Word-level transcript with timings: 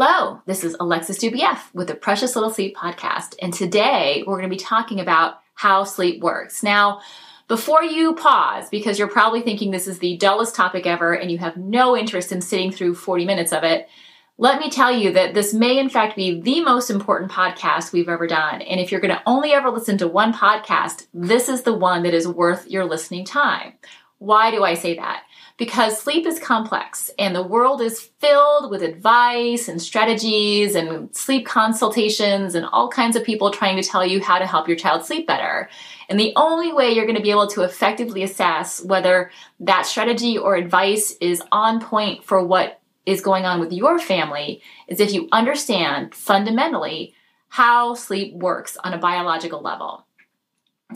Hello, 0.00 0.40
this 0.46 0.62
is 0.62 0.76
Alexis 0.78 1.18
Dubief 1.18 1.58
with 1.74 1.88
the 1.88 1.94
Precious 1.96 2.36
Little 2.36 2.52
Sleep 2.52 2.76
podcast, 2.76 3.34
and 3.42 3.52
today 3.52 4.22
we're 4.24 4.36
going 4.38 4.48
to 4.48 4.56
be 4.56 4.56
talking 4.56 5.00
about 5.00 5.40
how 5.54 5.82
sleep 5.82 6.22
works. 6.22 6.62
Now, 6.62 7.00
before 7.48 7.82
you 7.82 8.14
pause, 8.14 8.68
because 8.68 8.96
you're 8.96 9.08
probably 9.08 9.42
thinking 9.42 9.72
this 9.72 9.88
is 9.88 9.98
the 9.98 10.16
dullest 10.16 10.54
topic 10.54 10.86
ever 10.86 11.14
and 11.14 11.32
you 11.32 11.38
have 11.38 11.56
no 11.56 11.96
interest 11.96 12.30
in 12.30 12.40
sitting 12.40 12.70
through 12.70 12.94
40 12.94 13.24
minutes 13.24 13.52
of 13.52 13.64
it, 13.64 13.88
let 14.36 14.60
me 14.60 14.70
tell 14.70 14.92
you 14.92 15.10
that 15.14 15.34
this 15.34 15.52
may 15.52 15.80
in 15.80 15.88
fact 15.88 16.14
be 16.14 16.40
the 16.40 16.60
most 16.60 16.90
important 16.90 17.32
podcast 17.32 17.92
we've 17.92 18.08
ever 18.08 18.28
done. 18.28 18.62
And 18.62 18.78
if 18.78 18.92
you're 18.92 19.00
going 19.00 19.16
to 19.16 19.22
only 19.26 19.50
ever 19.50 19.68
listen 19.68 19.98
to 19.98 20.06
one 20.06 20.32
podcast, 20.32 21.08
this 21.12 21.48
is 21.48 21.62
the 21.62 21.74
one 21.74 22.04
that 22.04 22.14
is 22.14 22.28
worth 22.28 22.70
your 22.70 22.84
listening 22.84 23.24
time. 23.24 23.72
Why 24.18 24.52
do 24.52 24.62
I 24.62 24.74
say 24.74 24.94
that? 24.94 25.24
Because 25.58 26.00
sleep 26.00 26.24
is 26.24 26.38
complex 26.38 27.10
and 27.18 27.34
the 27.34 27.42
world 27.42 27.82
is 27.82 28.00
filled 28.00 28.70
with 28.70 28.80
advice 28.80 29.68
and 29.68 29.82
strategies 29.82 30.76
and 30.76 31.14
sleep 31.14 31.44
consultations 31.44 32.54
and 32.54 32.64
all 32.66 32.88
kinds 32.88 33.16
of 33.16 33.24
people 33.24 33.50
trying 33.50 33.76
to 33.76 33.86
tell 33.86 34.06
you 34.06 34.22
how 34.22 34.38
to 34.38 34.46
help 34.46 34.68
your 34.68 34.76
child 34.76 35.04
sleep 35.04 35.26
better. 35.26 35.68
And 36.08 36.18
the 36.18 36.32
only 36.36 36.72
way 36.72 36.92
you're 36.92 37.06
going 37.06 37.16
to 37.16 37.22
be 37.22 37.32
able 37.32 37.48
to 37.48 37.62
effectively 37.62 38.22
assess 38.22 38.82
whether 38.82 39.32
that 39.60 39.84
strategy 39.84 40.38
or 40.38 40.54
advice 40.54 41.16
is 41.20 41.42
on 41.50 41.80
point 41.80 42.24
for 42.24 42.42
what 42.42 42.80
is 43.04 43.20
going 43.20 43.44
on 43.44 43.58
with 43.58 43.72
your 43.72 43.98
family 43.98 44.62
is 44.86 45.00
if 45.00 45.12
you 45.12 45.28
understand 45.32 46.14
fundamentally 46.14 47.14
how 47.48 47.94
sleep 47.94 48.32
works 48.32 48.76
on 48.84 48.94
a 48.94 48.98
biological 48.98 49.60
level. 49.60 50.04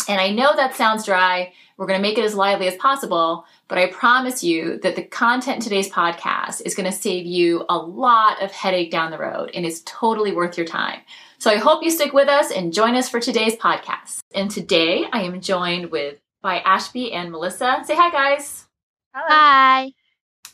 And 0.08 0.20
I 0.20 0.30
know 0.30 0.56
that 0.56 0.74
sounds 0.74 1.04
dry. 1.04 1.52
We're 1.76 1.86
going 1.86 1.98
to 1.98 2.02
make 2.02 2.18
it 2.18 2.24
as 2.24 2.34
lively 2.34 2.66
as 2.66 2.76
possible, 2.76 3.44
but 3.68 3.78
I 3.78 3.88
promise 3.88 4.42
you 4.42 4.78
that 4.78 4.96
the 4.96 5.02
content 5.02 5.56
in 5.56 5.62
today's 5.62 5.90
podcast 5.90 6.62
is 6.64 6.74
going 6.74 6.90
to 6.90 6.96
save 6.96 7.26
you 7.26 7.64
a 7.68 7.76
lot 7.76 8.42
of 8.42 8.52
headache 8.52 8.90
down 8.90 9.10
the 9.10 9.18
road 9.18 9.50
and 9.54 9.66
is 9.66 9.82
totally 9.84 10.32
worth 10.32 10.56
your 10.56 10.66
time. 10.66 11.00
So 11.38 11.50
I 11.50 11.56
hope 11.56 11.82
you 11.82 11.90
stick 11.90 12.12
with 12.12 12.28
us 12.28 12.50
and 12.50 12.72
join 12.72 12.94
us 12.94 13.08
for 13.08 13.20
today's 13.20 13.56
podcast. 13.56 14.20
And 14.34 14.50
today 14.50 15.04
I 15.12 15.22
am 15.22 15.40
joined 15.40 15.90
with 15.90 16.18
by 16.40 16.60
Ashby 16.60 17.12
and 17.12 17.30
Melissa. 17.30 17.82
Say 17.84 17.94
hi, 17.96 18.10
guys. 18.10 18.66
Hello. 19.14 19.26
Hi. 19.28 19.92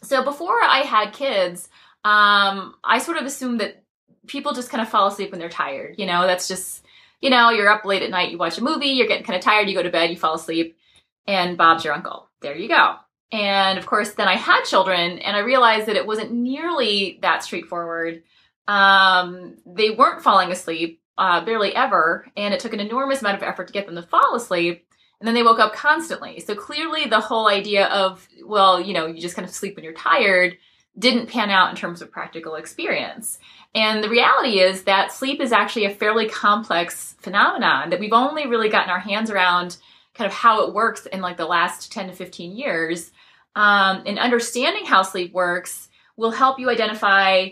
So 0.02 0.24
before 0.24 0.62
I 0.62 0.80
had 0.80 1.12
kids, 1.12 1.68
um, 2.04 2.74
I 2.82 2.98
sort 2.98 3.18
of 3.18 3.24
assumed 3.24 3.60
that 3.60 3.82
people 4.26 4.52
just 4.52 4.70
kind 4.70 4.80
of 4.80 4.88
fall 4.88 5.08
asleep 5.08 5.30
when 5.30 5.40
they're 5.40 5.48
tired. 5.48 5.96
You 5.98 6.06
know, 6.06 6.26
that's 6.26 6.48
just 6.48 6.84
you 7.20 7.30
know, 7.30 7.50
you're 7.50 7.68
up 7.68 7.84
late 7.84 8.02
at 8.02 8.10
night, 8.10 8.30
you 8.30 8.38
watch 8.38 8.58
a 8.58 8.64
movie, 8.64 8.88
you're 8.88 9.08
getting 9.08 9.24
kind 9.24 9.36
of 9.36 9.44
tired, 9.44 9.68
you 9.68 9.74
go 9.74 9.82
to 9.82 9.90
bed, 9.90 10.10
you 10.10 10.16
fall 10.16 10.34
asleep, 10.34 10.76
and 11.26 11.56
Bob's 11.56 11.84
your 11.84 11.94
uncle. 11.94 12.28
There 12.40 12.56
you 12.56 12.68
go. 12.68 12.94
And 13.30 13.78
of 13.78 13.86
course, 13.86 14.12
then 14.12 14.28
I 14.28 14.36
had 14.36 14.64
children, 14.64 15.18
and 15.18 15.36
I 15.36 15.40
realized 15.40 15.86
that 15.86 15.96
it 15.96 16.06
wasn't 16.06 16.32
nearly 16.32 17.18
that 17.22 17.44
straightforward. 17.44 18.22
Um, 18.66 19.56
they 19.66 19.90
weren't 19.90 20.22
falling 20.22 20.50
asleep, 20.50 21.02
uh, 21.18 21.44
barely 21.44 21.74
ever, 21.74 22.26
and 22.36 22.54
it 22.54 22.60
took 22.60 22.72
an 22.72 22.80
enormous 22.80 23.20
amount 23.20 23.36
of 23.36 23.42
effort 23.42 23.66
to 23.66 23.72
get 23.72 23.86
them 23.86 23.96
to 23.96 24.02
fall 24.02 24.34
asleep. 24.34 24.86
And 25.20 25.26
then 25.26 25.34
they 25.34 25.42
woke 25.42 25.58
up 25.58 25.74
constantly. 25.74 26.38
So 26.40 26.54
clearly, 26.54 27.06
the 27.06 27.20
whole 27.20 27.48
idea 27.48 27.86
of, 27.88 28.26
well, 28.44 28.80
you 28.80 28.94
know, 28.94 29.06
you 29.06 29.20
just 29.20 29.34
kind 29.34 29.46
of 29.46 29.52
sleep 29.52 29.74
when 29.74 29.84
you're 29.84 29.92
tired 29.92 30.56
didn't 30.98 31.28
pan 31.28 31.50
out 31.50 31.70
in 31.70 31.76
terms 31.76 32.02
of 32.02 32.10
practical 32.10 32.54
experience. 32.54 33.38
And 33.78 34.02
the 34.02 34.08
reality 34.08 34.58
is 34.58 34.82
that 34.82 35.12
sleep 35.12 35.40
is 35.40 35.52
actually 35.52 35.84
a 35.84 35.94
fairly 35.94 36.28
complex 36.28 37.14
phenomenon 37.20 37.90
that 37.90 38.00
we've 38.00 38.12
only 38.12 38.48
really 38.48 38.68
gotten 38.68 38.90
our 38.90 38.98
hands 38.98 39.30
around 39.30 39.76
kind 40.14 40.26
of 40.26 40.34
how 40.34 40.66
it 40.66 40.74
works 40.74 41.06
in 41.06 41.20
like 41.20 41.36
the 41.36 41.46
last 41.46 41.92
10 41.92 42.08
to 42.08 42.12
15 42.12 42.56
years. 42.56 43.12
Um, 43.54 44.02
and 44.04 44.18
understanding 44.18 44.84
how 44.84 45.02
sleep 45.02 45.32
works 45.32 45.88
will 46.16 46.32
help 46.32 46.58
you 46.58 46.68
identify 46.68 47.50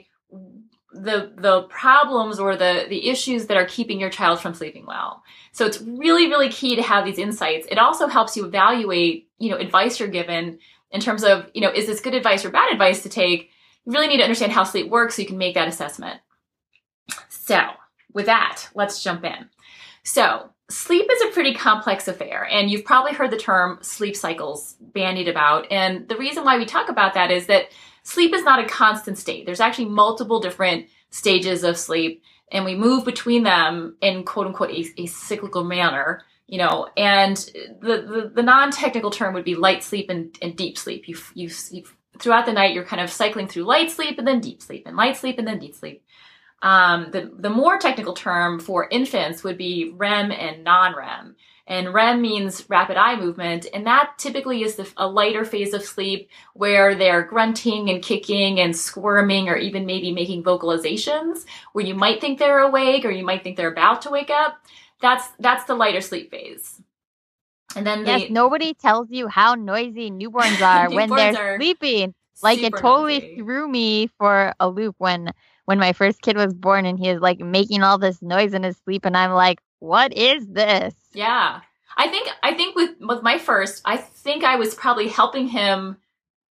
the 0.93 1.33
the 1.37 1.63
problems 1.69 2.41
or 2.41 2.57
the 2.57 2.87
the 2.89 3.09
issues 3.09 3.47
that 3.47 3.57
are 3.57 3.67
keeping 3.67 4.01
your 4.01 4.11
child 4.11 4.41
from 4.41 4.55
sleeping 4.55 4.85
well. 4.85 5.23
So 5.53 5.65
it's 5.65 5.81
really 5.81 6.29
really 6.29 6.49
key 6.49 6.75
to 6.75 6.83
have 6.83 7.05
these 7.05 7.19
insights. 7.19 7.69
It 7.71 7.79
also 7.79 8.09
helps 8.09 8.37
you 8.37 8.47
evaluate, 8.47 9.29
you 9.39 9.51
know, 9.51 9.59
advice 9.59 10.01
you're 10.01 10.09
given 10.09 10.59
in 10.91 11.01
terms 11.01 11.23
of, 11.23 11.49
you 11.55 11.61
know, 11.61 11.71
is 11.71 11.87
this 11.87 12.01
good 12.01 12.15
advice 12.15 12.45
or 12.45 12.51
bad 12.51 12.73
advice 12.73 13.05
to 13.05 13.09
take? 13.09 13.51
You 13.87 13.93
really 13.93 14.09
need 14.09 14.19
to 14.19 14.25
understand 14.25 14.53
how 14.53 14.65
sleep 14.65 14.91
works 14.91 15.15
so 15.17 15.23
you 15.23 15.29
can 15.29 15.39
make 15.39 15.55
that 15.55 15.69
assessment. 15.69 16.21
So, 17.29 17.61
with 18.13 18.27
that, 18.27 18.69
let's 18.75 19.03
jump 19.03 19.25
in. 19.25 19.49
So, 20.03 20.51
sleep 20.69 21.09
is 21.11 21.23
a 21.23 21.33
pretty 21.33 21.55
complex 21.55 22.09
affair, 22.09 22.49
and 22.51 22.69
you've 22.69 22.85
probably 22.85 23.13
heard 23.13 23.31
the 23.31 23.37
term 23.37 23.79
sleep 23.83 24.17
cycles 24.17 24.75
bandied 24.81 25.29
about. 25.29 25.71
And 25.71 26.09
the 26.09 26.17
reason 26.17 26.45
why 26.45 26.59
we 26.59 26.65
talk 26.65 26.89
about 26.89 27.15
that 27.15 27.31
is 27.31 27.47
that 27.47 27.71
sleep 28.03 28.35
is 28.35 28.43
not 28.43 28.65
a 28.65 28.69
constant 28.69 29.19
state. 29.19 29.47
There's 29.47 29.61
actually 29.61 29.87
multiple 29.87 30.41
different 30.41 30.87
stages 31.11 31.63
of 31.63 31.79
sleep, 31.79 32.23
and 32.51 32.65
we 32.65 32.75
move 32.75 33.05
between 33.05 33.45
them 33.45 33.97
in 34.01 34.25
quote 34.25 34.49
unquote 34.49 34.71
a, 34.71 34.85
a 35.01 35.07
cyclical 35.07 35.63
manner 35.63 36.23
you 36.49 36.59
know 36.59 36.89
and 36.97 37.37
the, 37.81 38.03
the, 38.03 38.33
the 38.35 38.43
non-technical 38.43 39.11
term 39.11 39.35
would 39.35 39.45
be 39.45 39.55
light 39.55 39.83
sleep 39.83 40.09
and, 40.09 40.37
and 40.41 40.57
deep 40.57 40.79
sleep 40.79 41.09
you, 41.09 41.17
you, 41.35 41.51
you 41.71 41.83
throughout 42.19 42.47
the 42.47 42.53
night 42.53 42.75
you're 42.75 42.85
kind 42.85 43.03
of 43.03 43.11
cycling 43.11 43.49
through 43.49 43.65
light 43.65 43.91
sleep 43.91 44.19
and 44.19 44.27
then 44.27 44.41
deep 44.41 44.63
sleep 44.63 44.85
and 44.87 44.97
light 44.97 45.17
sleep 45.17 45.39
and 45.39 45.47
then 45.47 45.59
deep 45.59 45.75
sleep 45.75 46.03
um, 46.63 47.11
the, 47.11 47.31
the 47.39 47.51
more 47.51 47.79
technical 47.79 48.15
term 48.15 48.59
for 48.59 48.89
infants 48.91 49.45
would 49.45 49.59
be 49.59 49.93
rem 49.95 50.31
and 50.31 50.65
non-rem 50.65 51.37
and 51.69 51.93
REM 51.93 52.23
means 52.23 52.65
rapid 52.69 52.97
eye 52.97 53.17
movement, 53.17 53.67
and 53.75 53.87
that 53.87 54.13
typically 54.19 54.63
is 54.63 54.77
the, 54.77 54.89
a 54.97 55.09
lighter 55.09 55.45
phase 55.45 55.75
of 55.75 55.83
sleep 55.83 56.31
where 56.55 56.95
they're 56.95 57.25
grunting 57.25 57.91
and 57.91 58.03
kicking 58.03 58.61
and 58.61 58.77
squirming 58.77 59.49
or 59.49 59.57
even 59.57 59.85
maybe 59.85 60.13
making 60.13 60.45
vocalizations 60.45 61.45
where 61.73 61.85
you 61.85 61.95
might 61.95 62.21
think 62.21 62.39
they're 62.39 62.61
awake 62.61 63.05
or 63.05 63.11
you 63.11 63.25
might 63.25 63.43
think 63.43 63.57
they're 63.57 63.73
about 63.73 64.03
to 64.03 64.11
wake 64.11 64.31
up. 64.31 64.65
That's 65.01 65.27
that's 65.41 65.65
the 65.65 65.75
lighter 65.75 66.01
sleep 66.01 66.31
phase. 66.31 66.81
And 67.77 67.87
then 67.87 68.07
yes, 68.07 68.31
nobody 68.31 68.75
tells 68.75 69.11
you 69.11 69.29
how 69.29 69.55
noisy 69.55 70.11
newborns 70.11 70.61
are 70.61 70.91
when 70.95 71.11
they're 71.11 71.57
sleeping. 71.59 72.15
Like 72.43 72.59
it 72.59 72.75
totally 72.77 73.21
noisy. 73.21 73.37
threw 73.37 73.69
me 73.69 74.09
for 74.19 74.55
a 74.61 74.69
loop 74.69 74.95
when 74.99 75.33
when 75.65 75.79
my 75.79 75.93
first 75.93 76.23
kid 76.23 76.37
was 76.37 76.55
born 76.55 76.87
and 76.87 76.99
he 76.99 77.13
was 77.13 77.21
like 77.21 77.41
making 77.41 77.83
all 77.83 77.99
this 77.99 78.23
noise 78.23 78.55
in 78.55 78.63
his 78.63 78.77
sleep 78.85 79.05
and 79.05 79.17
I'm 79.17 79.33
like, 79.33 79.61
what 79.81 80.13
is 80.13 80.47
this? 80.47 80.95
Yeah. 81.13 81.61
I 81.97 82.09
think 82.09 82.29
I 82.43 82.55
think 82.55 82.77
with 82.77 82.91
with 83.01 83.23
my 83.23 83.39
first, 83.39 83.83
I 83.85 83.97
think 83.97 84.45
I 84.45 84.57
was 84.57 84.75
probably 84.75 85.09
helping 85.09 85.49
him 85.49 85.97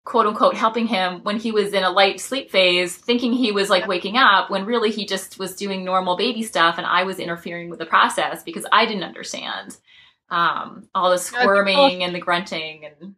quote 0.05 0.27
unquote 0.27 0.55
helping 0.55 0.87
him 0.87 1.21
when 1.23 1.39
he 1.39 1.51
was 1.51 1.73
in 1.73 1.83
a 1.83 1.91
light 1.91 2.21
sleep 2.21 2.51
phase, 2.51 2.97
thinking 2.97 3.33
he 3.33 3.53
was 3.53 3.71
like 3.71 3.87
waking 3.87 4.17
up 4.17 4.51
when 4.51 4.67
really 4.67 4.91
he 4.91 5.07
just 5.07 5.39
was 5.39 5.57
doing 5.57 5.85
normal 5.85 6.17
baby 6.17 6.43
stuff 6.43 6.77
and 6.77 6.87
I 6.87 7.05
was 7.05 7.19
interfering 7.19 7.71
with 7.71 7.79
the 7.79 7.87
process 7.87 8.43
because 8.43 8.67
I 8.73 8.87
didn't 8.87 9.05
understand 9.05 9.77
um, 10.31 10.89
all 10.95 11.11
the 11.11 11.19
squirming 11.19 12.03
and 12.03 12.15
the 12.15 12.21
grunting 12.21 12.85
and 12.87 13.15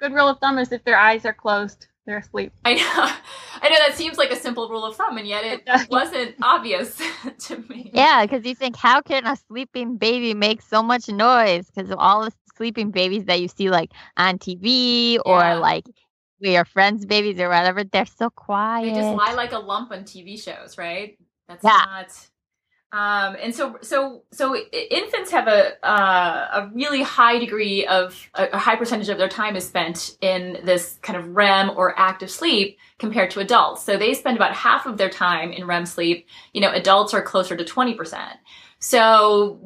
good 0.00 0.12
rule 0.12 0.28
of 0.28 0.38
thumb 0.38 0.58
is 0.58 0.72
if 0.72 0.84
their 0.84 0.98
eyes 0.98 1.24
are 1.24 1.32
closed, 1.32 1.86
they're 2.06 2.18
asleep. 2.18 2.52
I 2.64 2.74
know. 2.74 2.82
I 3.62 3.68
know 3.68 3.76
that 3.86 3.94
seems 3.94 4.18
like 4.18 4.30
a 4.30 4.36
simple 4.36 4.68
rule 4.68 4.84
of 4.84 4.96
thumb 4.96 5.16
and 5.16 5.26
yet 5.26 5.44
it 5.44 5.88
wasn't 5.90 6.34
obvious 6.42 7.00
to 7.46 7.58
me. 7.68 7.90
Yeah, 7.94 8.26
because 8.26 8.44
you 8.44 8.54
think 8.54 8.76
how 8.76 9.00
can 9.00 9.26
a 9.26 9.36
sleeping 9.36 9.96
baby 9.96 10.34
make 10.34 10.60
so 10.60 10.82
much 10.82 11.08
noise? 11.08 11.70
Because 11.70 11.90
all 11.96 12.24
the 12.24 12.32
sleeping 12.56 12.90
babies 12.90 13.24
that 13.24 13.40
you 13.40 13.48
see 13.48 13.70
like 13.70 13.92
on 14.16 14.38
TV 14.38 15.18
or 15.24 15.40
yeah. 15.40 15.54
like 15.54 15.86
your 16.40 16.64
friends' 16.64 17.06
babies 17.06 17.40
or 17.40 17.48
whatever, 17.48 17.84
they're 17.84 18.04
so 18.04 18.28
quiet. 18.30 18.92
They 18.92 19.00
just 19.00 19.16
lie 19.16 19.32
like 19.32 19.52
a 19.52 19.58
lump 19.58 19.90
on 19.90 20.04
TV 20.04 20.40
shows, 20.40 20.76
right? 20.76 21.16
That's 21.48 21.64
yeah. 21.64 21.82
not. 21.86 22.28
Um, 22.94 23.36
and 23.42 23.52
so, 23.52 23.76
so, 23.82 24.22
so 24.30 24.54
infants 24.54 25.32
have 25.32 25.48
a 25.48 25.84
uh, 25.84 26.62
a 26.62 26.70
really 26.72 27.02
high 27.02 27.40
degree 27.40 27.84
of 27.86 28.30
a, 28.34 28.50
a 28.52 28.58
high 28.58 28.76
percentage 28.76 29.08
of 29.08 29.18
their 29.18 29.28
time 29.28 29.56
is 29.56 29.66
spent 29.66 30.16
in 30.20 30.60
this 30.62 31.00
kind 31.02 31.18
of 31.18 31.34
REM 31.34 31.70
or 31.70 31.98
active 31.98 32.30
sleep 32.30 32.78
compared 33.00 33.32
to 33.32 33.40
adults. 33.40 33.82
So 33.82 33.96
they 33.96 34.14
spend 34.14 34.36
about 34.36 34.54
half 34.54 34.86
of 34.86 34.96
their 34.96 35.10
time 35.10 35.50
in 35.50 35.66
REM 35.66 35.86
sleep. 35.86 36.28
You 36.52 36.60
know, 36.60 36.70
adults 36.70 37.12
are 37.14 37.22
closer 37.22 37.56
to 37.56 37.64
twenty 37.64 37.94
percent. 37.94 38.38
So 38.78 39.58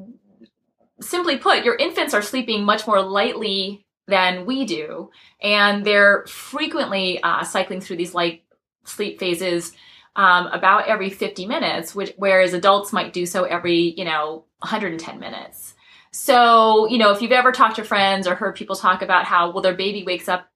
simply 1.02 1.36
put, 1.36 1.64
your 1.64 1.76
infants 1.76 2.14
are 2.14 2.22
sleeping 2.22 2.64
much 2.64 2.86
more 2.86 3.02
lightly 3.02 3.84
than 4.06 4.46
we 4.46 4.64
do, 4.64 5.10
and 5.42 5.84
they're 5.84 6.24
frequently 6.28 7.22
uh, 7.22 7.44
cycling 7.44 7.82
through 7.82 7.96
these 7.98 8.14
light 8.14 8.44
sleep 8.84 9.18
phases 9.18 9.74
um, 10.18 10.48
about 10.48 10.88
every 10.88 11.08
50 11.08 11.46
minutes, 11.46 11.94
which 11.94 12.12
whereas 12.16 12.52
adults 12.52 12.92
might 12.92 13.12
do 13.12 13.24
so 13.24 13.44
every 13.44 13.94
you 13.96 14.04
know 14.04 14.44
110 14.58 15.18
minutes. 15.18 15.74
So 16.10 16.86
you 16.88 16.98
know 16.98 17.12
if 17.12 17.22
you've 17.22 17.32
ever 17.32 17.52
talked 17.52 17.76
to 17.76 17.84
friends 17.84 18.26
or 18.26 18.34
heard 18.34 18.56
people 18.56 18.76
talk 18.76 19.00
about 19.00 19.24
how 19.24 19.50
well 19.50 19.62
their 19.62 19.74
baby 19.74 20.02
wakes 20.04 20.28
up 20.28 20.46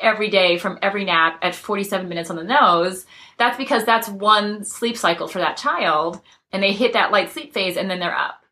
every 0.00 0.30
day 0.30 0.58
from 0.58 0.78
every 0.80 1.04
nap 1.04 1.38
at 1.42 1.54
47 1.54 2.08
minutes 2.08 2.30
on 2.30 2.36
the 2.36 2.44
nose, 2.44 3.06
that's 3.38 3.56
because 3.56 3.84
that's 3.84 4.08
one 4.08 4.64
sleep 4.64 4.96
cycle 4.96 5.26
for 5.26 5.38
that 5.38 5.56
child, 5.56 6.20
and 6.52 6.62
they 6.62 6.72
hit 6.72 6.92
that 6.92 7.10
light 7.10 7.30
sleep 7.30 7.52
phase 7.52 7.76
and 7.76 7.90
then 7.90 7.98
they're 7.98 8.16
up. 8.16 8.42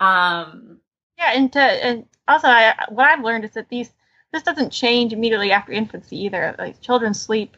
Um, 0.00 0.78
yeah, 1.18 1.32
and 1.34 1.52
to 1.52 1.60
and 1.60 2.06
also, 2.28 2.46
I, 2.46 2.74
what 2.90 3.06
I've 3.06 3.24
learned 3.24 3.44
is 3.44 3.54
that 3.54 3.68
these 3.68 3.90
this 4.32 4.44
doesn't 4.44 4.70
change 4.70 5.12
immediately 5.12 5.50
after 5.50 5.72
infancy 5.72 6.16
either. 6.24 6.54
Like 6.58 6.80
children 6.80 7.12
sleep 7.12 7.56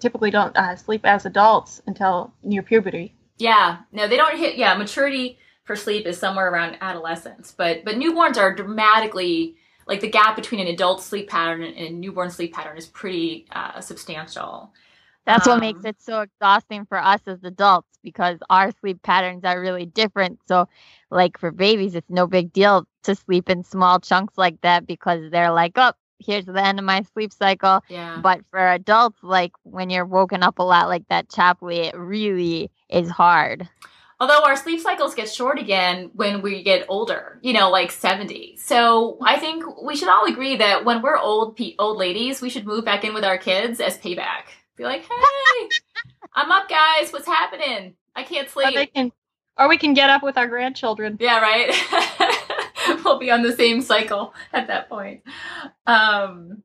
typically 0.00 0.30
don't 0.30 0.56
uh, 0.56 0.76
sleep 0.76 1.04
as 1.04 1.26
adults 1.26 1.82
until 1.86 2.32
near 2.42 2.62
puberty. 2.62 3.14
Yeah, 3.38 3.78
no, 3.92 4.08
they 4.08 4.16
don't 4.16 4.38
hit. 4.38 4.56
Yeah, 4.56 4.76
maturity 4.76 5.38
for 5.64 5.76
sleep 5.76 6.06
is 6.06 6.18
somewhere 6.18 6.50
around 6.50 6.76
adolescence, 6.80 7.54
but 7.56 7.84
but 7.84 7.96
newborns 7.96 8.36
are 8.36 8.54
dramatically 8.54 9.56
like 9.86 10.00
the 10.00 10.10
gap 10.10 10.36
between 10.36 10.60
an 10.60 10.66
adult 10.66 11.02
sleep 11.02 11.28
pattern 11.28 11.62
and 11.62 11.76
a 11.76 11.90
newborn 11.90 12.30
sleep 12.30 12.52
pattern 12.54 12.76
is 12.76 12.86
pretty 12.86 13.46
uh, 13.52 13.80
substantial. 13.80 14.72
That's 15.26 15.46
um, 15.46 15.54
what 15.54 15.60
makes 15.60 15.84
um, 15.84 15.90
it 15.90 16.00
so 16.00 16.20
exhausting 16.20 16.86
for 16.86 16.98
us 16.98 17.20
as 17.26 17.42
adults 17.42 17.88
because 18.02 18.38
our 18.48 18.70
sleep 18.80 19.02
patterns 19.02 19.44
are 19.44 19.60
really 19.60 19.86
different. 19.86 20.38
So, 20.46 20.68
like 21.10 21.38
for 21.38 21.50
babies, 21.50 21.94
it's 21.94 22.10
no 22.10 22.26
big 22.26 22.52
deal 22.52 22.86
to 23.04 23.14
sleep 23.14 23.50
in 23.50 23.64
small 23.64 23.98
chunks 24.00 24.38
like 24.38 24.60
that 24.62 24.86
because 24.86 25.30
they're 25.30 25.52
like, 25.52 25.72
oh, 25.76 25.92
here's 26.18 26.44
the 26.44 26.64
end 26.64 26.78
of 26.78 26.84
my 26.84 27.02
sleep 27.14 27.32
cycle. 27.32 27.82
Yeah. 27.88 28.18
But 28.22 28.40
for 28.50 28.58
adults, 28.58 29.18
like 29.22 29.52
when 29.62 29.90
you're 29.90 30.06
woken 30.06 30.42
up 30.42 30.58
a 30.58 30.62
lot 30.62 30.88
like 30.88 31.08
that 31.08 31.28
choppily, 31.28 31.86
it 31.86 31.96
really 31.96 32.70
is 32.88 33.10
hard. 33.10 33.68
Although 34.18 34.44
our 34.44 34.56
sleep 34.56 34.80
cycles 34.80 35.14
get 35.14 35.30
short 35.30 35.58
again 35.58 36.10
when 36.14 36.40
we 36.40 36.62
get 36.62 36.86
older, 36.88 37.38
you 37.42 37.52
know, 37.52 37.70
like 37.70 37.90
70. 37.90 38.56
So 38.56 39.18
I 39.22 39.38
think 39.38 39.82
we 39.82 39.94
should 39.94 40.08
all 40.08 40.24
agree 40.24 40.56
that 40.56 40.86
when 40.86 41.02
we're 41.02 41.18
old 41.18 41.56
pe- 41.56 41.74
old 41.78 41.98
ladies, 41.98 42.40
we 42.40 42.48
should 42.48 42.66
move 42.66 42.84
back 42.84 43.04
in 43.04 43.12
with 43.12 43.24
our 43.24 43.36
kids 43.36 43.78
as 43.78 43.98
payback. 43.98 44.44
Be 44.76 44.84
like, 44.84 45.02
hey, 45.02 45.68
I'm 46.34 46.50
up, 46.50 46.68
guys. 46.68 47.12
What's 47.12 47.26
happening? 47.26 47.94
I 48.14 48.22
can't 48.22 48.48
sleep. 48.48 48.74
Or, 48.74 48.86
can, 48.86 49.12
or 49.58 49.68
we 49.68 49.76
can 49.76 49.92
get 49.92 50.08
up 50.08 50.22
with 50.22 50.38
our 50.38 50.48
grandchildren. 50.48 51.18
Yeah, 51.20 51.40
right. 51.40 51.70
we'll 53.04 53.18
be 53.18 53.30
on 53.30 53.42
the 53.42 53.52
same 53.52 53.80
cycle 53.82 54.34
at 54.52 54.68
that 54.68 54.88
point. 54.88 55.22
Um, 55.86 56.62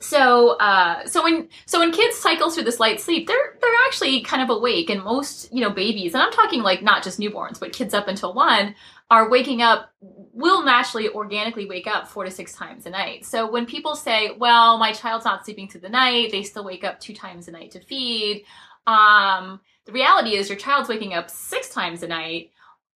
so 0.00 0.50
uh, 0.58 1.04
so 1.06 1.22
when 1.22 1.48
so 1.66 1.80
when 1.80 1.92
kids 1.92 2.16
cycle 2.16 2.50
through 2.50 2.64
this 2.64 2.80
light 2.80 3.00
sleep 3.00 3.26
they're 3.26 3.56
they're 3.60 3.70
actually 3.86 4.20
kind 4.22 4.42
of 4.42 4.50
awake 4.50 4.90
and 4.90 5.02
most 5.02 5.52
you 5.52 5.60
know 5.60 5.70
babies 5.70 6.14
and 6.14 6.22
i'm 6.22 6.32
talking 6.32 6.62
like 6.62 6.82
not 6.82 7.02
just 7.02 7.18
newborns 7.18 7.58
but 7.58 7.72
kids 7.72 7.94
up 7.94 8.08
until 8.08 8.32
one 8.32 8.74
are 9.10 9.30
waking 9.30 9.62
up 9.62 9.90
will 10.00 10.64
naturally 10.64 11.08
organically 11.08 11.66
wake 11.66 11.86
up 11.86 12.06
four 12.06 12.24
to 12.24 12.30
six 12.30 12.54
times 12.54 12.86
a 12.86 12.90
night 12.90 13.24
so 13.24 13.50
when 13.50 13.66
people 13.66 13.96
say 13.96 14.30
well 14.38 14.78
my 14.78 14.92
child's 14.92 15.24
not 15.24 15.44
sleeping 15.44 15.68
through 15.68 15.80
the 15.80 15.88
night 15.88 16.30
they 16.30 16.42
still 16.42 16.64
wake 16.64 16.84
up 16.84 17.00
two 17.00 17.14
times 17.14 17.48
a 17.48 17.50
night 17.50 17.70
to 17.70 17.80
feed 17.80 18.44
um, 18.86 19.60
the 19.84 19.92
reality 19.92 20.36
is 20.36 20.48
your 20.48 20.56
child's 20.56 20.88
waking 20.88 21.12
up 21.12 21.28
six 21.28 21.68
times 21.68 22.02
a 22.02 22.08
night 22.08 22.52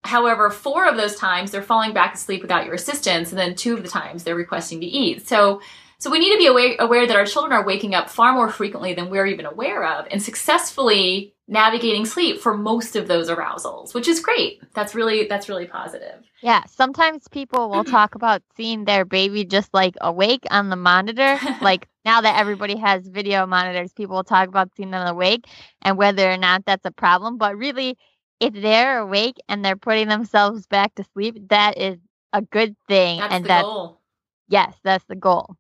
However, 0.05 0.50
four 0.50 0.88
of 0.88 0.97
those 0.97 1.17
times 1.17 1.50
they're 1.50 1.62
falling 1.62 1.93
back 1.93 2.14
asleep 2.14 2.43
without 2.43 2.64
your 2.64 2.75
assistance, 2.75 3.31
and 3.31 3.38
then 3.38 3.55
two 3.55 3.75
of 3.75 3.82
the 3.82 3.88
times 3.88 4.25
they're 4.25 4.35
requesting 4.35 4.81
to 4.81 4.87
eat. 4.87 5.26
So 5.26 5.61
so 6.00 6.11
we 6.11 6.19
need 6.19 6.32
to 6.32 6.38
be 6.38 6.47
aware, 6.47 6.76
aware 6.79 7.06
that 7.06 7.17
our 7.17 7.26
children 7.26 7.52
are 7.52 7.64
waking 7.64 7.94
up 7.94 8.08
far 8.08 8.32
more 8.32 8.49
frequently 8.49 8.94
than 8.94 9.11
we're 9.11 9.26
even 9.26 9.44
aware 9.44 9.85
of 9.85 10.06
and 10.11 10.23
successfully 10.23 11.35
navigating 11.47 12.06
sleep 12.06 12.41
for 12.41 12.56
most 12.56 12.97
of 12.97 13.06
those 13.06 13.29
arousals, 13.29 13.93
which 13.93 14.08
is 14.08 14.19
great. 14.19 14.62
That's 14.73 14.94
really 14.94 15.26
that's 15.26 15.50
really 15.50 15.67
positive. 15.67 16.23
Yeah, 16.41 16.64
sometimes 16.64 17.29
people 17.29 17.69
will 17.69 17.85
talk 17.99 18.14
about 18.14 18.43
seeing 18.56 18.87
their 18.87 19.05
baby 19.05 19.44
just 19.44 19.75
like 19.75 19.94
awake 20.00 20.47
on 20.50 20.70
the 20.70 20.76
monitor. 20.76 21.38
like 21.61 21.87
now 22.06 22.23
that 22.23 22.41
everybody 22.41 22.76
has 22.76 23.06
video 23.06 23.44
monitors, 23.44 23.93
people 23.93 24.17
will 24.17 24.25
talk 24.25 24.49
about 24.49 24.70
seeing 24.75 24.93
them 24.93 25.06
awake 25.06 25.47
and 25.82 25.99
whether 25.99 26.31
or 26.31 26.38
not 26.38 26.64
that's 26.64 26.87
a 26.87 26.91
problem, 26.91 27.37
but 27.37 27.58
really 27.58 27.99
if 28.41 28.55
they're 28.55 28.99
awake 28.99 29.37
and 29.49 29.65
they're 29.65 29.77
putting 29.77 30.09
themselves 30.09 30.67
back 30.67 30.95
to 30.97 31.05
sleep, 31.13 31.49
that 31.51 31.79
is 31.79 31.99
a 32.33 32.43
good 32.43 32.75
thing 32.89 33.21
that's 33.21 33.35
and 33.35 33.45
that's 33.45 33.63
goal. 33.63 34.01
Yes, 34.49 34.75
that's 34.83 35.05
the 35.05 35.15
goal. 35.15 35.57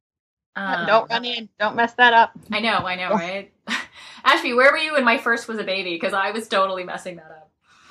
Um, 0.56 0.86
don't 0.86 1.08
run 1.10 1.24
in. 1.24 1.48
Don't 1.58 1.76
mess 1.76 1.94
that 1.94 2.12
up. 2.12 2.32
I 2.50 2.60
know. 2.60 2.78
I 2.78 2.96
know. 2.96 3.10
Right. 3.14 3.52
Ashby, 4.24 4.52
where 4.52 4.70
were 4.70 4.78
you 4.78 4.92
when 4.92 5.04
my 5.04 5.16
first 5.16 5.48
was 5.48 5.58
a 5.58 5.64
baby? 5.64 5.94
Because 5.94 6.12
I 6.12 6.30
was 6.32 6.48
totally 6.48 6.84
messing 6.84 7.16
that 7.16 7.30
up. 7.30 7.50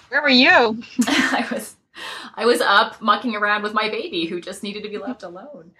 Where 0.09 0.21
were 0.21 0.29
you? 0.29 0.83
I 1.07 1.47
was, 1.51 1.75
I 2.35 2.45
was 2.45 2.61
up 2.61 3.01
mucking 3.01 3.35
around 3.35 3.63
with 3.63 3.73
my 3.73 3.89
baby 3.89 4.25
who 4.25 4.41
just 4.41 4.61
needed 4.61 4.83
to 4.83 4.89
be 4.89 4.97
left 4.97 5.23
alone. 5.23 5.71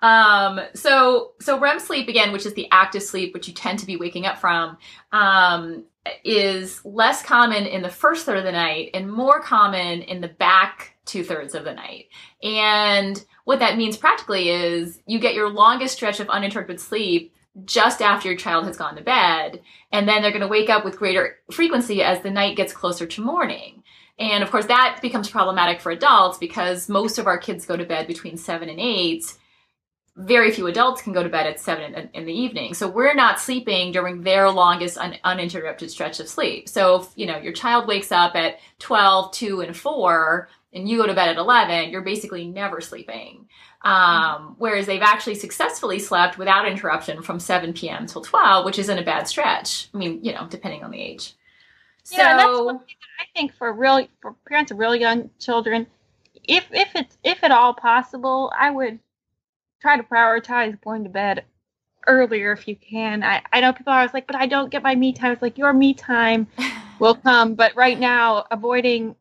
Um, 0.00 0.60
so, 0.74 1.32
so 1.40 1.58
REM 1.58 1.78
sleep 1.78 2.08
again, 2.08 2.32
which 2.32 2.46
is 2.46 2.54
the 2.54 2.68
active 2.70 3.02
sleep, 3.02 3.34
which 3.34 3.48
you 3.48 3.54
tend 3.54 3.78
to 3.80 3.86
be 3.86 3.96
waking 3.96 4.24
up 4.24 4.38
from, 4.38 4.78
um, 5.12 5.84
is 6.24 6.84
less 6.84 7.22
common 7.22 7.66
in 7.66 7.82
the 7.82 7.90
first 7.90 8.24
third 8.24 8.38
of 8.38 8.44
the 8.44 8.52
night 8.52 8.90
and 8.94 9.12
more 9.12 9.40
common 9.40 10.02
in 10.02 10.20
the 10.20 10.28
back 10.28 10.96
two 11.04 11.22
thirds 11.24 11.54
of 11.54 11.64
the 11.64 11.74
night. 11.74 12.06
And 12.42 13.22
what 13.44 13.58
that 13.58 13.76
means 13.76 13.96
practically 13.96 14.48
is 14.48 15.00
you 15.06 15.18
get 15.18 15.34
your 15.34 15.50
longest 15.50 15.94
stretch 15.94 16.20
of 16.20 16.30
uninterrupted 16.30 16.80
sleep 16.80 17.34
just 17.64 18.00
after 18.00 18.28
your 18.28 18.38
child 18.38 18.64
has 18.66 18.76
gone 18.76 18.96
to 18.96 19.02
bed. 19.02 19.60
And 19.92 20.08
then 20.08 20.22
they're 20.22 20.30
going 20.30 20.40
to 20.40 20.48
wake 20.48 20.70
up 20.70 20.84
with 20.84 20.98
greater 20.98 21.36
frequency 21.50 22.02
as 22.02 22.22
the 22.22 22.30
night 22.30 22.56
gets 22.56 22.72
closer 22.72 23.06
to 23.06 23.22
morning. 23.22 23.82
And 24.18 24.42
of 24.42 24.50
course, 24.50 24.66
that 24.66 25.00
becomes 25.02 25.30
problematic 25.30 25.80
for 25.80 25.90
adults 25.90 26.38
because 26.38 26.88
most 26.88 27.18
of 27.18 27.26
our 27.26 27.38
kids 27.38 27.66
go 27.66 27.76
to 27.76 27.84
bed 27.84 28.06
between 28.06 28.36
seven 28.36 28.68
and 28.68 28.78
eight. 28.78 29.34
Very 30.16 30.50
few 30.50 30.66
adults 30.66 31.02
can 31.02 31.12
go 31.12 31.22
to 31.22 31.28
bed 31.28 31.46
at 31.46 31.60
seven 31.60 31.94
in, 31.94 32.10
in 32.12 32.24
the 32.26 32.32
evening. 32.32 32.74
So 32.74 32.88
we're 32.88 33.14
not 33.14 33.40
sleeping 33.40 33.92
during 33.92 34.22
their 34.22 34.50
longest 34.50 34.98
un, 34.98 35.16
uninterrupted 35.24 35.90
stretch 35.90 36.20
of 36.20 36.28
sleep. 36.28 36.68
So 36.68 37.00
if, 37.00 37.08
you 37.16 37.26
know, 37.26 37.38
your 37.38 37.52
child 37.52 37.86
wakes 37.86 38.12
up 38.12 38.34
at 38.34 38.58
12, 38.80 39.32
2, 39.32 39.60
and 39.62 39.76
4, 39.76 40.48
and 40.72 40.88
you 40.88 40.98
go 40.98 41.06
to 41.06 41.14
bed 41.14 41.28
at 41.28 41.36
11, 41.36 41.90
you're 41.90 42.02
basically 42.02 42.46
never 42.46 42.80
sleeping. 42.80 43.46
Um, 43.82 44.56
whereas 44.58 44.86
they've 44.86 45.00
actually 45.00 45.36
successfully 45.36 45.98
slept 45.98 46.36
without 46.36 46.68
interruption 46.68 47.22
from 47.22 47.40
7 47.40 47.72
p.m. 47.72 48.06
till 48.06 48.22
12, 48.22 48.64
which 48.64 48.78
isn't 48.78 48.98
a 48.98 49.04
bad 49.04 49.26
stretch. 49.26 49.88
I 49.94 49.98
mean, 49.98 50.22
you 50.22 50.32
know, 50.32 50.46
depending 50.48 50.84
on 50.84 50.90
the 50.90 51.00
age. 51.00 51.34
Yeah, 52.10 52.16
so, 52.16 52.36
that's 52.36 52.60
one 52.60 52.78
thing 52.80 52.96
that 53.00 53.24
I 53.24 53.38
think 53.38 53.54
for 53.54 53.72
real 53.72 54.06
for 54.20 54.34
parents 54.46 54.70
of 54.70 54.78
really 54.78 55.00
young 55.00 55.30
children, 55.38 55.86
if 56.44 56.66
if 56.70 56.94
it's 56.94 57.18
if 57.22 57.44
at 57.44 57.50
all 57.50 57.74
possible, 57.74 58.52
I 58.58 58.70
would 58.70 58.98
try 59.80 59.96
to 59.96 60.02
prioritize 60.02 60.80
going 60.82 61.04
to 61.04 61.10
bed 61.10 61.44
earlier 62.06 62.52
if 62.52 62.66
you 62.68 62.76
can. 62.76 63.22
I, 63.22 63.42
I 63.52 63.60
know 63.60 63.72
people 63.72 63.92
are 63.92 64.00
always 64.00 64.14
like, 64.14 64.26
but 64.26 64.36
I 64.36 64.46
don't 64.46 64.70
get 64.70 64.82
my 64.82 64.94
me 64.94 65.12
time. 65.12 65.32
It's 65.32 65.42
like 65.42 65.58
your 65.58 65.72
me 65.72 65.94
time 65.94 66.46
will 66.98 67.14
come, 67.14 67.54
but 67.54 67.74
right 67.76 67.98
now 67.98 68.46
avoiding 68.50 69.14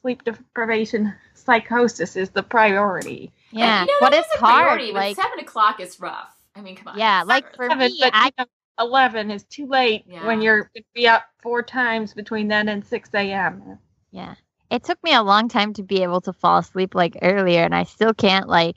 sleep 0.00 0.24
deprivation 0.24 1.14
psychosis 1.34 2.16
is 2.16 2.30
the 2.30 2.42
priority. 2.42 3.32
Yeah, 3.50 3.82
you 3.82 3.86
know, 3.86 3.92
what 4.00 4.14
is 4.14 4.24
hard? 4.32 4.64
Priority, 4.64 4.92
like 4.92 5.16
seven 5.16 5.38
o'clock 5.40 5.80
is 5.80 5.98
rough. 6.00 6.34
I 6.54 6.60
mean, 6.60 6.76
come 6.76 6.88
on. 6.88 6.98
Yeah, 6.98 7.22
like 7.24 7.54
for 7.56 7.68
seven, 7.68 7.92
me, 7.92 7.98
but, 8.00 8.14
I, 8.14 8.26
you 8.26 8.32
know, 8.38 8.46
eleven 8.80 9.30
is 9.30 9.44
too 9.44 9.66
late 9.66 10.04
yeah. 10.06 10.26
when 10.26 10.42
you're 10.42 10.70
going 10.74 10.82
to 10.82 10.84
be 10.94 11.08
up 11.08 11.24
four 11.42 11.62
times 11.62 12.14
between 12.14 12.48
then 12.48 12.68
and 12.68 12.84
six 12.84 13.10
a.m. 13.14 13.78
Yeah, 14.10 14.34
it 14.70 14.84
took 14.84 15.02
me 15.02 15.14
a 15.14 15.22
long 15.22 15.48
time 15.48 15.72
to 15.74 15.82
be 15.82 16.02
able 16.02 16.20
to 16.22 16.32
fall 16.32 16.58
asleep 16.58 16.94
like 16.94 17.16
earlier, 17.22 17.62
and 17.62 17.74
I 17.74 17.84
still 17.84 18.14
can't. 18.14 18.48
Like, 18.48 18.76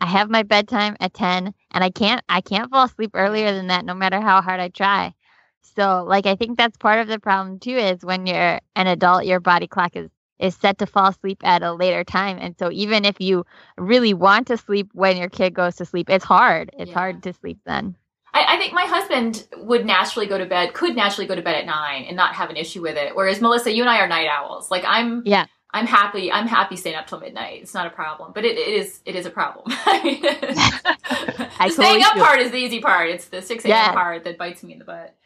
I 0.00 0.06
have 0.06 0.30
my 0.30 0.42
bedtime 0.42 0.96
at 1.00 1.14
ten, 1.14 1.54
and 1.70 1.84
I 1.84 1.90
can't. 1.90 2.22
I 2.28 2.40
can't 2.40 2.70
fall 2.70 2.84
asleep 2.84 3.10
earlier 3.14 3.52
than 3.52 3.68
that, 3.68 3.84
no 3.84 3.94
matter 3.94 4.20
how 4.20 4.40
hard 4.40 4.60
I 4.60 4.68
try. 4.68 5.14
So, 5.62 6.04
like, 6.06 6.26
I 6.26 6.36
think 6.36 6.56
that's 6.56 6.76
part 6.76 7.00
of 7.00 7.08
the 7.08 7.18
problem 7.18 7.58
too. 7.58 7.76
Is 7.76 8.04
when 8.04 8.26
you're 8.26 8.60
an 8.76 8.86
adult, 8.86 9.26
your 9.26 9.40
body 9.40 9.66
clock 9.66 9.96
is 9.96 10.10
is 10.40 10.56
set 10.56 10.78
to 10.78 10.86
fall 10.86 11.08
asleep 11.08 11.38
at 11.44 11.62
a 11.62 11.72
later 11.72 12.02
time. 12.02 12.38
And 12.40 12.58
so 12.58 12.70
even 12.72 13.04
if 13.04 13.20
you 13.20 13.44
really 13.76 14.14
want 14.14 14.46
to 14.48 14.56
sleep 14.56 14.90
when 14.94 15.16
your 15.16 15.28
kid 15.28 15.54
goes 15.54 15.76
to 15.76 15.84
sleep, 15.84 16.08
it's 16.10 16.24
hard. 16.24 16.70
It's 16.78 16.88
yeah. 16.88 16.94
hard 16.94 17.22
to 17.24 17.32
sleep 17.34 17.58
then. 17.66 17.94
I, 18.32 18.54
I, 18.54 18.56
think 18.58 18.72
my 18.72 18.84
husband 18.84 19.46
would 19.56 19.84
naturally 19.84 20.26
go 20.26 20.38
to 20.38 20.46
bed, 20.46 20.72
could 20.72 20.94
naturally 20.94 21.26
go 21.26 21.34
to 21.34 21.42
bed 21.42 21.56
at 21.56 21.66
nine 21.66 22.04
and 22.04 22.16
not 22.16 22.34
have 22.34 22.48
an 22.48 22.56
issue 22.56 22.80
with 22.80 22.96
it. 22.96 23.14
Whereas 23.14 23.40
Melissa, 23.40 23.74
you 23.74 23.82
and 23.82 23.90
I 23.90 23.98
are 23.98 24.08
night 24.08 24.28
owls. 24.28 24.70
Like 24.70 24.84
I'm 24.86 25.22
yeah. 25.26 25.46
I'm 25.72 25.86
happy. 25.86 26.32
I'm 26.32 26.46
happy 26.46 26.76
staying 26.76 26.96
up 26.96 27.06
till 27.06 27.20
midnight. 27.20 27.62
It's 27.62 27.74
not 27.74 27.86
a 27.86 27.90
problem, 27.90 28.32
but 28.34 28.44
it, 28.44 28.58
it 28.58 28.68
is. 28.68 29.00
It 29.04 29.16
is 29.16 29.26
a 29.26 29.30
problem. 29.30 29.66
the 29.86 31.68
staying 31.70 32.02
up 32.02 32.14
part 32.14 32.40
is 32.40 32.50
the 32.50 32.58
easy 32.58 32.80
part. 32.80 33.10
It's 33.10 33.26
the 33.26 33.42
six 33.42 33.64
a.m. 33.64 33.70
Yeah. 33.70 33.92
part 33.92 34.24
that 34.24 34.38
bites 34.38 34.62
me 34.62 34.72
in 34.72 34.78
the 34.78 34.84
butt. 34.84 35.16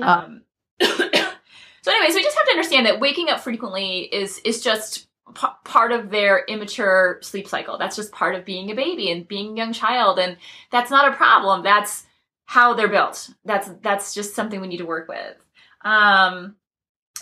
Um, 0.00 0.42
So, 1.84 1.90
anyways, 1.90 2.14
we 2.14 2.22
just 2.22 2.36
have 2.38 2.46
to 2.46 2.52
understand 2.52 2.86
that 2.86 2.98
waking 2.98 3.28
up 3.28 3.40
frequently 3.40 4.00
is 4.00 4.38
is 4.38 4.62
just 4.62 5.06
p- 5.34 5.46
part 5.64 5.92
of 5.92 6.08
their 6.08 6.42
immature 6.48 7.18
sleep 7.20 7.46
cycle. 7.46 7.76
That's 7.76 7.94
just 7.94 8.10
part 8.10 8.34
of 8.34 8.46
being 8.46 8.70
a 8.70 8.74
baby 8.74 9.10
and 9.10 9.28
being 9.28 9.52
a 9.52 9.56
young 9.56 9.74
child, 9.74 10.18
and 10.18 10.38
that's 10.70 10.90
not 10.90 11.12
a 11.12 11.16
problem. 11.16 11.62
That's 11.62 12.06
how 12.46 12.72
they're 12.72 12.88
built. 12.88 13.28
That's 13.44 13.68
that's 13.82 14.14
just 14.14 14.34
something 14.34 14.62
we 14.62 14.66
need 14.66 14.78
to 14.78 14.86
work 14.86 15.08
with. 15.08 15.36
Um, 15.82 16.56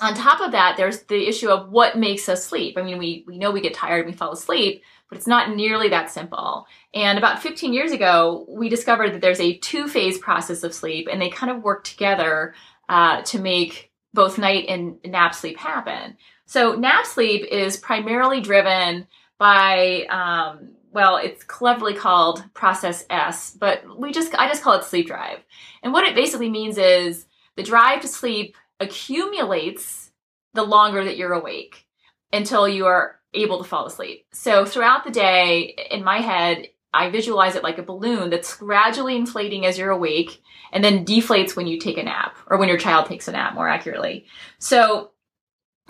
on 0.01 0.15
top 0.15 0.41
of 0.41 0.53
that, 0.53 0.77
there's 0.77 1.03
the 1.03 1.29
issue 1.29 1.49
of 1.49 1.71
what 1.71 1.99
makes 1.99 2.29
us 2.29 2.45
sleep. 2.45 2.79
I 2.79 2.83
mean, 2.83 2.99
we 2.99 3.25
we 3.27 3.39
know 3.39 3.51
we 3.51 3.61
get 3.61 3.75
tired 3.75 4.07
and 4.07 4.13
we 4.13 4.17
fall 4.17 4.33
asleep, 4.33 4.83
but 5.09 5.19
it's 5.19 5.27
not 5.27 5.55
nearly 5.55 5.89
that 5.91 6.11
simple. 6.11 6.67
And 6.95 7.19
about 7.19 7.43
15 7.43 7.73
years 7.73 7.93
ago, 7.93 8.47
we 8.49 8.69
discovered 8.69 9.13
that 9.13 9.21
there's 9.21 9.41
a 9.41 9.59
two 9.59 9.87
phase 9.89 10.19
process 10.19 10.63
of 10.63 10.75
sleep, 10.75 11.09
and 11.11 11.21
they 11.21 11.29
kind 11.29 11.53
of 11.53 11.63
work 11.63 11.85
together 11.85 12.55
uh, 12.89 13.23
to 13.23 13.39
make 13.39 13.91
both 14.15 14.39
night 14.39 14.67
and 14.69 14.99
nap 15.05 15.35
sleep 15.35 15.59
happen. 15.59 16.17
So 16.47 16.75
nap 16.75 17.07
sleep 17.07 17.45
is 17.51 17.77
primarily 17.77 18.41
driven 18.41 19.07
by 19.39 20.07
um, 20.11 20.71
well, 20.93 21.17
it's 21.17 21.43
cleverly 21.45 21.95
called 21.95 22.45
process 22.55 23.05
S, 23.09 23.51
but 23.51 23.83
we 23.99 24.13
just 24.13 24.35
I 24.35 24.49
just 24.49 24.63
call 24.63 24.75
it 24.75 24.85
sleep 24.85 25.07
drive. 25.07 25.39
And 25.83 25.93
what 25.93 26.05
it 26.05 26.15
basically 26.15 26.51
means 26.51 26.79
is 26.79 27.27
the 27.57 27.63
drive 27.63 28.01
to 28.03 28.09
sleep 28.09 28.57
accumulates 28.83 30.11
the 30.55 30.63
longer 30.63 31.05
that 31.05 31.17
you're 31.17 31.33
awake 31.33 31.87
until 32.33 32.69
you 32.69 32.87
are 32.87 33.21
able 33.35 33.59
to 33.59 33.65
fall 33.65 33.87
asleep. 33.87 34.27
So 34.33 34.65
throughout 34.65 35.05
the 35.05 35.11
day, 35.11 35.75
in 35.91 36.05
my 36.05 36.19
head, 36.19 36.69
I 36.95 37.11
visualize 37.11 37.55
it 37.55 37.63
like 37.63 37.79
a 37.79 37.83
balloon 37.83 38.29
that's 38.29 38.55
gradually 38.57 39.17
inflating 39.17 39.65
as 39.65 39.79
you're 39.79 39.91
awake 39.91 40.43
and 40.73 40.85
then 40.85 41.07
deflates 41.07 41.57
when 41.57 41.67
you 41.67 41.79
take 41.79 41.97
a 41.97 42.03
nap 42.03 42.37
or 42.47 42.59
when 42.59 42.69
your 42.69 42.79
child 42.79 43.07
takes 43.07 43.29
a 43.29 43.33
nap, 43.33 43.55
more 43.55 43.69
accurately. 43.69 44.27
So, 44.59 45.13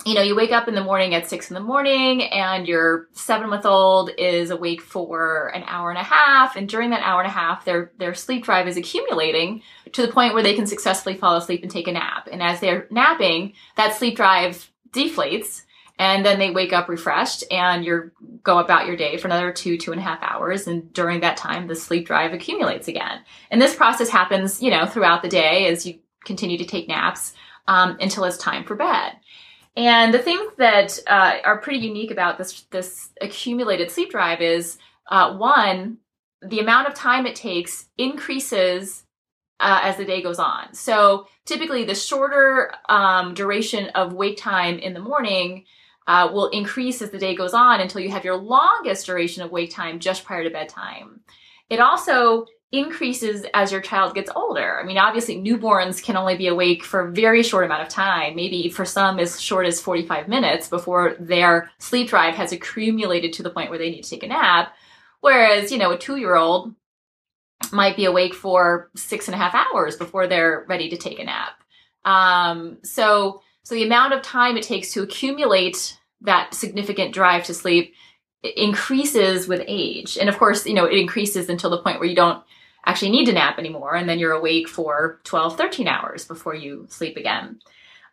you 0.05 0.15
know, 0.15 0.21
you 0.21 0.35
wake 0.35 0.51
up 0.51 0.67
in 0.67 0.75
the 0.75 0.83
morning 0.83 1.13
at 1.13 1.27
six 1.27 1.49
in 1.49 1.53
the 1.53 1.61
morning 1.61 2.23
and 2.23 2.67
your 2.67 3.07
seven 3.13 3.49
month 3.49 3.65
old 3.65 4.09
is 4.17 4.49
awake 4.49 4.81
for 4.81 5.47
an 5.55 5.63
hour 5.65 5.89
and 5.89 5.99
a 5.99 6.03
half. 6.03 6.55
And 6.55 6.67
during 6.67 6.89
that 6.89 7.03
hour 7.03 7.21
and 7.21 7.29
a 7.29 7.33
half, 7.33 7.63
their, 7.63 7.91
their 7.99 8.13
sleep 8.13 8.43
drive 8.43 8.67
is 8.67 8.75
accumulating 8.75 9.61
to 9.93 10.01
the 10.01 10.11
point 10.11 10.33
where 10.33 10.43
they 10.43 10.55
can 10.55 10.67
successfully 10.67 11.15
fall 11.15 11.37
asleep 11.37 11.63
and 11.63 11.71
take 11.71 11.87
a 11.87 11.93
nap. 11.93 12.27
And 12.31 12.43
as 12.43 12.59
they're 12.59 12.87
napping, 12.89 13.53
that 13.77 13.95
sleep 13.95 14.15
drive 14.17 14.69
deflates 14.91 15.63
and 15.99 16.25
then 16.25 16.39
they 16.39 16.51
wake 16.51 16.73
up 16.73 16.89
refreshed 16.89 17.43
and 17.51 17.85
you 17.85 18.11
go 18.43 18.59
about 18.59 18.87
your 18.87 18.95
day 18.95 19.17
for 19.17 19.27
another 19.27 19.51
two 19.51 19.77
two 19.77 19.91
and 19.91 19.99
a 19.99 20.03
half 20.03 20.21
hours 20.21 20.67
and 20.67 20.91
during 20.93 21.19
that 21.21 21.37
time 21.37 21.67
the 21.67 21.75
sleep 21.75 22.05
drive 22.05 22.33
accumulates 22.33 22.87
again 22.87 23.19
and 23.51 23.61
this 23.61 23.75
process 23.75 24.09
happens 24.09 24.61
you 24.61 24.71
know 24.71 24.85
throughout 24.85 25.21
the 25.21 25.29
day 25.29 25.67
as 25.67 25.85
you 25.85 25.99
continue 26.25 26.57
to 26.57 26.65
take 26.65 26.87
naps 26.87 27.33
um, 27.67 27.97
until 28.01 28.23
it's 28.23 28.37
time 28.37 28.63
for 28.63 28.75
bed 28.75 29.13
and 29.75 30.13
the 30.13 30.19
things 30.19 30.51
that 30.57 30.99
uh, 31.07 31.37
are 31.43 31.57
pretty 31.59 31.79
unique 31.79 32.11
about 32.11 32.37
this 32.37 32.61
this 32.71 33.09
accumulated 33.21 33.91
sleep 33.91 34.11
drive 34.11 34.41
is 34.41 34.77
uh, 35.09 35.35
one 35.35 35.97
the 36.41 36.59
amount 36.59 36.87
of 36.87 36.93
time 36.93 37.25
it 37.25 37.35
takes 37.35 37.85
increases 37.97 39.03
uh, 39.59 39.79
as 39.83 39.97
the 39.97 40.05
day 40.05 40.21
goes 40.21 40.39
on 40.39 40.73
so 40.73 41.27
typically 41.45 41.83
the 41.83 41.95
shorter 41.95 42.71
um, 42.89 43.33
duration 43.33 43.87
of 43.89 44.13
wake 44.13 44.37
time 44.37 44.77
in 44.79 44.93
the 44.93 44.99
morning 44.99 45.63
uh, 46.07 46.29
will 46.31 46.47
increase 46.47 47.01
as 47.01 47.11
the 47.11 47.17
day 47.17 47.35
goes 47.35 47.53
on 47.53 47.79
until 47.79 48.01
you 48.01 48.09
have 48.09 48.25
your 48.25 48.35
longest 48.35 49.05
duration 49.05 49.43
of 49.43 49.51
wake 49.51 49.73
time 49.73 49.99
just 49.99 50.25
prior 50.25 50.43
to 50.43 50.49
bedtime. 50.49 51.21
It 51.69 51.79
also 51.79 52.45
increases 52.73 53.45
as 53.53 53.71
your 53.71 53.79
child 53.79 54.15
gets 54.15 54.31
older. 54.35 54.79
I 54.79 54.83
mean, 54.83 54.97
obviously, 54.97 55.37
newborns 55.37 56.03
can 56.03 56.17
only 56.17 56.35
be 56.35 56.47
awake 56.47 56.83
for 56.83 57.01
a 57.01 57.11
very 57.11 57.43
short 57.43 57.65
amount 57.65 57.83
of 57.83 57.87
time, 57.87 58.35
maybe 58.35 58.67
for 58.67 58.83
some 58.83 59.19
as 59.19 59.39
short 59.39 59.67
as 59.67 59.79
45 59.79 60.27
minutes 60.27 60.67
before 60.67 61.15
their 61.19 61.69
sleep 61.77 62.09
drive 62.09 62.33
has 62.33 62.51
accumulated 62.51 63.31
to 63.33 63.43
the 63.43 63.51
point 63.51 63.69
where 63.69 63.77
they 63.77 63.91
need 63.91 64.01
to 64.01 64.09
take 64.09 64.23
a 64.23 64.27
nap. 64.27 64.73
Whereas, 65.21 65.71
you 65.71 65.77
know, 65.77 65.91
a 65.91 65.97
two 65.97 66.17
year 66.17 66.35
old 66.35 66.73
might 67.71 67.95
be 67.95 68.05
awake 68.05 68.33
for 68.33 68.89
six 68.95 69.27
and 69.27 69.35
a 69.35 69.37
half 69.37 69.53
hours 69.53 69.95
before 69.95 70.25
they're 70.25 70.65
ready 70.67 70.89
to 70.89 70.97
take 70.97 71.19
a 71.19 71.23
nap. 71.23 71.53
Um, 72.05 72.79
so, 72.83 73.43
so 73.61 73.75
the 73.75 73.85
amount 73.85 74.13
of 74.13 74.23
time 74.23 74.57
it 74.57 74.63
takes 74.63 74.91
to 74.93 75.03
accumulate 75.03 75.97
that 76.21 76.55
significant 76.55 77.13
drive 77.13 77.45
to 77.45 77.53
sleep 77.53 77.93
increases 78.41 79.47
with 79.47 79.61
age. 79.67 80.17
And 80.17 80.27
of 80.27 80.39
course, 80.39 80.65
you 80.65 80.73
know, 80.73 80.85
it 80.85 80.97
increases 80.97 81.49
until 81.49 81.69
the 81.69 81.81
point 81.81 81.99
where 81.99 82.09
you 82.09 82.15
don't 82.15 82.43
actually 82.85 83.11
need 83.11 83.25
to 83.25 83.33
nap 83.33 83.59
anymore. 83.59 83.95
And 83.95 84.07
then 84.07 84.19
you're 84.19 84.33
awake 84.33 84.67
for 84.67 85.21
12, 85.23 85.57
13 85.57 85.87
hours 85.87 86.25
before 86.25 86.55
you 86.55 86.85
sleep 86.89 87.17
again. 87.17 87.59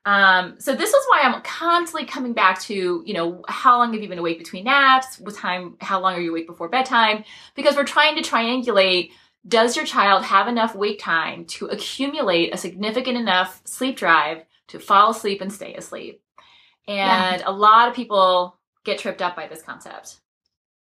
Um, 0.07 0.57
so 0.59 0.75
this 0.75 0.91
is 0.91 1.05
why 1.09 1.21
I'm 1.23 1.43
constantly 1.43 2.07
coming 2.07 2.33
back 2.33 2.61
to, 2.63 3.03
you 3.05 3.13
know, 3.13 3.45
how 3.49 3.79
long 3.79 3.93
have 3.93 4.03
you 4.03 4.09
been 4.09 4.19
awake 4.19 4.39
between 4.39 4.65
naps? 4.65 5.19
What 5.21 5.35
time, 5.35 5.77
how 5.81 6.01
long 6.01 6.15
are 6.15 6.21
you 6.21 6.31
awake 6.31 6.47
before 6.47 6.69
bedtime? 6.69 7.25
Because 7.55 7.77
we're 7.77 7.85
trying 7.85 8.17
to 8.17 8.23
triangulate 8.23 9.11
does 9.47 9.75
your 9.75 9.87
child 9.87 10.23
have 10.25 10.49
enough 10.49 10.75
wake 10.75 10.99
time 10.99 11.47
to 11.47 11.67
accumulate 11.67 12.53
a 12.53 12.59
significant 12.59 13.17
enough 13.17 13.63
sleep 13.65 13.97
drive 13.97 14.45
to 14.69 14.79
fall 14.79 15.11
asleep 15.11 15.41
and 15.41 15.53
stay 15.53 15.75
asleep. 15.75 16.23
And 16.87 17.41
yeah. 17.41 17.43
a 17.47 17.53
lot 17.53 17.89
of 17.89 17.95
people 17.95 18.59
get 18.85 18.99
tripped 18.99 19.23
up 19.23 19.37
by 19.37 19.47
this 19.47 19.63
concept. 19.63 20.21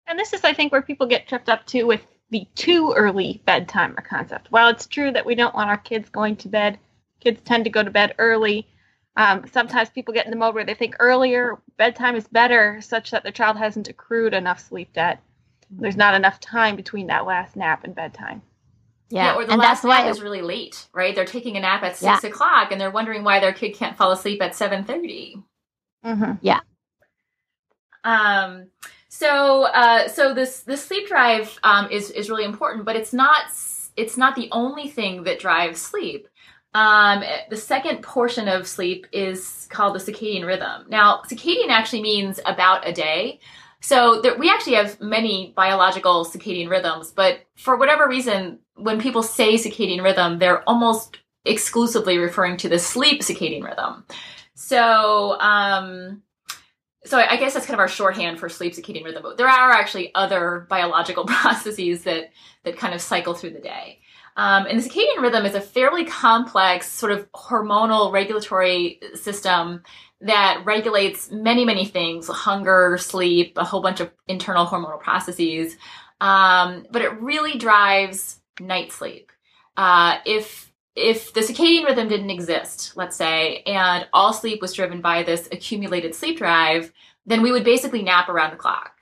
And 0.06 0.18
this 0.18 0.32
is, 0.32 0.42
I 0.42 0.52
think, 0.52 0.72
where 0.72 0.82
people 0.82 1.06
get 1.06 1.28
tripped 1.28 1.48
up 1.48 1.64
too 1.66 1.86
with 1.86 2.04
the 2.30 2.46
too 2.54 2.92
early 2.96 3.42
bedtime 3.44 3.96
concept. 4.08 4.48
While 4.50 4.68
it's 4.68 4.86
true 4.86 5.12
that 5.12 5.26
we 5.26 5.34
don't 5.34 5.54
want 5.54 5.70
our 5.70 5.76
kids 5.76 6.08
going 6.08 6.36
to 6.36 6.48
bed, 6.48 6.78
kids 7.20 7.40
tend 7.44 7.64
to 7.64 7.70
go 7.70 7.82
to 7.82 7.90
bed 7.90 8.14
early. 8.18 8.66
Um, 9.16 9.44
sometimes 9.52 9.90
people 9.90 10.14
get 10.14 10.24
in 10.24 10.30
the 10.30 10.36
mode 10.36 10.54
where 10.54 10.64
they 10.64 10.74
think 10.74 10.96
earlier 11.00 11.58
bedtime 11.76 12.14
is 12.16 12.28
better, 12.28 12.80
such 12.80 13.10
that 13.10 13.24
the 13.24 13.32
child 13.32 13.56
hasn't 13.56 13.88
accrued 13.88 14.32
enough 14.32 14.60
sleep 14.60 14.92
debt. 14.92 15.20
There's 15.70 15.96
not 15.96 16.14
enough 16.14 16.40
time 16.40 16.76
between 16.76 17.08
that 17.08 17.26
last 17.26 17.56
nap 17.56 17.84
and 17.84 17.94
bedtime. 17.94 18.42
Yeah, 19.08 19.24
yeah 19.24 19.34
or 19.34 19.44
the 19.44 19.52
and 19.52 19.60
last 19.60 19.82
that's 19.82 19.84
nap 19.84 20.04
why 20.04 20.10
is 20.10 20.22
really 20.22 20.42
late, 20.42 20.86
right? 20.94 21.14
They're 21.14 21.24
taking 21.24 21.56
a 21.56 21.60
nap 21.60 21.82
at 21.82 21.96
six 21.96 22.22
yeah. 22.22 22.30
o'clock 22.30 22.70
and 22.70 22.80
they're 22.80 22.90
wondering 22.90 23.24
why 23.24 23.40
their 23.40 23.52
kid 23.52 23.74
can't 23.74 23.96
fall 23.96 24.12
asleep 24.12 24.40
at 24.40 24.54
seven 24.54 24.84
thirty. 24.84 25.36
Mm-hmm. 26.04 26.32
Yeah. 26.40 26.60
Um. 28.04 28.68
So, 29.12 29.64
uh, 29.64 30.06
so 30.06 30.32
this 30.32 30.60
this 30.60 30.84
sleep 30.84 31.08
drive 31.08 31.58
um, 31.64 31.90
is 31.90 32.10
is 32.12 32.30
really 32.30 32.44
important, 32.44 32.84
but 32.84 32.94
it's 32.94 33.12
not 33.12 33.42
it's 33.96 34.16
not 34.16 34.36
the 34.36 34.48
only 34.52 34.88
thing 34.88 35.24
that 35.24 35.40
drives 35.40 35.82
sleep. 35.82 36.28
Um, 36.74 37.24
the 37.50 37.56
second 37.56 38.02
portion 38.02 38.46
of 38.46 38.68
sleep 38.68 39.08
is 39.12 39.66
called 39.68 39.96
the 39.96 39.98
circadian 39.98 40.46
rhythm. 40.46 40.84
Now, 40.88 41.22
circadian 41.28 41.70
actually 41.70 42.02
means 42.02 42.38
about 42.46 42.86
a 42.86 42.92
day. 42.92 43.40
So 43.80 44.20
there, 44.20 44.38
we 44.38 44.48
actually 44.48 44.76
have 44.76 45.00
many 45.00 45.52
biological 45.56 46.24
circadian 46.24 46.70
rhythms, 46.70 47.10
but 47.10 47.40
for 47.56 47.76
whatever 47.76 48.06
reason, 48.06 48.60
when 48.76 49.00
people 49.00 49.24
say 49.24 49.54
circadian 49.54 50.04
rhythm, 50.04 50.38
they're 50.38 50.62
almost 50.68 51.18
exclusively 51.44 52.18
referring 52.18 52.56
to 52.58 52.68
the 52.68 52.78
sleep 52.78 53.22
circadian 53.22 53.64
rhythm. 53.64 54.04
So, 54.54 55.40
um, 55.40 56.22
so 57.04 57.18
I 57.18 57.36
guess 57.36 57.54
that's 57.54 57.66
kind 57.66 57.74
of 57.74 57.80
our 57.80 57.88
shorthand 57.88 58.38
for 58.38 58.48
sleep 58.48 58.74
circadian 58.74 59.04
rhythm. 59.04 59.22
But 59.22 59.38
there 59.38 59.48
are 59.48 59.70
actually 59.70 60.14
other 60.14 60.66
biological 60.68 61.24
processes 61.26 62.04
that 62.04 62.30
that 62.64 62.76
kind 62.76 62.94
of 62.94 63.00
cycle 63.00 63.34
through 63.34 63.50
the 63.50 63.60
day. 63.60 64.00
Um, 64.36 64.66
and 64.66 64.78
the 64.78 64.88
circadian 64.88 65.22
rhythm 65.22 65.44
is 65.44 65.54
a 65.54 65.60
fairly 65.60 66.04
complex 66.04 66.88
sort 66.90 67.12
of 67.12 67.30
hormonal 67.32 68.12
regulatory 68.12 69.00
system 69.14 69.82
that 70.20 70.62
regulates 70.64 71.30
many, 71.30 71.64
many 71.64 71.86
things 71.86 72.28
hunger, 72.28 72.96
sleep, 72.98 73.56
a 73.56 73.64
whole 73.64 73.80
bunch 73.80 74.00
of 74.00 74.10
internal 74.28 74.66
hormonal 74.66 75.00
processes. 75.00 75.76
Um, 76.20 76.86
but 76.90 77.02
it 77.02 77.20
really 77.20 77.56
drives 77.56 78.40
night 78.60 78.92
sleep. 78.92 79.32
Uh, 79.76 80.18
if 80.26 80.69
if 80.96 81.32
the 81.32 81.40
circadian 81.40 81.84
rhythm 81.84 82.08
didn't 82.08 82.30
exist, 82.30 82.96
let's 82.96 83.16
say, 83.16 83.62
and 83.66 84.06
all 84.12 84.32
sleep 84.32 84.60
was 84.60 84.72
driven 84.72 85.00
by 85.00 85.22
this 85.22 85.48
accumulated 85.52 86.14
sleep 86.14 86.38
drive, 86.38 86.92
then 87.26 87.42
we 87.42 87.52
would 87.52 87.64
basically 87.64 88.02
nap 88.02 88.28
around 88.28 88.50
the 88.50 88.56
clock. 88.56 88.92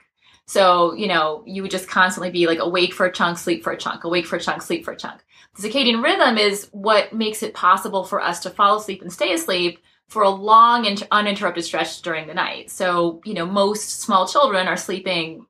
So, 0.45 0.93
you 0.93 1.07
know, 1.07 1.43
you 1.45 1.61
would 1.61 1.71
just 1.71 1.87
constantly 1.87 2.31
be 2.31 2.47
like 2.47 2.59
awake 2.59 2.93
for 2.93 3.05
a 3.05 3.11
chunk, 3.11 3.37
sleep 3.37 3.63
for 3.63 3.71
a 3.71 3.77
chunk, 3.77 4.03
awake 4.03 4.25
for 4.25 4.37
a 4.37 4.41
chunk, 4.41 4.61
sleep 4.61 4.83
for 4.83 4.91
a 4.91 4.97
chunk. 4.97 5.21
The 5.55 5.67
circadian 5.67 6.03
rhythm 6.03 6.37
is 6.37 6.69
what 6.71 7.13
makes 7.13 7.43
it 7.43 7.53
possible 7.53 8.03
for 8.03 8.21
us 8.21 8.39
to 8.41 8.49
fall 8.49 8.77
asleep 8.77 9.01
and 9.01 9.13
stay 9.13 9.33
asleep 9.33 9.79
for 10.07 10.23
a 10.23 10.29
long 10.29 10.87
and 10.87 11.07
uninterrupted 11.11 11.63
stretch 11.63 12.01
during 12.01 12.27
the 12.27 12.33
night. 12.33 12.71
So, 12.71 13.21
you 13.25 13.35
know, 13.35 13.45
most 13.45 14.01
small 14.01 14.27
children 14.27 14.67
are 14.67 14.77
sleeping 14.77 15.45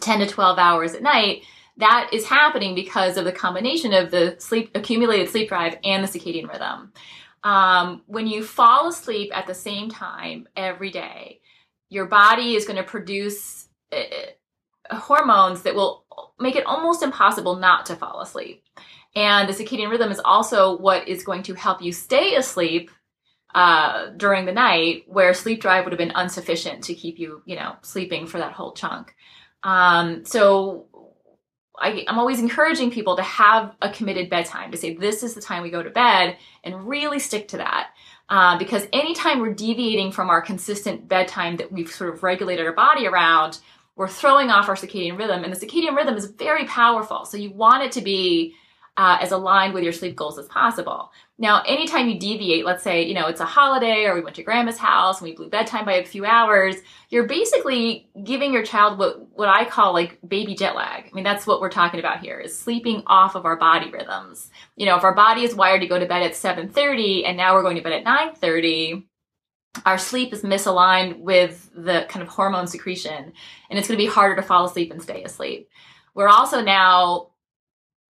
10 0.00 0.20
to 0.20 0.26
12 0.26 0.58
hours 0.58 0.94
at 0.94 1.02
night. 1.02 1.44
That 1.82 2.10
is 2.12 2.24
happening 2.24 2.76
because 2.76 3.16
of 3.16 3.24
the 3.24 3.32
combination 3.32 3.92
of 3.92 4.12
the 4.12 4.36
sleep 4.38 4.70
accumulated 4.76 5.28
sleep 5.28 5.48
drive 5.48 5.78
and 5.82 6.04
the 6.04 6.06
circadian 6.06 6.48
rhythm. 6.48 6.92
Um, 7.42 8.02
when 8.06 8.28
you 8.28 8.44
fall 8.44 8.86
asleep 8.86 9.36
at 9.36 9.48
the 9.48 9.54
same 9.54 9.90
time 9.90 10.46
every 10.54 10.92
day, 10.92 11.40
your 11.88 12.06
body 12.06 12.54
is 12.54 12.66
going 12.66 12.76
to 12.76 12.84
produce 12.84 13.66
uh, 13.90 14.94
hormones 14.94 15.62
that 15.62 15.74
will 15.74 16.04
make 16.38 16.54
it 16.54 16.66
almost 16.66 17.02
impossible 17.02 17.56
not 17.56 17.86
to 17.86 17.96
fall 17.96 18.20
asleep. 18.20 18.62
And 19.16 19.48
the 19.48 19.52
circadian 19.52 19.90
rhythm 19.90 20.12
is 20.12 20.20
also 20.24 20.78
what 20.78 21.08
is 21.08 21.24
going 21.24 21.42
to 21.42 21.54
help 21.54 21.82
you 21.82 21.90
stay 21.90 22.36
asleep 22.36 22.92
uh, 23.56 24.10
during 24.16 24.46
the 24.46 24.52
night 24.52 25.02
where 25.08 25.34
sleep 25.34 25.60
drive 25.60 25.82
would 25.82 25.92
have 25.92 25.98
been 25.98 26.16
insufficient 26.16 26.84
to 26.84 26.94
keep 26.94 27.18
you, 27.18 27.42
you 27.44 27.56
know, 27.56 27.74
sleeping 27.82 28.28
for 28.28 28.38
that 28.38 28.52
whole 28.52 28.70
chunk. 28.70 29.16
Um, 29.64 30.24
so 30.24 30.86
I, 31.78 32.04
am 32.06 32.18
always 32.18 32.38
encouraging 32.40 32.90
people 32.90 33.16
to 33.16 33.22
have 33.22 33.74
a 33.80 33.90
committed 33.90 34.28
bedtime, 34.28 34.70
to 34.72 34.76
say 34.76 34.94
this 34.94 35.22
is 35.22 35.34
the 35.34 35.40
time 35.40 35.62
we 35.62 35.70
go 35.70 35.82
to 35.82 35.90
bed 35.90 36.36
and 36.64 36.86
really 36.86 37.18
stick 37.18 37.48
to 37.48 37.56
that. 37.58 37.90
Uh, 38.28 38.58
because 38.58 38.86
anytime 38.92 39.40
we're 39.40 39.54
deviating 39.54 40.12
from 40.12 40.30
our 40.30 40.40
consistent 40.40 41.08
bedtime 41.08 41.56
that 41.56 41.72
we've 41.72 41.90
sort 41.90 42.14
of 42.14 42.22
regulated 42.22 42.64
our 42.66 42.72
body 42.72 43.06
around, 43.06 43.58
we're 43.96 44.08
throwing 44.08 44.50
off 44.50 44.68
our 44.68 44.74
circadian 44.74 45.18
rhythm. 45.18 45.44
And 45.44 45.52
the 45.52 45.66
circadian 45.66 45.96
rhythm 45.96 46.16
is 46.16 46.26
very 46.26 46.64
powerful. 46.64 47.24
So 47.24 47.36
you 47.36 47.52
want 47.52 47.82
it 47.82 47.92
to 47.92 48.00
be 48.00 48.54
uh, 48.96 49.18
as 49.20 49.32
aligned 49.32 49.72
with 49.72 49.84
your 49.84 49.92
sleep 49.92 50.14
goals 50.14 50.38
as 50.38 50.46
possible. 50.48 51.10
Now, 51.38 51.62
anytime 51.66 52.08
you 52.08 52.18
deviate, 52.18 52.66
let's 52.66 52.84
say, 52.84 53.02
you 53.02 53.14
know, 53.14 53.26
it's 53.26 53.40
a 53.40 53.46
holiday 53.46 54.04
or 54.04 54.14
we 54.14 54.20
went 54.20 54.36
to 54.36 54.42
grandma's 54.42 54.76
house 54.76 55.20
and 55.20 55.30
we 55.30 55.34
blew 55.34 55.48
bedtime 55.48 55.86
by 55.86 55.94
a 55.94 56.04
few 56.04 56.26
hours, 56.26 56.76
you're 57.08 57.26
basically 57.26 58.10
giving 58.22 58.52
your 58.52 58.62
child 58.62 58.98
what, 58.98 59.30
what 59.30 59.48
I 59.48 59.64
call 59.64 59.94
like 59.94 60.18
baby 60.26 60.54
jet 60.54 60.76
lag. 60.76 61.04
I 61.06 61.10
mean, 61.14 61.24
that's 61.24 61.46
what 61.46 61.60
we're 61.60 61.70
talking 61.70 62.00
about 62.00 62.20
here 62.20 62.38
is 62.38 62.56
sleeping 62.56 63.02
off 63.06 63.34
of 63.34 63.46
our 63.46 63.56
body 63.56 63.90
rhythms. 63.90 64.50
You 64.76 64.84
know, 64.84 64.96
if 64.96 65.04
our 65.04 65.14
body 65.14 65.42
is 65.42 65.54
wired 65.54 65.80
to 65.80 65.86
go 65.86 65.98
to 65.98 66.06
bed 66.06 66.22
at 66.22 66.32
7:30 66.32 67.26
and 67.26 67.36
now 67.36 67.54
we're 67.54 67.62
going 67.62 67.76
to 67.76 67.82
bed 67.82 67.94
at 67.94 68.04
9:30, 68.04 69.04
our 69.86 69.96
sleep 69.96 70.34
is 70.34 70.42
misaligned 70.42 71.18
with 71.18 71.70
the 71.74 72.04
kind 72.10 72.22
of 72.22 72.28
hormone 72.28 72.66
secretion 72.66 73.32
and 73.70 73.78
it's 73.78 73.88
going 73.88 73.98
to 73.98 74.04
be 74.04 74.10
harder 74.10 74.36
to 74.36 74.42
fall 74.42 74.66
asleep 74.66 74.92
and 74.92 75.02
stay 75.02 75.24
asleep. 75.24 75.70
We're 76.14 76.28
also 76.28 76.60
now 76.60 77.31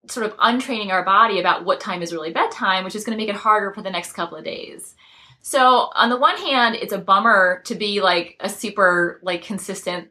sort 0.08 0.25
of 0.25 0.34
untraining 0.39 0.91
our 0.91 1.03
body 1.03 1.39
about 1.39 1.65
what 1.65 1.79
time 1.79 2.01
is 2.01 2.12
really 2.13 2.31
bedtime, 2.31 2.84
which 2.84 2.96
is 2.96 3.03
going 3.03 3.17
to 3.17 3.22
make 3.22 3.29
it 3.34 3.39
harder 3.39 3.72
for 3.72 3.81
the 3.81 3.89
next 3.89 4.13
couple 4.13 4.38
of 4.38 4.43
days. 4.43 4.96
So 5.41 5.89
on 5.96 6.10
the 6.10 6.17
one 6.17 6.38
hand, 6.38 6.75
it's 6.75 6.93
a 6.93 6.98
bummer 6.98 7.62
to 7.65 7.75
be 7.75 8.01
like 8.01 8.38
a 8.39 8.50
super 8.50 9.20
like 9.24 9.43
consistent 9.43 10.10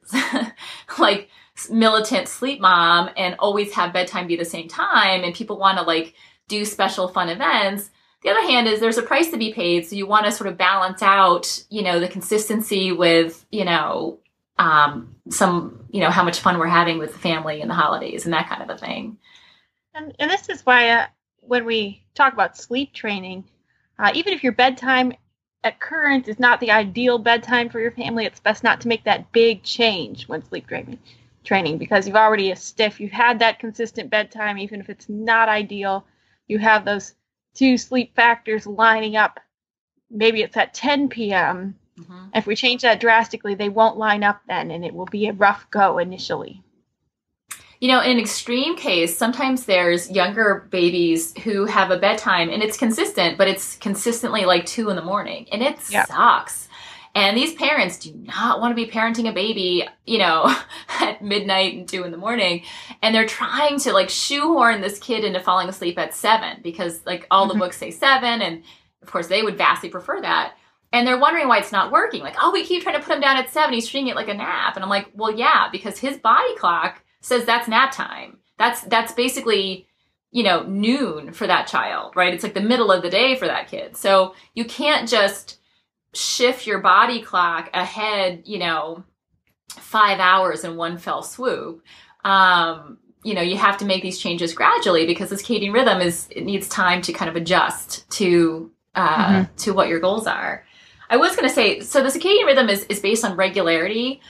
like 0.99 1.28
militant 1.68 2.28
sleep 2.28 2.61
mom 2.61 3.11
and 3.16 3.37
always 3.38 3.73
have 3.75 3.92
bedtime 3.92 4.26
be 4.26 4.37
the 4.37 4.44
same 4.44 4.66
time 4.66 5.23
and 5.23 5.35
people 5.35 5.59
want 5.59 5.78
to 5.78 5.85
like 5.85 6.14
do 6.49 6.64
special 6.64 7.09
fun 7.09 7.28
events. 7.28 7.90
The 8.23 8.30
other 8.30 8.42
hand 8.42 8.66
is 8.66 8.80
there's 8.80 8.99
a 8.99 9.02
price 9.02 9.30
to 9.30 9.38
be 9.38 9.52
paid, 9.52 9.87
so 9.87 9.97
you 9.97 10.06
want 10.06 10.26
to 10.26 10.32
sort 10.32 10.49
of 10.49 10.59
balance 10.59 11.00
out, 11.00 11.62
you 11.70 11.82
know, 11.82 12.00
the 12.00 12.09
consistency 12.09 12.92
with, 12.92 13.47
you 13.50 13.64
know, 13.64 14.18
um, 14.59 15.14
some, 15.30 15.87
you 15.90 16.00
know, 16.00 16.11
how 16.11 16.23
much 16.23 16.40
fun 16.40 16.59
we're 16.59 16.66
having 16.66 16.99
with 16.99 17.14
the 17.14 17.18
family 17.18 17.62
and 17.62 17.70
the 17.70 17.75
holidays 17.75 18.26
and 18.26 18.35
that 18.35 18.47
kind 18.47 18.62
of 18.62 18.68
a 18.68 18.76
thing. 18.76 19.16
And, 19.94 20.14
and 20.18 20.30
this 20.30 20.49
is 20.49 20.64
why 20.64 20.90
uh, 20.90 21.06
when 21.40 21.64
we 21.64 22.02
talk 22.14 22.32
about 22.32 22.56
sleep 22.56 22.92
training, 22.92 23.44
uh, 23.99 24.12
even 24.14 24.32
if 24.32 24.42
your 24.42 24.52
bedtime 24.52 25.12
at 25.62 25.80
current 25.80 26.28
is 26.28 26.38
not 26.38 26.61
the 26.61 26.70
ideal 26.70 27.18
bedtime 27.18 27.68
for 27.68 27.80
your 27.80 27.90
family, 27.90 28.25
it's 28.25 28.40
best 28.40 28.64
not 28.64 28.80
to 28.80 28.88
make 28.88 29.04
that 29.04 29.32
big 29.32 29.62
change 29.62 30.28
when 30.28 30.44
sleep 30.44 30.66
training 30.66 30.99
training 31.42 31.78
because 31.78 32.06
you've 32.06 32.16
already 32.16 32.50
a 32.50 32.56
stiff 32.56 33.00
you've 33.00 33.11
had 33.11 33.38
that 33.38 33.59
consistent 33.59 34.11
bedtime 34.11 34.59
even 34.59 34.80
if 34.80 34.88
it's 34.90 35.09
not 35.09 35.49
ideal. 35.49 36.04
You 36.49 36.59
have 36.59 36.85
those 36.85 37.14
two 37.54 37.78
sleep 37.78 38.14
factors 38.14 38.66
lining 38.66 39.16
up. 39.16 39.40
Maybe 40.11 40.42
it's 40.42 40.56
at 40.56 40.75
10 40.75 41.09
p.m 41.09 41.76
mm-hmm. 42.00 42.26
if 42.35 42.47
we 42.47 42.56
change 42.56 42.82
that 42.82 43.00
drastically 43.00 43.54
they 43.54 43.68
won't 43.68 43.97
line 43.97 44.25
up 44.25 44.40
then 44.49 44.70
and 44.70 44.85
it 44.85 44.94
will 44.94 45.06
be 45.06 45.28
a 45.28 45.32
rough 45.32 45.70
go 45.70 45.99
initially 45.99 46.62
you 47.80 47.88
know, 47.88 48.00
in 48.02 48.12
an 48.12 48.18
extreme 48.18 48.76
case, 48.76 49.16
sometimes 49.16 49.64
there's 49.64 50.10
younger 50.10 50.68
babies 50.70 51.37
who 51.38 51.64
have 51.64 51.90
a 51.90 51.99
bedtime 51.99 52.50
and 52.50 52.62
it's 52.62 52.76
consistent, 52.76 53.38
but 53.38 53.49
it's 53.49 53.76
consistently 53.76 54.44
like 54.44 54.66
two 54.66 54.90
in 54.90 54.96
the 54.96 55.02
morning 55.02 55.46
and 55.50 55.62
it 55.62 55.78
yeah. 55.88 56.04
sucks. 56.04 56.68
And 57.14 57.37
these 57.37 57.54
parents 57.54 57.99
do 57.99 58.12
not 58.14 58.60
want 58.60 58.70
to 58.70 58.76
be 58.76 58.88
parenting 58.88 59.28
a 59.28 59.32
baby, 59.32 59.88
you 60.06 60.18
know, 60.18 60.54
at 61.00 61.22
midnight 61.22 61.75
and 61.75 61.88
two 61.88 62.04
in 62.04 62.12
the 62.12 62.18
morning. 62.18 62.62
And 63.02 63.14
they're 63.14 63.26
trying 63.26 63.80
to 63.80 63.92
like 63.92 64.10
shoehorn 64.10 64.82
this 64.82 64.99
kid 64.99 65.25
into 65.25 65.40
falling 65.40 65.68
asleep 65.68 65.99
at 65.99 66.14
seven 66.14 66.60
because 66.62 67.04
like 67.06 67.26
all 67.30 67.46
the 67.46 67.54
mm-hmm. 67.54 67.60
books 67.60 67.78
say 67.78 67.90
seven. 67.90 68.42
And 68.42 68.62
of 69.02 69.10
course, 69.10 69.26
they 69.26 69.42
would 69.42 69.56
vastly 69.56 69.88
prefer 69.88 70.20
that. 70.20 70.52
And 70.92 71.06
they're 71.06 71.18
wondering 71.18 71.49
why 71.49 71.58
it's 71.58 71.72
not 71.72 71.92
working. 71.92 72.20
Like, 72.20 72.37
oh, 72.40 72.50
we 72.52 72.64
keep 72.64 72.82
trying 72.82 72.96
to 72.96 73.02
put 73.02 73.14
him 73.14 73.20
down 73.20 73.38
at 73.38 73.50
seven. 73.50 73.72
He's 73.72 73.88
treating 73.88 74.08
it 74.08 74.16
like 74.16 74.28
a 74.28 74.34
nap. 74.34 74.76
And 74.76 74.84
I'm 74.84 74.90
like, 74.90 75.08
well, 75.14 75.32
yeah, 75.32 75.68
because 75.72 75.99
his 75.99 76.18
body 76.18 76.54
clock 76.56 77.02
says 77.21 77.45
that's 77.45 77.69
nap 77.69 77.93
time. 77.93 78.39
That's 78.59 78.83
that's 78.83 79.12
basically 79.12 79.87
you 80.31 80.43
know 80.43 80.62
noon 80.65 81.33
for 81.33 81.47
that 81.47 81.67
child, 81.67 82.17
right? 82.17 82.33
It's 82.33 82.45
like 82.45 82.55
the 82.55 82.61
middle 82.61 82.91
of 82.91 83.03
the 83.03 83.11
day 83.11 83.37
for 83.37 83.47
that 83.47 83.69
kid. 83.69 83.97
So 83.97 84.35
you 84.55 84.65
can't 84.65 85.09
just 85.09 85.59
shift 86.15 86.67
your 86.67 86.81
body 86.81 87.23
clock 87.23 87.71
ahead, 87.73 88.43
you 88.45 88.59
know, 88.59 89.05
five 89.69 90.19
hours 90.19 90.65
in 90.65 90.77
one 90.77 90.99
fell 90.99 91.23
swoop. 91.23 91.83
Um, 92.25 92.99
you 93.23 93.35
know, 93.35 93.43
you 93.43 93.57
have 93.57 93.77
to 93.79 93.85
make 93.85 94.02
these 94.02 94.19
changes 94.19 94.54
gradually 94.54 95.06
because 95.06 95.30
this 95.30 95.43
circadian 95.43 95.73
rhythm 95.73 96.00
is 96.00 96.26
it 96.30 96.45
needs 96.45 96.69
time 96.69 97.02
to 97.02 97.13
kind 97.13 97.28
of 97.28 97.37
adjust 97.37 98.09
to 98.11 98.71
uh, 98.95 99.26
mm-hmm. 99.26 99.54
to 99.56 99.73
what 99.73 99.89
your 99.89 100.00
goals 100.00 100.26
are. 100.26 100.65
I 101.09 101.17
was 101.17 101.35
going 101.35 101.49
to 101.49 101.54
say, 101.54 101.80
so 101.80 102.02
the 102.02 102.09
circadian 102.09 102.47
rhythm 102.47 102.69
is, 102.69 102.85
is 102.85 103.00
based 103.00 103.25
on 103.25 103.37
regularity, 103.37 104.21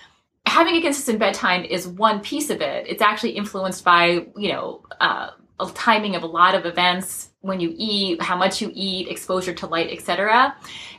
having 0.51 0.75
a 0.75 0.83
consistent 0.83 1.21
bedtime 1.21 1.65
is 1.65 1.87
one 1.87 2.21
piece 2.21 2.51
of 2.51 2.61
it. 2.61 2.87
It's 2.89 3.01
actually 3.01 3.31
influenced 3.31 3.85
by, 3.85 4.27
you 4.37 4.53
know, 4.53 4.83
uh, 5.01 5.31
timing 5.75 6.17
of 6.17 6.25
a 6.25 6.27
lot 6.27 6.55
of 6.55 6.67
events, 6.67 7.31
when 7.41 7.61
you 7.61 7.73
eat, 7.77 8.21
how 8.21 8.37
much 8.37 8.61
you 8.61 8.73
eat, 8.75 9.09
exposure 9.09 9.55
to 9.55 9.67
light, 9.67 9.91
etc. 9.91 10.57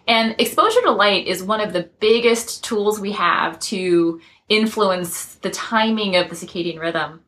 And 0.07 0.35
exposure 0.39 0.81
to 0.83 0.91
light 0.91 1.27
is 1.27 1.43
one 1.43 1.59
of 1.59 1.73
the 1.73 1.89
biggest 1.99 2.63
tools 2.63 2.99
we 2.99 3.11
have 3.11 3.59
to 3.59 4.21
influence 4.47 5.35
the 5.35 5.49
timing 5.49 6.15
of 6.15 6.29
the 6.29 6.35
circadian 6.35 6.79
rhythm. 6.79 7.21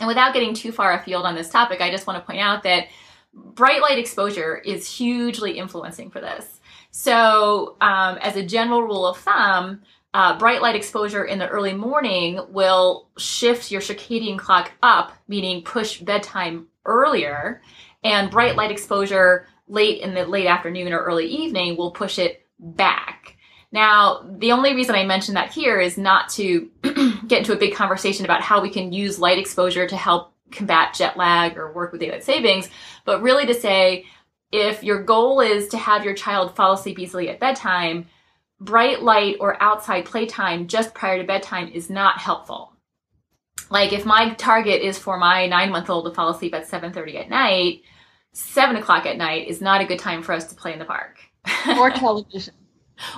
And 0.00 0.08
without 0.08 0.34
getting 0.34 0.52
too 0.52 0.72
far 0.72 0.98
afield 0.98 1.26
on 1.26 1.36
this 1.36 1.50
topic, 1.50 1.80
I 1.80 1.90
just 1.90 2.06
want 2.08 2.18
to 2.18 2.26
point 2.26 2.40
out 2.40 2.64
that 2.64 2.88
bright 3.32 3.82
light 3.82 3.98
exposure 3.98 4.56
is 4.56 4.90
hugely 4.90 5.58
influencing 5.58 6.10
for 6.10 6.20
this. 6.20 6.60
So, 6.90 7.76
um, 7.80 8.16
as 8.22 8.36
a 8.36 8.42
general 8.42 8.82
rule 8.82 9.06
of 9.06 9.18
thumb, 9.18 9.82
uh, 10.16 10.38
bright 10.38 10.62
light 10.62 10.74
exposure 10.74 11.26
in 11.26 11.38
the 11.38 11.46
early 11.46 11.74
morning 11.74 12.40
will 12.48 13.10
shift 13.18 13.70
your 13.70 13.82
circadian 13.82 14.38
clock 14.38 14.72
up, 14.82 15.12
meaning 15.28 15.62
push 15.62 16.00
bedtime 16.00 16.66
earlier, 16.86 17.60
and 18.02 18.30
bright 18.30 18.56
light 18.56 18.70
exposure 18.70 19.46
late 19.68 20.00
in 20.00 20.14
the 20.14 20.24
late 20.24 20.46
afternoon 20.46 20.94
or 20.94 21.00
early 21.00 21.26
evening 21.26 21.76
will 21.76 21.90
push 21.90 22.18
it 22.18 22.46
back. 22.58 23.36
Now, 23.72 24.26
the 24.38 24.52
only 24.52 24.74
reason 24.74 24.94
I 24.94 25.04
mention 25.04 25.34
that 25.34 25.52
here 25.52 25.78
is 25.78 25.98
not 25.98 26.30
to 26.30 26.70
get 27.26 27.40
into 27.40 27.52
a 27.52 27.58
big 27.58 27.74
conversation 27.74 28.24
about 28.24 28.40
how 28.40 28.62
we 28.62 28.70
can 28.70 28.94
use 28.94 29.18
light 29.18 29.38
exposure 29.38 29.86
to 29.86 29.96
help 29.98 30.32
combat 30.50 30.94
jet 30.94 31.18
lag 31.18 31.58
or 31.58 31.74
work 31.74 31.92
with 31.92 32.00
daylight 32.00 32.24
savings, 32.24 32.70
but 33.04 33.20
really 33.20 33.44
to 33.44 33.52
say 33.52 34.06
if 34.50 34.82
your 34.82 35.02
goal 35.02 35.40
is 35.40 35.68
to 35.68 35.76
have 35.76 36.06
your 36.06 36.14
child 36.14 36.56
fall 36.56 36.72
asleep 36.72 36.98
easily 36.98 37.28
at 37.28 37.38
bedtime, 37.38 38.06
bright 38.60 39.02
light 39.02 39.36
or 39.40 39.60
outside 39.62 40.04
playtime 40.04 40.66
just 40.66 40.94
prior 40.94 41.18
to 41.18 41.26
bedtime 41.26 41.68
is 41.68 41.90
not 41.90 42.18
helpful. 42.18 42.72
Like 43.70 43.92
if 43.92 44.04
my 44.04 44.34
target 44.34 44.82
is 44.82 44.98
for 44.98 45.18
my 45.18 45.46
nine 45.46 45.70
month 45.70 45.90
old 45.90 46.04
to 46.06 46.12
fall 46.12 46.30
asleep 46.30 46.54
at 46.54 46.68
7.30 46.68 47.16
at 47.16 47.28
night, 47.28 47.82
seven 48.32 48.76
o'clock 48.76 49.06
at 49.06 49.16
night 49.16 49.48
is 49.48 49.60
not 49.60 49.80
a 49.80 49.86
good 49.86 49.98
time 49.98 50.22
for 50.22 50.32
us 50.32 50.46
to 50.48 50.54
play 50.54 50.72
in 50.72 50.78
the 50.78 50.84
park. 50.84 51.18
or 51.78 51.90
television. 51.90 52.54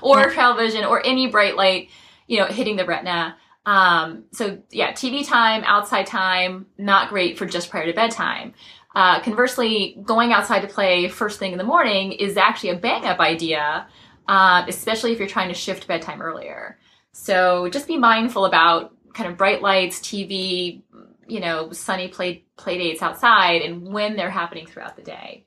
or 0.02 0.30
television 0.30 0.84
or 0.84 1.04
any 1.04 1.28
bright 1.28 1.56
light, 1.56 1.90
you 2.26 2.38
know, 2.38 2.46
hitting 2.46 2.76
the 2.76 2.84
retina. 2.84 3.36
Um, 3.66 4.24
so 4.32 4.58
yeah, 4.70 4.92
TV 4.92 5.26
time, 5.26 5.62
outside 5.64 6.06
time, 6.06 6.66
not 6.78 7.10
great 7.10 7.38
for 7.38 7.46
just 7.46 7.70
prior 7.70 7.86
to 7.86 7.92
bedtime. 7.92 8.54
Uh, 8.94 9.20
conversely, 9.20 9.98
going 10.02 10.32
outside 10.32 10.60
to 10.60 10.66
play 10.66 11.08
first 11.08 11.38
thing 11.38 11.52
in 11.52 11.58
the 11.58 11.64
morning 11.64 12.12
is 12.12 12.36
actually 12.36 12.70
a 12.70 12.76
bang 12.76 13.04
up 13.04 13.20
idea 13.20 13.86
um, 14.28 14.66
especially 14.68 15.12
if 15.12 15.18
you're 15.18 15.26
trying 15.26 15.48
to 15.48 15.54
shift 15.54 15.86
bedtime 15.86 16.22
earlier. 16.22 16.78
So 17.12 17.68
just 17.70 17.88
be 17.88 17.96
mindful 17.96 18.44
about 18.44 18.94
kind 19.14 19.28
of 19.28 19.36
bright 19.36 19.62
lights, 19.62 19.98
TV, 19.98 20.82
you 21.26 21.40
know, 21.40 21.72
sunny 21.72 22.08
play 22.08 22.44
play 22.56 22.78
dates 22.78 23.02
outside, 23.02 23.62
and 23.62 23.92
when 23.92 24.16
they're 24.16 24.30
happening 24.30 24.66
throughout 24.66 24.96
the 24.96 25.02
day. 25.02 25.46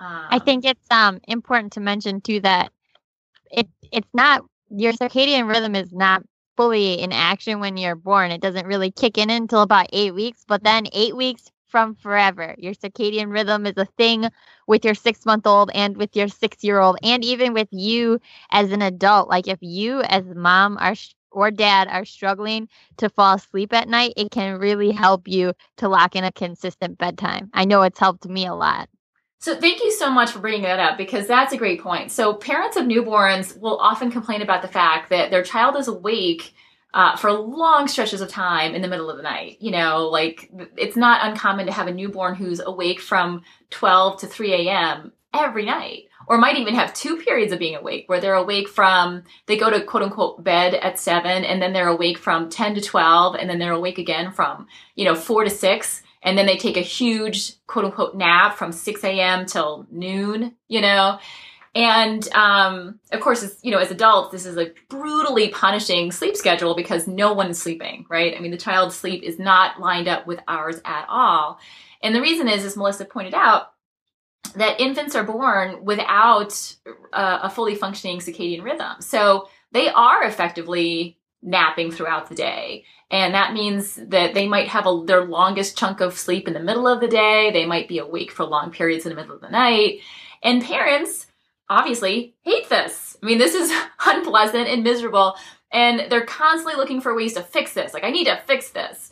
Um, 0.00 0.26
I 0.30 0.38
think 0.38 0.64
it's 0.64 0.90
um, 0.90 1.20
important 1.28 1.74
to 1.74 1.80
mention 1.80 2.20
too 2.20 2.40
that 2.40 2.72
it 3.50 3.68
it's 3.90 4.08
not 4.14 4.44
your 4.70 4.92
circadian 4.92 5.48
rhythm 5.48 5.74
is 5.74 5.92
not 5.92 6.22
fully 6.56 6.94
in 6.94 7.12
action 7.12 7.60
when 7.60 7.76
you're 7.76 7.96
born. 7.96 8.30
It 8.30 8.40
doesn't 8.40 8.66
really 8.66 8.90
kick 8.90 9.18
in 9.18 9.30
until 9.30 9.62
about 9.62 9.88
eight 9.92 10.14
weeks, 10.14 10.44
but 10.46 10.62
then 10.62 10.86
eight 10.92 11.16
weeks 11.16 11.50
from 11.72 11.96
forever. 11.96 12.54
Your 12.58 12.74
circadian 12.74 13.32
rhythm 13.32 13.66
is 13.66 13.74
a 13.76 13.86
thing 13.98 14.28
with 14.68 14.84
your 14.84 14.94
six 14.94 15.26
month 15.26 15.46
old 15.46 15.72
and 15.74 15.96
with 15.96 16.14
your 16.14 16.28
six 16.28 16.62
year 16.62 16.78
old, 16.78 16.98
and 17.02 17.24
even 17.24 17.54
with 17.54 17.68
you 17.72 18.20
as 18.52 18.70
an 18.70 18.82
adult. 18.82 19.28
Like 19.28 19.48
if 19.48 19.58
you 19.60 20.02
as 20.02 20.24
mom 20.26 20.76
are 20.78 20.94
or 21.32 21.50
dad 21.50 21.88
are 21.88 22.04
struggling 22.04 22.68
to 22.98 23.08
fall 23.08 23.34
asleep 23.34 23.72
at 23.72 23.88
night, 23.88 24.12
it 24.16 24.30
can 24.30 24.60
really 24.60 24.92
help 24.92 25.26
you 25.26 25.54
to 25.78 25.88
lock 25.88 26.14
in 26.14 26.24
a 26.24 26.30
consistent 26.32 26.98
bedtime. 26.98 27.50
I 27.54 27.64
know 27.64 27.82
it's 27.82 27.98
helped 27.98 28.28
me 28.28 28.46
a 28.46 28.54
lot. 28.54 28.88
So 29.40 29.56
thank 29.56 29.82
you 29.82 29.90
so 29.90 30.08
much 30.08 30.30
for 30.30 30.38
bringing 30.38 30.62
that 30.62 30.78
up 30.78 30.96
because 30.96 31.26
that's 31.26 31.52
a 31.52 31.56
great 31.56 31.82
point. 31.82 32.12
So 32.12 32.34
parents 32.34 32.76
of 32.76 32.84
newborns 32.84 33.58
will 33.58 33.78
often 33.78 34.10
complain 34.10 34.40
about 34.40 34.62
the 34.62 34.68
fact 34.68 35.10
that 35.10 35.32
their 35.32 35.42
child 35.42 35.74
is 35.76 35.88
awake 35.88 36.54
uh, 36.94 37.16
for 37.16 37.32
long 37.32 37.88
stretches 37.88 38.20
of 38.20 38.28
time 38.28 38.74
in 38.74 38.82
the 38.82 38.88
middle 38.88 39.10
of 39.10 39.16
the 39.16 39.22
night. 39.22 39.56
You 39.60 39.70
know, 39.70 40.08
like 40.08 40.50
it's 40.76 40.96
not 40.96 41.26
uncommon 41.26 41.66
to 41.66 41.72
have 41.72 41.86
a 41.86 41.94
newborn 41.94 42.34
who's 42.34 42.60
awake 42.60 43.00
from 43.00 43.42
12 43.70 44.20
to 44.20 44.26
3 44.26 44.68
a.m. 44.68 45.12
every 45.32 45.64
night, 45.64 46.04
or 46.26 46.38
might 46.38 46.58
even 46.58 46.74
have 46.74 46.94
two 46.94 47.16
periods 47.16 47.52
of 47.52 47.58
being 47.58 47.76
awake 47.76 48.04
where 48.08 48.20
they're 48.20 48.34
awake 48.34 48.68
from, 48.68 49.24
they 49.46 49.56
go 49.56 49.70
to 49.70 49.84
quote 49.84 50.02
unquote 50.02 50.44
bed 50.44 50.74
at 50.74 50.98
7, 50.98 51.44
and 51.44 51.62
then 51.62 51.72
they're 51.72 51.88
awake 51.88 52.18
from 52.18 52.50
10 52.50 52.74
to 52.76 52.80
12, 52.80 53.36
and 53.36 53.48
then 53.48 53.58
they're 53.58 53.72
awake 53.72 53.98
again 53.98 54.32
from, 54.32 54.66
you 54.94 55.04
know, 55.04 55.14
4 55.14 55.44
to 55.44 55.50
6. 55.50 56.02
And 56.24 56.38
then 56.38 56.46
they 56.46 56.56
take 56.56 56.76
a 56.76 56.80
huge 56.80 57.54
quote 57.66 57.84
unquote 57.84 58.14
nap 58.14 58.56
from 58.56 58.70
6 58.70 59.02
a.m. 59.02 59.44
till 59.44 59.86
noon, 59.90 60.54
you 60.68 60.80
know? 60.80 61.18
And 61.74 62.30
um, 62.34 63.00
of 63.12 63.20
course, 63.20 63.42
as, 63.42 63.58
you 63.62 63.70
know, 63.70 63.78
as 63.78 63.90
adults, 63.90 64.30
this 64.30 64.44
is 64.44 64.58
a 64.58 64.72
brutally 64.88 65.48
punishing 65.48 66.12
sleep 66.12 66.36
schedule 66.36 66.74
because 66.74 67.06
no 67.06 67.32
one 67.32 67.50
is 67.50 67.60
sleeping, 67.60 68.04
right? 68.10 68.34
I 68.36 68.40
mean, 68.40 68.50
the 68.50 68.58
child's 68.58 68.94
sleep 68.94 69.22
is 69.22 69.38
not 69.38 69.80
lined 69.80 70.06
up 70.06 70.26
with 70.26 70.40
ours 70.46 70.80
at 70.84 71.06
all. 71.08 71.58
And 72.02 72.14
the 72.14 72.20
reason 72.20 72.48
is, 72.48 72.64
as 72.64 72.76
Melissa 72.76 73.06
pointed 73.06 73.32
out, 73.32 73.72
that 74.56 74.80
infants 74.80 75.14
are 75.14 75.24
born 75.24 75.84
without 75.84 76.74
uh, 77.12 77.38
a 77.42 77.48
fully 77.48 77.74
functioning 77.74 78.18
circadian 78.18 78.62
rhythm. 78.62 79.00
So 79.00 79.48
they 79.70 79.88
are 79.88 80.24
effectively 80.24 81.16
napping 81.42 81.90
throughout 81.90 82.28
the 82.28 82.34
day. 82.34 82.84
And 83.10 83.34
that 83.34 83.54
means 83.54 83.96
that 83.96 84.34
they 84.34 84.46
might 84.46 84.68
have 84.68 84.86
a, 84.86 85.02
their 85.06 85.24
longest 85.24 85.78
chunk 85.78 86.00
of 86.00 86.18
sleep 86.18 86.48
in 86.48 86.54
the 86.54 86.60
middle 86.60 86.86
of 86.86 87.00
the 87.00 87.08
day. 87.08 87.50
They 87.50 87.64
might 87.64 87.88
be 87.88 87.98
awake 87.98 88.30
for 88.30 88.44
long 88.44 88.70
periods 88.70 89.06
in 89.06 89.10
the 89.10 89.16
middle 89.16 89.34
of 89.34 89.40
the 89.40 89.50
night. 89.50 90.00
And 90.42 90.62
parents 90.62 91.26
obviously 91.78 92.34
hate 92.42 92.68
this. 92.68 93.16
I 93.22 93.26
mean, 93.26 93.38
this 93.38 93.54
is 93.54 93.72
unpleasant 94.06 94.68
and 94.68 94.82
miserable. 94.82 95.36
And 95.72 96.10
they're 96.10 96.26
constantly 96.26 96.74
looking 96.76 97.00
for 97.00 97.16
ways 97.16 97.34
to 97.34 97.42
fix 97.42 97.72
this. 97.72 97.94
Like, 97.94 98.04
I 98.04 98.10
need 98.10 98.26
to 98.26 98.40
fix 98.46 98.70
this. 98.70 99.10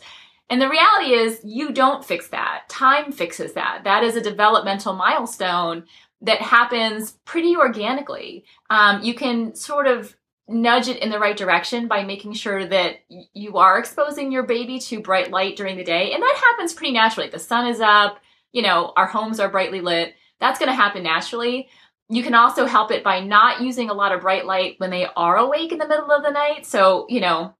And 0.49 0.61
the 0.61 0.69
reality 0.69 1.13
is, 1.13 1.39
you 1.43 1.71
don't 1.71 2.05
fix 2.05 2.27
that. 2.27 2.63
Time 2.69 3.11
fixes 3.11 3.53
that. 3.53 3.81
That 3.85 4.03
is 4.03 4.15
a 4.15 4.21
developmental 4.21 4.93
milestone 4.93 5.85
that 6.21 6.41
happens 6.41 7.13
pretty 7.25 7.55
organically. 7.55 8.45
Um, 8.69 9.01
you 9.01 9.13
can 9.13 9.55
sort 9.55 9.87
of 9.87 10.15
nudge 10.47 10.87
it 10.87 10.97
in 10.97 11.09
the 11.09 11.19
right 11.19 11.37
direction 11.37 11.87
by 11.87 12.03
making 12.03 12.33
sure 12.33 12.65
that 12.65 12.97
you 13.07 13.57
are 13.57 13.79
exposing 13.79 14.31
your 14.31 14.43
baby 14.43 14.79
to 14.79 14.99
bright 14.99 15.31
light 15.31 15.55
during 15.55 15.77
the 15.77 15.83
day. 15.83 16.11
And 16.11 16.21
that 16.21 16.41
happens 16.49 16.73
pretty 16.73 16.93
naturally. 16.93 17.29
The 17.29 17.39
sun 17.39 17.67
is 17.67 17.79
up, 17.79 18.19
you 18.51 18.61
know, 18.61 18.93
our 18.97 19.07
homes 19.07 19.39
are 19.39 19.49
brightly 19.49 19.81
lit. 19.81 20.13
That's 20.39 20.59
going 20.59 20.69
to 20.69 20.75
happen 20.75 21.03
naturally. 21.03 21.69
You 22.11 22.23
can 22.23 22.35
also 22.35 22.65
help 22.65 22.91
it 22.91 23.03
by 23.03 23.21
not 23.21 23.61
using 23.61 23.89
a 23.89 23.93
lot 23.93 24.11
of 24.11 24.21
bright 24.21 24.45
light 24.45 24.75
when 24.79 24.89
they 24.89 25.07
are 25.15 25.37
awake 25.37 25.71
in 25.71 25.77
the 25.77 25.87
middle 25.87 26.11
of 26.11 26.23
the 26.23 26.29
night. 26.29 26.65
So, 26.65 27.05
you 27.07 27.21
know, 27.21 27.55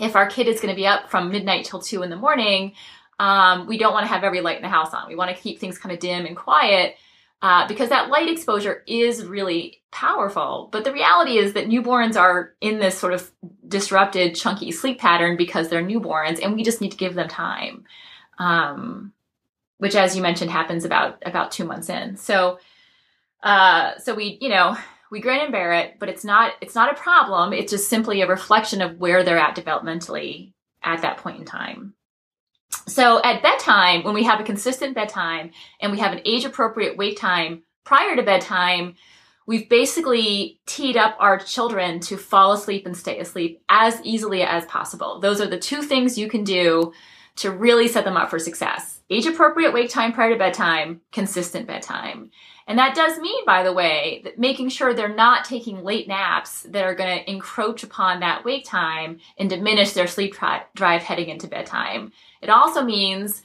if 0.00 0.16
our 0.16 0.26
kid 0.26 0.48
is 0.48 0.60
going 0.60 0.74
to 0.74 0.76
be 0.76 0.86
up 0.86 1.10
from 1.10 1.30
midnight 1.30 1.66
till 1.66 1.80
two 1.80 2.02
in 2.02 2.08
the 2.08 2.16
morning, 2.16 2.72
um, 3.18 3.66
we 3.66 3.76
don't 3.76 3.92
want 3.92 4.06
to 4.06 4.12
have 4.12 4.24
every 4.24 4.40
light 4.40 4.56
in 4.56 4.62
the 4.62 4.68
house 4.68 4.94
on. 4.94 5.06
We 5.06 5.16
want 5.16 5.36
to 5.36 5.42
keep 5.42 5.58
things 5.58 5.78
kind 5.78 5.92
of 5.92 6.00
dim 6.00 6.24
and 6.24 6.36
quiet 6.36 6.96
uh, 7.42 7.68
because 7.68 7.90
that 7.90 8.08
light 8.08 8.30
exposure 8.30 8.82
is 8.86 9.24
really 9.24 9.82
powerful. 9.90 10.68
But 10.72 10.84
the 10.84 10.92
reality 10.92 11.38
is 11.38 11.52
that 11.52 11.68
newborns 11.68 12.16
are 12.16 12.54
in 12.60 12.78
this 12.78 12.98
sort 12.98 13.12
of 13.12 13.30
disrupted, 13.66 14.34
chunky 14.34 14.72
sleep 14.72 14.98
pattern 14.98 15.36
because 15.36 15.68
they're 15.68 15.84
newborns, 15.84 16.42
and 16.42 16.54
we 16.54 16.62
just 16.62 16.80
need 16.80 16.92
to 16.92 16.96
give 16.96 17.14
them 17.14 17.28
time. 17.28 17.84
Um, 18.38 19.12
which, 19.78 19.94
as 19.94 20.16
you 20.16 20.22
mentioned, 20.22 20.50
happens 20.50 20.84
about 20.84 21.22
about 21.24 21.52
two 21.52 21.64
months 21.64 21.88
in. 21.88 22.16
So, 22.16 22.58
uh, 23.42 23.98
so 23.98 24.14
we, 24.14 24.38
you 24.40 24.48
know, 24.48 24.76
we 25.10 25.20
grin 25.20 25.40
and 25.40 25.52
bear 25.52 25.72
it, 25.72 25.98
but 25.98 26.08
it's 26.08 26.24
not 26.24 26.52
it's 26.60 26.74
not 26.74 26.92
a 26.92 27.00
problem. 27.00 27.52
It's 27.52 27.72
just 27.72 27.88
simply 27.88 28.20
a 28.20 28.28
reflection 28.28 28.82
of 28.82 28.98
where 28.98 29.24
they're 29.24 29.38
at 29.38 29.56
developmentally 29.56 30.52
at 30.82 31.02
that 31.02 31.18
point 31.18 31.38
in 31.38 31.44
time. 31.44 31.94
So 32.86 33.22
at 33.22 33.42
bedtime, 33.42 34.02
when 34.02 34.14
we 34.14 34.24
have 34.24 34.40
a 34.40 34.44
consistent 34.44 34.94
bedtime 34.94 35.52
and 35.80 35.92
we 35.92 35.98
have 35.98 36.12
an 36.12 36.20
age 36.24 36.44
appropriate 36.44 36.96
wake 36.96 37.18
time 37.18 37.62
prior 37.84 38.14
to 38.16 38.22
bedtime, 38.22 38.94
we've 39.46 39.68
basically 39.68 40.60
teed 40.66 40.96
up 40.96 41.16
our 41.18 41.38
children 41.38 42.00
to 42.00 42.18
fall 42.18 42.52
asleep 42.52 42.84
and 42.84 42.96
stay 42.96 43.18
asleep 43.18 43.62
as 43.68 44.00
easily 44.04 44.42
as 44.42 44.66
possible. 44.66 45.20
Those 45.20 45.40
are 45.40 45.46
the 45.46 45.58
two 45.58 45.82
things 45.82 46.18
you 46.18 46.28
can 46.28 46.44
do 46.44 46.92
to 47.36 47.50
really 47.50 47.88
set 47.88 48.04
them 48.04 48.16
up 48.16 48.28
for 48.28 48.38
success. 48.38 49.00
Age 49.10 49.26
appropriate 49.26 49.72
wake 49.72 49.90
time 49.90 50.12
prior 50.12 50.32
to 50.32 50.38
bedtime, 50.38 51.00
consistent 51.12 51.66
bedtime. 51.66 52.30
And 52.68 52.78
that 52.78 52.94
does 52.94 53.18
mean, 53.18 53.46
by 53.46 53.62
the 53.62 53.72
way, 53.72 54.20
that 54.24 54.38
making 54.38 54.68
sure 54.68 54.92
they're 54.92 55.08
not 55.08 55.46
taking 55.46 55.82
late 55.82 56.06
naps 56.06 56.62
that 56.64 56.84
are 56.84 56.94
going 56.94 57.18
to 57.18 57.30
encroach 57.30 57.82
upon 57.82 58.20
that 58.20 58.44
wake 58.44 58.66
time 58.66 59.20
and 59.38 59.48
diminish 59.48 59.92
their 59.92 60.06
sleep 60.06 60.36
drive 60.74 61.02
heading 61.02 61.30
into 61.30 61.46
bedtime. 61.48 62.12
It 62.42 62.50
also 62.50 62.84
means, 62.84 63.42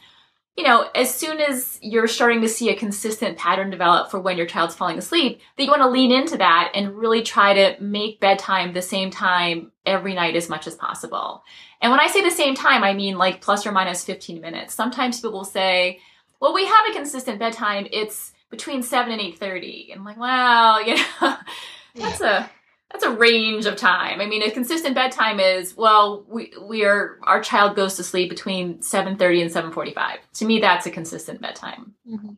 you 0.58 0.66
know, 0.66 0.90
as 0.94 1.16
soon 1.16 1.40
as 1.40 1.80
you're 1.82 2.08
starting 2.08 2.42
to 2.42 2.50
see 2.50 2.70
a 2.70 2.76
consistent 2.76 3.38
pattern 3.38 3.70
develop 3.70 4.12
for 4.12 4.20
when 4.20 4.36
your 4.36 4.46
child's 4.46 4.76
falling 4.76 4.98
asleep, 4.98 5.40
that 5.56 5.64
you 5.64 5.70
want 5.70 5.84
to 5.84 5.90
lean 5.90 6.12
into 6.12 6.36
that 6.38 6.74
and 6.76 6.98
really 6.98 7.22
try 7.22 7.54
to 7.54 7.82
make 7.82 8.20
bedtime 8.20 8.74
the 8.74 8.82
same 8.82 9.10
time 9.10 9.72
every 9.86 10.14
night 10.16 10.36
as 10.36 10.50
much 10.50 10.68
as 10.68 10.76
possible. 10.76 11.44
And 11.82 11.92
when 11.92 12.02
I 12.02 12.08
say 12.08 12.22
the 12.22 12.30
same 12.30 12.56
time, 12.56 12.84
I 12.84 12.94
mean 12.94 13.18
like 13.18 13.40
plus 13.40 13.66
or 13.66 13.72
minus 13.72 14.04
15 14.04 14.42
minutes. 14.42 14.74
Sometimes 14.74 15.22
people 15.22 15.32
will 15.32 15.46
say, 15.46 16.02
well, 16.42 16.54
we 16.54 16.66
have 16.66 16.90
a 16.90 16.94
consistent 16.94 17.40
bedtime. 17.40 17.88
It's 17.90 18.34
between 18.54 18.84
7 18.84 19.12
and 19.12 19.20
8.30. 19.20 19.92
And 19.92 20.00
I'm 20.00 20.06
like, 20.06 20.18
well, 20.18 20.86
you 20.86 20.96
know, 20.96 21.36
that's 21.96 22.22
a 22.22 22.50
that's 22.92 23.04
a 23.04 23.10
range 23.10 23.66
of 23.66 23.76
time. 23.76 24.22
I 24.22 24.28
mean, 24.28 24.44
a 24.44 24.52
consistent 24.52 24.94
bedtime 24.94 25.40
is 25.40 25.76
well, 25.76 26.24
we 26.30 26.54
we 26.62 26.86
are 26.86 27.18
our 27.24 27.42
child 27.42 27.76
goes 27.76 27.96
to 27.96 28.04
sleep 28.04 28.30
between 28.30 28.84
seven 28.84 29.18
thirty 29.18 29.42
and 29.42 29.52
seven 29.52 29.72
forty 29.72 29.94
five. 29.94 30.20
To 30.36 30.46
me, 30.46 30.60
that's 30.60 30.86
a 30.86 30.92
consistent 30.92 31.42
bedtime. 31.42 31.96
Mm-hmm. 32.08 32.34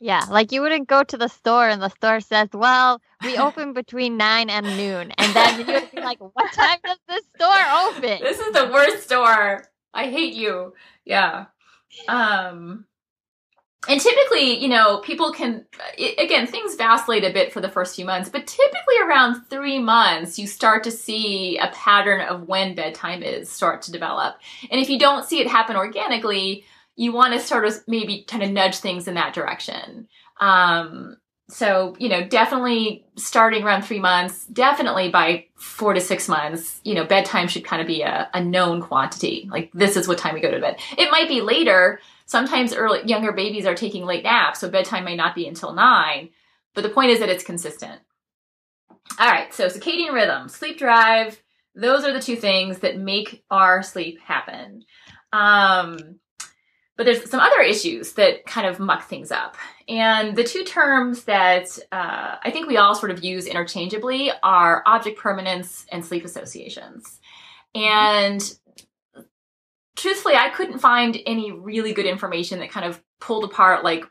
Yeah, 0.00 0.24
like 0.28 0.50
you 0.50 0.62
wouldn't 0.62 0.88
go 0.88 1.04
to 1.04 1.16
the 1.16 1.28
store 1.28 1.68
and 1.68 1.80
the 1.80 1.90
store 1.90 2.18
says, 2.18 2.48
"Well, 2.52 3.00
we 3.22 3.38
open 3.46 3.72
between 3.72 4.16
nine 4.16 4.50
and 4.50 4.66
noon," 4.66 5.12
and 5.12 5.32
then 5.32 5.60
you 5.60 5.72
would 5.72 5.90
be 5.92 6.00
like, 6.00 6.18
"What 6.18 6.52
time 6.52 6.78
does 6.84 6.98
this 7.06 7.24
store 7.36 7.64
open?" 7.86 8.20
This 8.20 8.40
is 8.40 8.52
the 8.52 8.70
worst 8.72 9.04
store. 9.04 9.62
I 9.94 10.10
hate 10.10 10.34
you. 10.34 10.74
Yeah. 11.04 11.46
Um 12.08 12.86
and 13.88 14.00
typically, 14.00 14.58
you 14.62 14.68
know, 14.68 14.98
people 14.98 15.32
can, 15.32 15.66
again, 16.18 16.46
things 16.46 16.74
vacillate 16.74 17.24
a 17.24 17.32
bit 17.32 17.52
for 17.52 17.60
the 17.60 17.68
first 17.68 17.96
few 17.96 18.04
months, 18.04 18.28
but 18.28 18.46
typically 18.46 18.98
around 19.06 19.44
three 19.50 19.78
months, 19.78 20.38
you 20.38 20.46
start 20.46 20.84
to 20.84 20.90
see 20.90 21.58
a 21.58 21.68
pattern 21.68 22.20
of 22.22 22.48
when 22.48 22.74
bedtime 22.74 23.22
is 23.22 23.50
start 23.50 23.82
to 23.82 23.92
develop. 23.92 24.36
And 24.70 24.80
if 24.80 24.88
you 24.88 24.98
don't 24.98 25.24
see 25.24 25.40
it 25.40 25.48
happen 25.48 25.76
organically, 25.76 26.64
you 26.96 27.12
want 27.12 27.34
to 27.34 27.40
sort 27.40 27.64
of 27.64 27.74
maybe 27.86 28.22
kind 28.22 28.42
of 28.42 28.50
nudge 28.50 28.76
things 28.76 29.08
in 29.08 29.14
that 29.14 29.34
direction. 29.34 30.08
Um, 30.40 31.16
so, 31.48 31.94
you 31.98 32.08
know, 32.08 32.26
definitely 32.26 33.04
starting 33.16 33.64
around 33.64 33.82
three 33.82 34.00
months, 34.00 34.46
definitely 34.46 35.10
by 35.10 35.46
four 35.56 35.92
to 35.92 36.00
six 36.00 36.28
months, 36.28 36.80
you 36.84 36.94
know, 36.94 37.04
bedtime 37.04 37.48
should 37.48 37.64
kind 37.64 37.82
of 37.82 37.86
be 37.88 38.02
a, 38.02 38.28
a 38.32 38.42
known 38.42 38.80
quantity. 38.80 39.48
Like, 39.50 39.70
this 39.74 39.96
is 39.96 40.08
what 40.08 40.18
time 40.18 40.34
we 40.34 40.40
go 40.40 40.50
to 40.50 40.60
bed. 40.60 40.78
It 40.96 41.10
might 41.10 41.28
be 41.28 41.42
later 41.42 42.00
Sometimes 42.26 42.74
early 42.74 43.04
younger 43.04 43.32
babies 43.32 43.66
are 43.66 43.74
taking 43.74 44.04
late 44.04 44.24
naps, 44.24 44.60
so 44.60 44.70
bedtime 44.70 45.04
may 45.04 45.16
not 45.16 45.34
be 45.34 45.46
until 45.46 45.74
nine. 45.74 46.30
But 46.74 46.82
the 46.82 46.88
point 46.88 47.10
is 47.10 47.20
that 47.20 47.28
it's 47.28 47.44
consistent. 47.44 48.00
All 49.18 49.30
right, 49.30 49.52
so 49.52 49.66
circadian 49.66 50.12
rhythm, 50.12 50.48
sleep 50.48 50.78
drive, 50.78 51.40
those 51.74 52.04
are 52.04 52.12
the 52.12 52.22
two 52.22 52.36
things 52.36 52.78
that 52.78 52.98
make 52.98 53.44
our 53.50 53.82
sleep 53.82 54.20
happen. 54.20 54.84
Um, 55.32 56.18
but 56.96 57.06
there's 57.06 57.28
some 57.28 57.40
other 57.40 57.60
issues 57.60 58.12
that 58.12 58.46
kind 58.46 58.66
of 58.66 58.78
muck 58.78 59.08
things 59.08 59.32
up. 59.32 59.56
And 59.88 60.36
the 60.36 60.44
two 60.44 60.64
terms 60.64 61.24
that 61.24 61.78
uh, 61.90 62.36
I 62.42 62.50
think 62.50 62.68
we 62.68 62.76
all 62.76 62.94
sort 62.94 63.10
of 63.10 63.24
use 63.24 63.46
interchangeably 63.46 64.30
are 64.42 64.82
object 64.86 65.18
permanence 65.18 65.86
and 65.90 66.04
sleep 66.04 66.24
associations. 66.24 67.20
And 67.74 68.40
truthfully, 69.96 70.36
I 70.36 70.50
couldn't 70.50 70.78
find 70.78 71.18
any 71.26 71.50
really 71.50 71.92
good 71.92 72.06
information 72.06 72.60
that 72.60 72.70
kind 72.70 72.86
of 72.86 73.02
pulled 73.20 73.44
apart 73.44 73.84
like 73.84 74.04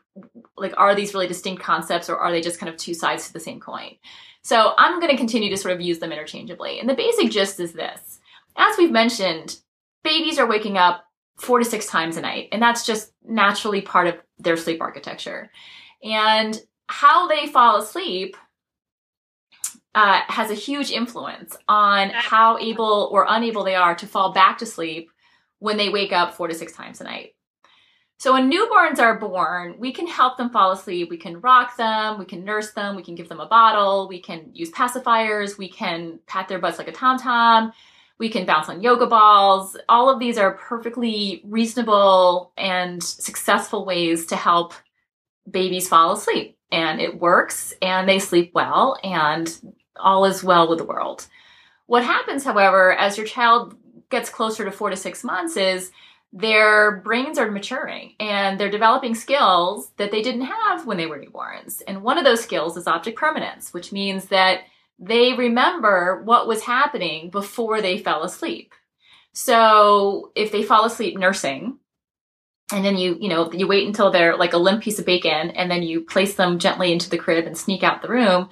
like 0.56 0.74
are 0.76 0.94
these 0.94 1.14
really 1.14 1.26
distinct 1.26 1.62
concepts 1.62 2.08
or 2.08 2.16
are 2.16 2.30
they 2.30 2.40
just 2.40 2.58
kind 2.58 2.70
of 2.70 2.76
two 2.76 2.94
sides 2.94 3.26
to 3.26 3.32
the 3.32 3.40
same 3.40 3.60
coin? 3.60 3.96
So 4.42 4.74
I'm 4.76 5.00
going 5.00 5.10
to 5.10 5.16
continue 5.16 5.50
to 5.50 5.56
sort 5.56 5.74
of 5.74 5.80
use 5.80 6.00
them 6.00 6.12
interchangeably. 6.12 6.78
And 6.78 6.88
the 6.88 6.94
basic 6.94 7.30
gist 7.30 7.58
is 7.60 7.72
this. 7.72 8.20
As 8.56 8.76
we've 8.76 8.90
mentioned, 8.90 9.58
babies 10.04 10.38
are 10.38 10.46
waking 10.46 10.76
up 10.76 11.04
four 11.36 11.58
to 11.58 11.64
six 11.64 11.86
times 11.86 12.16
a 12.16 12.20
night, 12.20 12.48
and 12.52 12.62
that's 12.62 12.86
just 12.86 13.12
naturally 13.24 13.80
part 13.80 14.06
of 14.06 14.16
their 14.38 14.56
sleep 14.56 14.80
architecture. 14.80 15.50
And 16.02 16.60
how 16.88 17.28
they 17.28 17.46
fall 17.46 17.78
asleep 17.78 18.36
uh, 19.94 20.20
has 20.26 20.50
a 20.50 20.54
huge 20.54 20.90
influence 20.90 21.56
on 21.68 22.10
how 22.10 22.58
able 22.58 23.08
or 23.12 23.26
unable 23.28 23.64
they 23.64 23.76
are 23.76 23.94
to 23.94 24.06
fall 24.06 24.32
back 24.32 24.58
to 24.58 24.66
sleep 24.66 25.10
when 25.60 25.76
they 25.76 25.88
wake 25.88 26.12
up 26.12 26.34
four 26.34 26.48
to 26.48 26.54
six 26.54 26.72
times 26.72 27.00
a 27.00 27.04
night. 27.04 27.34
So 28.18 28.32
when 28.32 28.50
newborns 28.50 29.00
are 29.00 29.18
born, 29.18 29.76
we 29.78 29.92
can 29.92 30.06
help 30.06 30.36
them 30.36 30.50
fall 30.50 30.72
asleep. 30.72 31.10
We 31.10 31.16
can 31.16 31.40
rock 31.40 31.76
them, 31.76 32.18
we 32.18 32.24
can 32.24 32.44
nurse 32.44 32.72
them, 32.72 32.96
we 32.96 33.02
can 33.02 33.14
give 33.14 33.28
them 33.28 33.40
a 33.40 33.46
bottle, 33.46 34.08
we 34.08 34.20
can 34.20 34.50
use 34.52 34.70
pacifiers, 34.70 35.58
we 35.58 35.68
can 35.68 36.20
pat 36.26 36.48
their 36.48 36.58
butts 36.58 36.78
like 36.78 36.88
a 36.88 36.92
tom 36.92 37.18
tom, 37.18 37.72
we 38.18 38.28
can 38.28 38.46
bounce 38.46 38.68
on 38.68 38.82
yoga 38.82 39.06
balls. 39.06 39.76
All 39.88 40.08
of 40.08 40.20
these 40.20 40.38
are 40.38 40.52
perfectly 40.52 41.42
reasonable 41.44 42.52
and 42.56 43.02
successful 43.02 43.84
ways 43.84 44.26
to 44.26 44.36
help 44.36 44.72
babies 45.50 45.88
fall 45.88 46.12
asleep. 46.12 46.56
And 46.70 47.00
it 47.00 47.20
works, 47.20 47.74
and 47.82 48.08
they 48.08 48.18
sleep 48.18 48.52
well, 48.54 48.98
and 49.04 49.74
all 49.96 50.24
is 50.24 50.42
well 50.42 50.68
with 50.68 50.78
the 50.78 50.84
world. 50.84 51.26
What 51.86 52.04
happens, 52.04 52.44
however, 52.44 52.92
as 52.92 53.16
your 53.16 53.26
child 53.26 53.76
gets 54.10 54.30
closer 54.30 54.64
to 54.64 54.70
four 54.70 54.90
to 54.90 54.96
six 54.96 55.22
months 55.22 55.56
is 55.56 55.90
their 56.32 56.96
brains 56.98 57.38
are 57.38 57.50
maturing 57.50 58.14
and 58.18 58.58
they're 58.58 58.70
developing 58.70 59.14
skills 59.14 59.92
that 59.98 60.10
they 60.10 60.20
didn't 60.20 60.42
have 60.42 60.84
when 60.84 60.96
they 60.96 61.06
were 61.06 61.18
newborns. 61.18 61.80
And 61.86 62.02
one 62.02 62.18
of 62.18 62.24
those 62.24 62.42
skills 62.42 62.76
is 62.76 62.88
object 62.88 63.16
permanence, 63.16 63.72
which 63.72 63.92
means 63.92 64.26
that 64.26 64.62
they 64.98 65.32
remember 65.34 66.22
what 66.24 66.46
was 66.46 66.62
happening 66.62 67.30
before 67.30 67.80
they 67.80 67.98
fell 67.98 68.22
asleep. 68.22 68.74
So 69.32 70.30
if 70.34 70.52
they 70.52 70.62
fall 70.62 70.84
asleep 70.84 71.18
nursing, 71.18 71.78
and 72.72 72.84
then 72.84 72.96
you, 72.96 73.16
you 73.20 73.28
know, 73.28 73.52
you 73.52 73.66
wait 73.66 73.86
until 73.86 74.10
they're 74.10 74.36
like 74.36 74.52
a 74.52 74.58
limp 74.58 74.82
piece 74.82 74.98
of 74.98 75.04
bacon 75.04 75.50
and 75.50 75.70
then 75.70 75.82
you 75.82 76.00
place 76.00 76.34
them 76.34 76.58
gently 76.58 76.92
into 76.92 77.10
the 77.10 77.18
crib 77.18 77.46
and 77.46 77.58
sneak 77.58 77.82
out 77.82 78.00
the 78.00 78.08
room, 78.08 78.48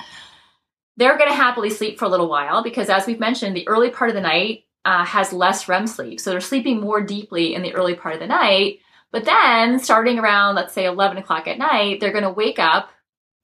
they're 0.96 1.16
going 1.16 1.31
to 1.31 1.37
happily 1.37 1.70
sleep 1.70 1.98
for 1.98 2.05
a 2.05 2.09
little 2.09 2.28
while 2.28 2.62
because 2.62 2.90
as 2.90 3.07
we've 3.07 3.20
mentioned, 3.20 3.57
the 3.57 3.66
early 3.68 3.90
part 3.90 4.11
of 4.11 4.14
the 4.14 4.20
night 4.20 4.64
uh, 4.85 5.05
has 5.05 5.33
less 5.33 5.68
REM 5.68 5.87
sleep. 5.87 6.20
So 6.20 6.31
they're 6.31 6.40
sleeping 6.40 6.81
more 6.81 7.00
deeply 7.00 7.55
in 7.55 7.62
the 7.62 7.74
early 7.74 7.94
part 7.94 8.14
of 8.14 8.20
the 8.20 8.26
night. 8.26 8.81
But 9.12 9.24
then 9.24 9.78
starting 9.78 10.18
around, 10.18 10.57
let's 10.57 10.74
say 10.74 10.87
11 10.87 11.18
o'clock 11.18 11.46
at 11.46 11.59
night, 11.59 12.00
they're 12.00 12.12
going 12.12 12.24
to 12.24 12.31
wake 12.31 12.59
up 12.59 12.90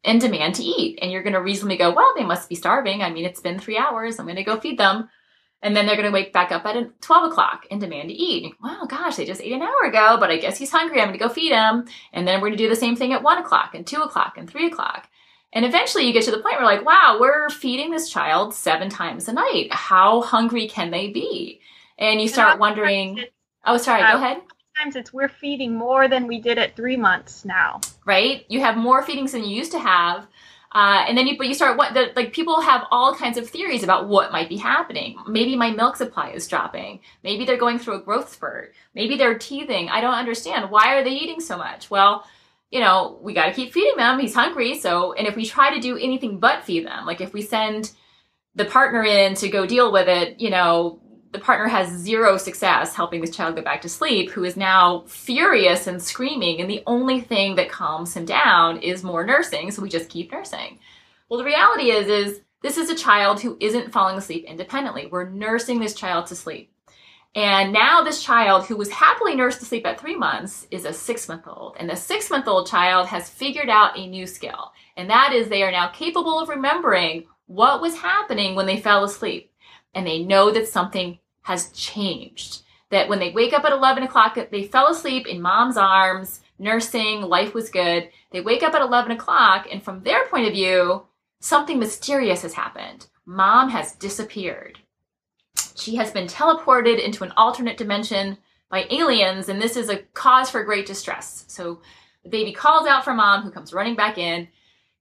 and 0.04 0.20
demand 0.20 0.54
to 0.56 0.62
eat. 0.62 0.98
And 1.02 1.10
you're 1.10 1.22
going 1.22 1.34
to 1.34 1.42
reasonably 1.42 1.76
go, 1.76 1.92
well, 1.92 2.12
they 2.16 2.24
must 2.24 2.48
be 2.48 2.54
starving. 2.54 3.02
I 3.02 3.10
mean, 3.10 3.24
it's 3.24 3.40
been 3.40 3.58
three 3.58 3.78
hours. 3.78 4.18
I'm 4.18 4.26
going 4.26 4.36
to 4.36 4.44
go 4.44 4.58
feed 4.58 4.78
them. 4.78 5.08
And 5.60 5.74
then 5.74 5.86
they're 5.86 5.96
going 5.96 6.06
to 6.06 6.12
wake 6.12 6.32
back 6.32 6.52
up 6.52 6.64
at 6.66 7.00
12 7.00 7.32
o'clock 7.32 7.66
and 7.70 7.80
demand 7.80 8.10
to 8.10 8.14
eat. 8.14 8.54
Wow, 8.62 8.86
gosh, 8.88 9.16
they 9.16 9.24
just 9.24 9.40
ate 9.40 9.52
an 9.52 9.62
hour 9.62 9.88
ago, 9.88 10.16
but 10.20 10.30
I 10.30 10.36
guess 10.36 10.56
he's 10.56 10.70
hungry. 10.70 11.00
I'm 11.00 11.08
going 11.08 11.18
to 11.18 11.24
go 11.24 11.28
feed 11.28 11.50
him. 11.50 11.86
And 12.12 12.28
then 12.28 12.40
we're 12.40 12.48
going 12.48 12.58
to 12.58 12.64
do 12.64 12.68
the 12.68 12.76
same 12.76 12.94
thing 12.94 13.12
at 13.12 13.24
one 13.24 13.38
o'clock 13.38 13.74
and 13.74 13.84
two 13.84 14.00
o'clock 14.00 14.34
and 14.36 14.48
three 14.48 14.68
o'clock. 14.68 15.08
And 15.52 15.64
eventually 15.64 16.04
you 16.04 16.12
get 16.12 16.24
to 16.24 16.30
the 16.30 16.40
point 16.40 16.56
where 16.58 16.64
like, 16.64 16.84
wow, 16.84 17.18
we're 17.20 17.48
feeding 17.48 17.90
this 17.90 18.08
child 18.08 18.54
seven 18.54 18.88
times 18.88 19.28
a 19.28 19.32
night. 19.32 19.72
How 19.72 20.20
hungry 20.20 20.68
can 20.68 20.90
they 20.90 21.08
be? 21.08 21.60
And 21.98 22.20
you 22.20 22.28
start 22.28 22.60
wondering, 22.60 23.24
oh, 23.66 23.78
sorry, 23.78 24.02
go 24.02 24.18
ahead. 24.18 24.42
It's 24.94 25.12
we're 25.12 25.28
feeding 25.28 25.76
more 25.76 26.08
than 26.08 26.26
we 26.26 26.40
did 26.40 26.58
at 26.58 26.76
three 26.76 26.96
months 26.96 27.44
now. 27.44 27.80
Right? 28.04 28.44
You 28.48 28.60
have 28.60 28.76
more 28.76 29.02
feedings 29.02 29.32
than 29.32 29.44
you 29.44 29.56
used 29.56 29.72
to 29.72 29.78
have. 29.78 30.26
Uh, 30.70 31.04
and 31.08 31.16
then 31.16 31.26
you, 31.26 31.38
but 31.38 31.46
you 31.46 31.54
start 31.54 31.78
what 31.78 31.94
the, 31.94 32.12
like 32.14 32.32
people 32.32 32.60
have 32.60 32.84
all 32.90 33.14
kinds 33.14 33.38
of 33.38 33.48
theories 33.48 33.82
about 33.82 34.06
what 34.06 34.32
might 34.32 34.48
be 34.48 34.56
happening. 34.56 35.16
Maybe 35.26 35.56
my 35.56 35.70
milk 35.70 35.96
supply 35.96 36.30
is 36.30 36.46
dropping. 36.46 37.00
Maybe 37.24 37.44
they're 37.44 37.56
going 37.56 37.78
through 37.78 37.94
a 37.94 38.02
growth 38.02 38.30
spurt. 38.32 38.74
Maybe 38.94 39.16
they're 39.16 39.38
teething. 39.38 39.88
I 39.88 40.00
don't 40.00 40.14
understand. 40.14 40.70
Why 40.70 40.94
are 40.94 41.04
they 41.04 41.10
eating 41.10 41.40
so 41.40 41.56
much? 41.56 41.90
Well, 41.90 42.24
you 42.70 42.80
know, 42.80 43.18
we 43.22 43.32
got 43.32 43.46
to 43.46 43.52
keep 43.52 43.72
feeding 43.72 43.96
them. 43.96 44.18
He's 44.18 44.34
hungry. 44.34 44.78
So, 44.78 45.14
and 45.14 45.26
if 45.26 45.36
we 45.36 45.46
try 45.46 45.74
to 45.74 45.80
do 45.80 45.96
anything 45.96 46.38
but 46.38 46.64
feed 46.64 46.86
them, 46.86 47.06
like 47.06 47.22
if 47.22 47.32
we 47.32 47.40
send 47.40 47.90
the 48.54 48.66
partner 48.66 49.02
in 49.02 49.34
to 49.36 49.48
go 49.48 49.64
deal 49.64 49.90
with 49.90 50.08
it, 50.08 50.38
you 50.38 50.50
know, 50.50 51.00
the 51.32 51.38
partner 51.38 51.68
has 51.68 51.90
zero 51.90 52.36
success 52.36 52.94
helping 52.94 53.20
this 53.20 53.36
child 53.36 53.56
go 53.56 53.62
back 53.62 53.82
to 53.82 53.88
sleep, 53.88 54.30
who 54.30 54.44
is 54.44 54.56
now 54.56 55.04
furious 55.06 55.86
and 55.86 56.02
screaming. 56.02 56.60
And 56.60 56.70
the 56.70 56.82
only 56.86 57.20
thing 57.20 57.56
that 57.56 57.70
calms 57.70 58.16
him 58.16 58.24
down 58.24 58.78
is 58.78 59.04
more 59.04 59.24
nursing. 59.24 59.70
So 59.70 59.82
we 59.82 59.88
just 59.88 60.08
keep 60.08 60.32
nursing. 60.32 60.78
Well, 61.28 61.38
the 61.38 61.44
reality 61.44 61.90
is, 61.90 62.08
is 62.08 62.40
this 62.62 62.78
is 62.78 62.90
a 62.90 62.94
child 62.94 63.40
who 63.40 63.56
isn't 63.60 63.92
falling 63.92 64.16
asleep 64.16 64.44
independently. 64.46 65.06
We're 65.06 65.28
nursing 65.28 65.80
this 65.80 65.94
child 65.94 66.26
to 66.26 66.36
sleep. 66.36 66.72
And 67.34 67.72
now 67.72 68.02
this 68.02 68.22
child 68.22 68.64
who 68.64 68.76
was 68.76 68.90
happily 68.90 69.36
nursed 69.36 69.60
to 69.60 69.66
sleep 69.66 69.86
at 69.86 70.00
three 70.00 70.16
months 70.16 70.66
is 70.70 70.84
a 70.84 70.92
six 70.92 71.28
month 71.28 71.46
old. 71.46 71.76
And 71.78 71.88
the 71.88 71.94
six 71.94 72.30
month 72.30 72.48
old 72.48 72.66
child 72.66 73.06
has 73.08 73.28
figured 73.28 73.68
out 73.68 73.98
a 73.98 74.06
new 74.06 74.26
skill. 74.26 74.72
And 74.96 75.10
that 75.10 75.32
is 75.32 75.48
they 75.48 75.62
are 75.62 75.70
now 75.70 75.88
capable 75.88 76.40
of 76.40 76.48
remembering 76.48 77.26
what 77.46 77.80
was 77.80 77.96
happening 77.96 78.54
when 78.54 78.66
they 78.66 78.80
fell 78.80 79.04
asleep. 79.04 79.47
And 79.94 80.06
they 80.06 80.22
know 80.22 80.50
that 80.52 80.68
something 80.68 81.18
has 81.42 81.70
changed. 81.72 82.62
That 82.90 83.08
when 83.08 83.18
they 83.18 83.32
wake 83.32 83.52
up 83.52 83.64
at 83.64 83.72
11 83.72 84.02
o'clock, 84.02 84.38
they 84.50 84.64
fell 84.64 84.90
asleep 84.90 85.26
in 85.26 85.42
mom's 85.42 85.76
arms, 85.76 86.40
nursing, 86.58 87.22
life 87.22 87.54
was 87.54 87.70
good. 87.70 88.10
They 88.30 88.40
wake 88.40 88.62
up 88.62 88.74
at 88.74 88.82
11 88.82 89.12
o'clock, 89.12 89.66
and 89.70 89.82
from 89.82 90.02
their 90.02 90.26
point 90.26 90.46
of 90.46 90.52
view, 90.52 91.04
something 91.40 91.78
mysterious 91.78 92.42
has 92.42 92.54
happened. 92.54 93.06
Mom 93.26 93.70
has 93.70 93.92
disappeared. 93.92 94.78
She 95.76 95.96
has 95.96 96.10
been 96.10 96.26
teleported 96.26 97.02
into 97.02 97.24
an 97.24 97.32
alternate 97.36 97.76
dimension 97.76 98.38
by 98.70 98.86
aliens, 98.90 99.48
and 99.48 99.60
this 99.60 99.76
is 99.76 99.88
a 99.88 99.98
cause 100.14 100.50
for 100.50 100.64
great 100.64 100.86
distress. 100.86 101.44
So 101.48 101.80
the 102.22 102.28
baby 102.28 102.52
calls 102.52 102.86
out 102.86 103.04
for 103.04 103.14
mom, 103.14 103.42
who 103.42 103.50
comes 103.50 103.72
running 103.72 103.96
back 103.96 104.18
in, 104.18 104.48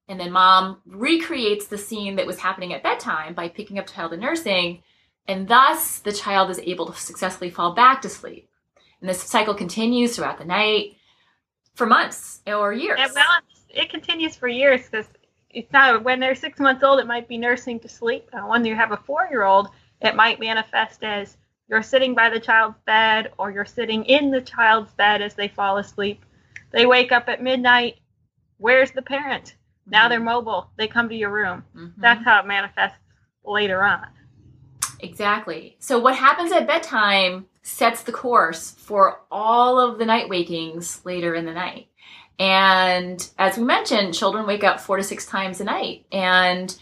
and 0.08 0.20
then 0.20 0.32
mom 0.32 0.82
recreates 0.86 1.68
the 1.68 1.78
scene 1.78 2.16
that 2.16 2.28
was 2.28 2.40
happening 2.40 2.74
at 2.74 2.84
bedtime 2.84 3.34
by 3.34 3.50
picking 3.50 3.80
up 3.80 3.88
child 3.88 4.14
and 4.14 4.22
nursing, 4.22 4.84
and 5.28 5.48
thus 5.48 6.00
the 6.00 6.14
child 6.14 6.50
is 6.50 6.60
able 6.60 6.86
to 6.86 7.00
successfully 7.00 7.50
fall 7.50 7.74
back 7.74 8.02
to 8.02 8.10
sleep. 8.10 8.50
And 9.02 9.10
this 9.10 9.22
cycle 9.22 9.54
continues 9.54 10.16
throughout 10.16 10.38
the 10.38 10.46
night 10.46 10.96
for 11.76 11.86
months 11.86 12.42
or 12.48 12.74
years. 12.74 13.00
Well, 13.14 13.26
it 13.70 13.90
continues 13.90 14.36
for 14.36 14.48
years 14.48 14.90
because 14.90 15.08
it's 15.50 15.72
not 15.72 16.04
when 16.04 16.20
they're 16.20 16.36
six 16.36 16.60
months 16.60 16.84
old, 16.84 17.00
it 17.00 17.08
might 17.08 17.28
be 17.28 17.38
nursing 17.38 17.80
to 17.82 17.90
sleep. 17.90 18.30
when 18.48 18.66
you 18.66 18.76
have 18.76 18.92
a 18.92 18.98
four 18.98 19.28
year 19.30 19.44
old, 19.44 19.70
it 20.02 20.16
might 20.16 20.40
manifest 20.40 21.04
as 21.04 21.38
you're 21.68 21.84
sitting 21.84 22.16
by 22.16 22.30
the 22.30 22.40
child's 22.40 22.80
bed 22.86 23.32
or 23.38 23.52
you're 23.52 23.66
sitting 23.66 24.06
in 24.06 24.32
the 24.32 24.42
child's 24.42 24.92
bed 24.94 25.22
as 25.22 25.36
they 25.36 25.48
fall 25.50 25.78
asleep. 25.78 26.24
They 26.72 26.86
wake 26.86 27.12
up 27.12 27.28
at 27.28 27.44
midnight. 27.44 27.98
Where's 28.58 28.92
the 28.92 29.02
parent? 29.02 29.56
Now 29.90 30.02
mm-hmm. 30.02 30.10
they're 30.10 30.20
mobile. 30.20 30.72
They 30.78 30.88
come 30.88 31.10
to 31.10 31.16
your 31.16 31.32
room. 31.32 31.64
Mm-hmm. 31.76 32.02
That's 32.02 32.24
how 32.24 32.42
it 32.42 32.46
manifests 32.46 33.00
later 33.46 33.84
on. 33.84 34.08
Exactly. 35.00 35.76
So, 35.80 36.00
what 36.00 36.16
happens 36.16 36.52
at 36.52 36.68
bedtime 36.68 37.46
sets 37.68 38.04
the 38.04 38.12
course 38.14 38.72
for 38.72 39.20
all 39.30 39.80
of 39.80 40.00
the 40.00 40.06
night 40.06 40.30
wakings 40.30 41.02
later 41.06 41.36
in 41.36 41.46
the 41.46 41.54
night. 41.54 41.88
And 42.40 43.30
as 43.38 43.58
we 43.58 43.64
mentioned, 43.64 44.14
children 44.14 44.48
wake 44.48 44.64
up 44.64 44.80
four 44.80 44.96
to 44.96 45.04
six 45.04 45.26
times 45.26 45.60
a 45.60 45.66
night. 45.66 46.06
And 46.12 46.76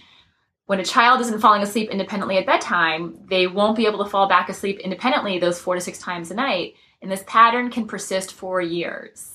when 0.68 0.80
a 0.80 0.86
child 0.86 1.22
isn't 1.22 1.42
falling 1.42 1.64
asleep 1.64 1.90
independently 1.90 2.38
at 2.38 2.46
bedtime, 2.46 3.18
they 3.30 3.48
won't 3.48 3.78
be 3.78 3.88
able 3.88 4.04
to 4.04 4.10
fall 4.10 4.28
back 4.28 4.48
asleep 4.48 4.80
independently 4.80 5.40
those 5.40 5.60
four 5.60 5.74
to 5.74 5.82
six 5.82 5.98
times 5.98 6.30
a 6.30 6.36
night. 6.36 6.76
And 7.02 7.12
this 7.12 7.24
pattern 7.26 7.72
can 7.72 7.88
persist 7.88 8.34
for 8.34 8.62
years. 8.62 9.35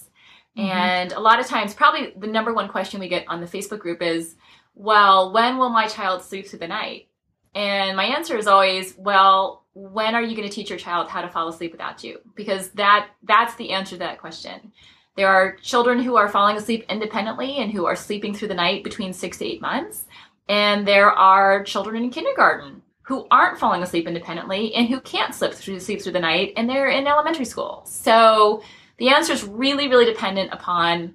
Mm-hmm. 0.60 0.70
And 0.70 1.12
a 1.12 1.20
lot 1.20 1.40
of 1.40 1.46
times, 1.46 1.74
probably 1.74 2.12
the 2.16 2.26
number 2.26 2.52
one 2.52 2.68
question 2.68 3.00
we 3.00 3.08
get 3.08 3.26
on 3.28 3.40
the 3.40 3.46
Facebook 3.46 3.78
group 3.78 4.02
is, 4.02 4.36
well, 4.74 5.32
when 5.32 5.56
will 5.58 5.70
my 5.70 5.86
child 5.86 6.22
sleep 6.22 6.46
through 6.46 6.60
the 6.60 6.68
night? 6.68 7.08
And 7.54 7.96
my 7.96 8.04
answer 8.04 8.36
is 8.36 8.46
always, 8.46 8.94
well, 8.96 9.64
when 9.74 10.14
are 10.14 10.22
you 10.22 10.36
going 10.36 10.48
to 10.48 10.54
teach 10.54 10.70
your 10.70 10.78
child 10.78 11.08
how 11.08 11.22
to 11.22 11.28
fall 11.28 11.48
asleep 11.48 11.72
without 11.72 12.04
you? 12.04 12.20
Because 12.34 12.70
that 12.70 13.08
that's 13.22 13.54
the 13.56 13.70
answer 13.70 13.96
to 13.96 14.00
that 14.00 14.20
question. 14.20 14.72
There 15.16 15.28
are 15.28 15.56
children 15.56 16.00
who 16.00 16.16
are 16.16 16.28
falling 16.28 16.56
asleep 16.56 16.84
independently 16.88 17.56
and 17.56 17.72
who 17.72 17.84
are 17.86 17.96
sleeping 17.96 18.34
through 18.34 18.48
the 18.48 18.54
night 18.54 18.84
between 18.84 19.12
6 19.12 19.38
to 19.38 19.44
8 19.44 19.60
months. 19.60 20.04
And 20.48 20.86
there 20.86 21.10
are 21.10 21.64
children 21.64 22.02
in 22.02 22.10
kindergarten 22.10 22.82
who 23.02 23.26
aren't 23.30 23.58
falling 23.58 23.82
asleep 23.82 24.06
independently 24.06 24.72
and 24.74 24.88
who 24.88 25.00
can't 25.00 25.34
through 25.34 25.80
sleep 25.80 26.00
through 26.00 26.12
the 26.12 26.20
night 26.20 26.52
and 26.56 26.68
they're 26.68 26.88
in 26.88 27.06
elementary 27.06 27.44
school. 27.44 27.82
So 27.84 28.62
the 29.00 29.08
answer 29.08 29.32
is 29.32 29.42
really, 29.42 29.88
really 29.88 30.04
dependent 30.04 30.52
upon 30.52 31.14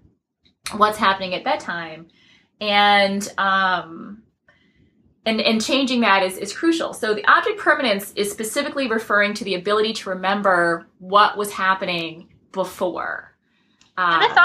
what's 0.76 0.98
happening 0.98 1.34
at 1.34 1.44
bedtime. 1.44 2.08
And 2.60 3.28
um, 3.38 4.24
and, 5.26 5.42
and 5.42 5.64
changing 5.64 6.02
that 6.02 6.24
is, 6.24 6.38
is 6.38 6.54
crucial. 6.54 6.94
So 6.94 7.14
the 7.14 7.26
object 7.26 7.60
permanence 7.60 8.12
is 8.16 8.32
specifically 8.32 8.88
referring 8.88 9.34
to 9.36 9.44
the 9.44 9.56
ability 9.56 9.94
to 9.94 10.10
remember 10.10 10.88
what 11.00 11.38
was 11.38 11.52
happening 11.52 12.30
before. 12.52 13.36
Um, 13.98 14.22
and 14.22 14.32
this 14.32 14.38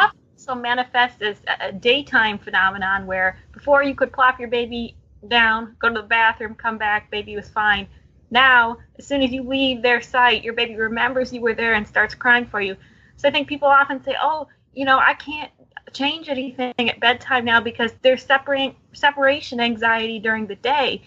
also 0.49 0.61
manifests 0.61 1.21
as 1.21 1.37
a 1.61 1.73
daytime 1.73 2.39
phenomenon 2.39 3.07
where 3.07 3.39
before 3.53 3.83
you 3.83 3.95
could 3.95 4.13
plop 4.13 4.39
your 4.39 4.49
baby 4.49 4.97
down, 5.29 5.77
go 5.79 5.89
to 5.89 5.95
the 5.95 6.07
bathroom, 6.07 6.55
come 6.55 6.79
back, 6.79 7.11
baby 7.11 7.37
was 7.37 7.49
fine. 7.51 7.87
Now, 8.31 8.79
as 8.99 9.07
soon 9.07 9.23
as 9.23 9.33
you 9.33 9.43
leave 9.43 9.83
their 9.83 10.01
sight, 10.01 10.45
your 10.45 10.55
baby 10.55 10.77
remembers 10.77 11.33
you 11.33 11.43
were 11.43 11.55
there 11.55 11.75
and 11.75 11.87
starts 11.87 12.15
crying 12.15 12.47
for 12.47 12.61
you. 12.61 12.77
So 13.21 13.29
I 13.29 13.33
think 13.33 13.49
people 13.49 13.69
often 13.69 14.03
say, 14.03 14.17
"Oh, 14.21 14.49
you 14.73 14.85
know, 14.85 14.99
I 14.99 15.15
can't 15.15 15.51
change 15.93 16.29
anything 16.29 16.73
at 16.79 17.01
bedtime 17.01 17.45
now 17.45 17.61
because 17.61 17.93
there's 18.03 18.25
separating 18.25 18.77
separation 18.93 19.61
anxiety 19.61 20.19
during 20.19 20.47
the 20.47 20.55
day. 20.57 21.03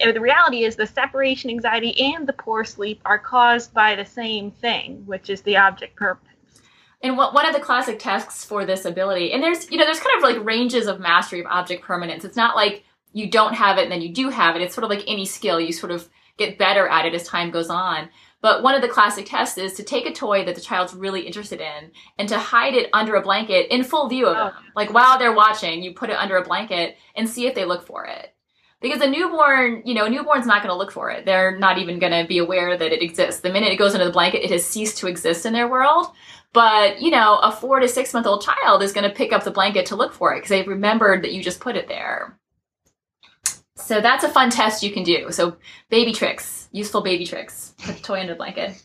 And 0.00 0.14
the 0.14 0.20
reality 0.20 0.64
is 0.64 0.76
the 0.76 0.86
separation 0.86 1.50
anxiety 1.50 2.14
and 2.14 2.26
the 2.26 2.32
poor 2.32 2.64
sleep 2.64 3.00
are 3.04 3.18
caused 3.18 3.74
by 3.74 3.96
the 3.96 4.04
same 4.04 4.50
thing, 4.50 5.02
which 5.06 5.28
is 5.28 5.42
the 5.42 5.56
object 5.56 5.96
permanence. 5.96 6.24
And 7.02 7.16
what 7.16 7.34
one 7.34 7.46
of 7.46 7.54
the 7.54 7.60
classic 7.60 7.98
tests 7.98 8.44
for 8.44 8.64
this 8.64 8.84
ability, 8.84 9.32
and 9.32 9.42
there's 9.42 9.70
you 9.70 9.76
know 9.76 9.84
there's 9.84 10.00
kind 10.00 10.16
of 10.16 10.22
like 10.22 10.44
ranges 10.44 10.86
of 10.86 11.00
mastery 11.00 11.40
of 11.40 11.46
object 11.46 11.84
permanence. 11.84 12.24
It's 12.24 12.36
not 12.36 12.56
like 12.56 12.84
you 13.12 13.30
don't 13.30 13.54
have 13.54 13.78
it 13.78 13.84
and 13.84 13.92
then 13.92 14.02
you 14.02 14.12
do 14.12 14.30
have 14.30 14.56
it. 14.56 14.62
It's 14.62 14.74
sort 14.74 14.84
of 14.84 14.90
like 14.90 15.04
any 15.06 15.24
skill. 15.24 15.60
You 15.60 15.72
sort 15.72 15.92
of 15.92 16.08
get 16.38 16.58
better 16.58 16.88
at 16.88 17.04
it 17.04 17.14
as 17.14 17.26
time 17.26 17.50
goes 17.50 17.70
on. 17.70 18.08
But 18.40 18.62
one 18.62 18.74
of 18.74 18.82
the 18.82 18.88
classic 18.88 19.26
tests 19.26 19.58
is 19.58 19.74
to 19.74 19.82
take 19.82 20.06
a 20.06 20.12
toy 20.12 20.44
that 20.44 20.54
the 20.54 20.60
child's 20.60 20.94
really 20.94 21.22
interested 21.22 21.60
in 21.60 21.90
and 22.18 22.28
to 22.28 22.38
hide 22.38 22.74
it 22.74 22.88
under 22.92 23.16
a 23.16 23.22
blanket 23.22 23.66
in 23.74 23.82
full 23.82 24.08
view 24.08 24.26
of 24.26 24.36
them. 24.36 24.52
Oh. 24.56 24.70
Like 24.76 24.92
while 24.92 25.18
they're 25.18 25.34
watching, 25.34 25.82
you 25.82 25.92
put 25.92 26.10
it 26.10 26.16
under 26.16 26.36
a 26.36 26.44
blanket 26.44 26.96
and 27.16 27.28
see 27.28 27.46
if 27.46 27.54
they 27.54 27.64
look 27.64 27.84
for 27.84 28.04
it. 28.04 28.34
Because 28.80 29.00
a 29.00 29.10
newborn, 29.10 29.82
you 29.84 29.92
know, 29.92 30.04
a 30.04 30.10
newborn's 30.10 30.46
not 30.46 30.62
going 30.62 30.72
to 30.72 30.78
look 30.78 30.92
for 30.92 31.10
it. 31.10 31.26
They're 31.26 31.58
not 31.58 31.78
even 31.78 31.98
going 31.98 32.12
to 32.12 32.28
be 32.28 32.38
aware 32.38 32.78
that 32.78 32.92
it 32.92 33.02
exists. 33.02 33.40
The 33.40 33.52
minute 33.52 33.72
it 33.72 33.76
goes 33.76 33.92
into 33.92 34.06
the 34.06 34.12
blanket, 34.12 34.44
it 34.44 34.52
has 34.52 34.64
ceased 34.64 34.98
to 34.98 35.08
exist 35.08 35.44
in 35.44 35.52
their 35.52 35.68
world. 35.68 36.06
But, 36.52 37.02
you 37.02 37.10
know, 37.10 37.38
a 37.38 37.50
four 37.50 37.80
to 37.80 37.88
six 37.88 38.14
month 38.14 38.26
old 38.26 38.42
child 38.42 38.82
is 38.82 38.92
going 38.92 39.08
to 39.08 39.14
pick 39.14 39.32
up 39.32 39.42
the 39.42 39.50
blanket 39.50 39.86
to 39.86 39.96
look 39.96 40.12
for 40.12 40.32
it 40.32 40.38
because 40.38 40.50
they've 40.50 40.66
remembered 40.66 41.24
that 41.24 41.32
you 41.32 41.42
just 41.42 41.58
put 41.58 41.74
it 41.74 41.88
there. 41.88 42.38
So 43.74 44.00
that's 44.00 44.24
a 44.24 44.28
fun 44.28 44.50
test 44.50 44.82
you 44.82 44.92
can 44.92 45.02
do. 45.02 45.32
So 45.32 45.56
baby 45.90 46.12
tricks, 46.12 46.57
useful 46.72 47.00
baby 47.00 47.24
tricks. 47.24 47.74
Put 47.84 47.96
the 47.96 48.02
toy 48.02 48.20
under 48.20 48.34
the 48.34 48.38
blanket. 48.38 48.82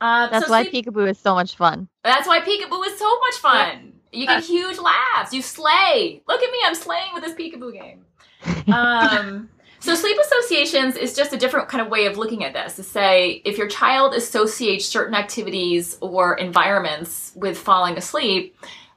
Uh, 0.00 0.28
that's 0.30 0.46
so 0.46 0.50
why 0.50 0.64
sleep- 0.64 0.86
peekaboo 0.86 1.08
is 1.10 1.18
so 1.18 1.34
much 1.34 1.56
fun. 1.56 1.88
That's 2.02 2.26
why 2.26 2.40
peekaboo 2.40 2.86
is 2.86 2.98
so 2.98 3.18
much 3.20 3.34
fun. 3.36 3.92
You 4.12 4.26
get 4.26 4.44
huge 4.44 4.78
laughs. 4.78 5.32
You 5.32 5.40
slay. 5.40 6.22
Look 6.28 6.42
at 6.42 6.52
me, 6.52 6.58
I'm 6.64 6.74
slaying 6.74 7.14
with 7.14 7.22
this 7.24 7.34
peekaboo 7.34 7.72
game. 7.72 8.04
Um, 8.72 9.48
so 9.82 9.96
sleep 9.96 10.16
associations 10.16 10.96
is 10.96 11.14
just 11.14 11.32
a 11.32 11.36
different 11.36 11.68
kind 11.68 11.82
of 11.82 11.90
way 11.90 12.06
of 12.06 12.16
looking 12.16 12.44
at 12.44 12.52
this 12.52 12.76
to 12.76 12.84
say 12.84 13.42
if 13.44 13.58
your 13.58 13.66
child 13.66 14.14
associates 14.14 14.86
certain 14.86 15.14
activities 15.14 15.98
or 16.00 16.34
environments 16.34 17.32
with 17.34 17.58
falling 17.58 17.96
asleep, 17.96 18.56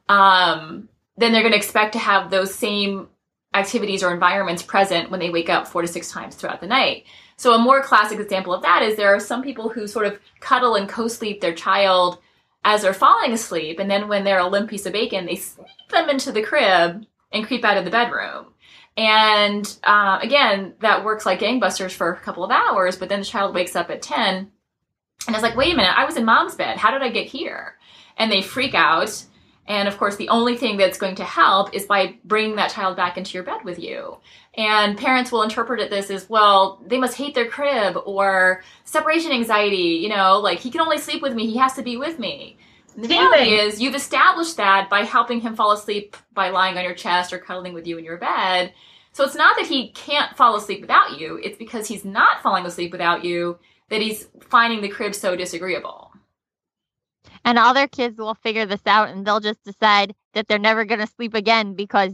um, 0.09 0.88
then 1.17 1.31
they're 1.31 1.41
going 1.41 1.53
to 1.53 1.57
expect 1.57 1.93
to 1.93 1.99
have 1.99 2.29
those 2.29 2.53
same 2.53 3.07
activities 3.55 4.03
or 4.03 4.13
environments 4.13 4.61
present 4.61 5.09
when 5.09 5.19
they 5.19 5.31
wake 5.31 5.49
up 5.49 5.67
four 5.67 5.81
to 5.81 5.88
six 5.88 6.11
times 6.11 6.35
throughout 6.35 6.61
the 6.61 6.67
night. 6.67 7.05
So 7.38 7.54
a 7.54 7.60
more 7.60 7.82
classic 7.82 8.19
example 8.19 8.54
of 8.54 8.62
that 8.62 8.82
is 8.82 8.95
there 8.95 9.13
are 9.13 9.19
some 9.19 9.43
people 9.43 9.69
who 9.69 9.88
sort 9.88 10.08
of 10.08 10.19
cuddle 10.39 10.76
and 10.76 10.88
co-sleep 10.88 11.41
their 11.41 11.54
child 11.54 12.19
as 12.63 12.82
they're 12.82 12.93
falling 12.93 13.32
asleep, 13.32 13.80
and 13.80 13.89
then 13.89 14.08
when 14.08 14.24
they're 14.24 14.39
a 14.39 14.48
limp 14.48 14.69
piece 14.69 14.88
of 14.88 14.93
bacon, 14.93 15.26
they 15.26 15.36
sneak 15.36 15.67
them 15.91 16.10
into 16.10 16.32
the 16.32 16.41
crib 16.41 17.06
and 17.32 17.45
creep 17.45 17.63
out 17.63 17.78
of 17.78 17.86
the 17.86 17.91
bedroom. 17.91 18.48
And 18.98 19.78
uh, 19.84 20.19
again, 20.21 20.74
that 20.80 21.04
works 21.04 21.26
like 21.26 21.39
gangbusters 21.39 21.91
for 21.91 22.12
a 22.12 22.19
couple 22.19 22.43
of 22.43 22.52
hours, 22.52 22.95
but 22.95 23.10
then 23.10 23.19
the 23.19 23.26
child 23.26 23.54
wakes 23.54 23.76
up 23.76 23.89
at 23.89 24.02
10 24.02 24.52
and 25.28 25.36
is 25.36 25.43
like, 25.43 25.56
wait 25.56 25.74
a 25.74 25.76
minute, 25.76 25.93
I 25.95 26.06
was 26.06 26.17
in 26.17 26.26
mom's 26.26 26.56
bed. 26.56 26.78
How 26.78 26.91
did 26.91 27.02
I 27.02 27.10
get 27.10 27.28
here? 27.28 27.76
And 28.17 28.32
they 28.32 28.41
freak 28.41 28.74
out. 28.74 29.24
And 29.67 29.88
of 29.88 29.98
course, 29.98 30.15
the 30.15 30.30
only 30.30 30.56
thing 30.58 30.78
that's 30.78 30.98
going 30.98 31.15
to 31.15 31.24
help 31.24 31.74
is 31.74 31.86
by 31.86 32.15
bringing 32.24 32.56
that 32.56 32.71
child 32.71 32.95
back 32.95 33.17
into 33.17 33.34
your 33.34 33.43
bed 33.43 33.63
with 33.65 33.80
you. 33.80 34.17
And 34.58 34.98
parents 34.98 35.32
will 35.32 35.44
interpret 35.44 35.82
it 35.82 35.89
this 35.89 36.10
as, 36.10 36.30
well, 36.30 36.82
they 36.86 36.98
must 36.98 37.18
hate 37.18 37.36
their 37.36 37.50
crib 37.50 37.98
or 38.06 38.63
separation 38.86 39.32
anxiety, 39.32 40.00
you 40.02 40.08
know, 40.08 40.39
like 40.39 40.60
he 40.60 40.72
can 40.72 40.82
only 40.82 40.98
sleep 40.98 41.22
with 41.22 41.34
me, 41.34 41.48
he 41.48 41.58
has 41.58 41.74
to 41.74 41.82
be 41.82 41.98
with 41.98 42.20
me. 42.20 42.58
The 42.98 43.10
reality 43.10 43.56
is, 43.56 43.82
you've 43.82 43.96
established 43.96 44.56
that 44.56 44.89
by 44.89 45.02
helping 45.02 45.41
him 45.41 45.56
fall 45.56 45.74
asleep 45.74 46.15
by 46.34 46.50
lying 46.50 46.78
on 46.78 46.86
your 46.86 46.94
chest 46.94 47.34
or 47.34 47.39
cuddling 47.39 47.74
with 47.74 47.86
you 47.86 47.98
in 47.98 48.06
your 48.06 48.15
bed. 48.15 48.74
So 49.12 49.26
it's 49.26 49.36
not 49.36 49.58
that 49.58 49.68
he 49.68 49.89
can't 49.89 50.36
fall 50.38 50.56
asleep 50.56 50.80
without 50.80 51.20
you, 51.20 51.38
it's 51.44 51.58
because 51.58 51.88
he's 51.88 52.06
not 52.06 52.41
falling 52.41 52.65
asleep 52.65 52.94
without 52.94 53.26
you 53.26 53.60
that 53.89 54.02
he's 54.02 54.28
finding 54.39 54.82
the 54.82 54.89
crib 54.89 55.13
so 55.13 55.36
disagreeable. 55.36 56.12
And 57.44 57.60
other 57.60 57.88
kids 57.88 58.18
will 58.18 58.34
figure 58.34 58.65
this 58.65 58.82
out 58.86 59.10
and 59.10 59.26
they'll 59.26 59.39
just 59.39 59.63
decide 59.63 60.15
that 60.34 60.48
they're 60.48 60.58
never 60.58 60.86
going 60.86 61.02
to 61.02 61.08
sleep 61.08 61.34
again 61.34 61.76
because 61.76 62.13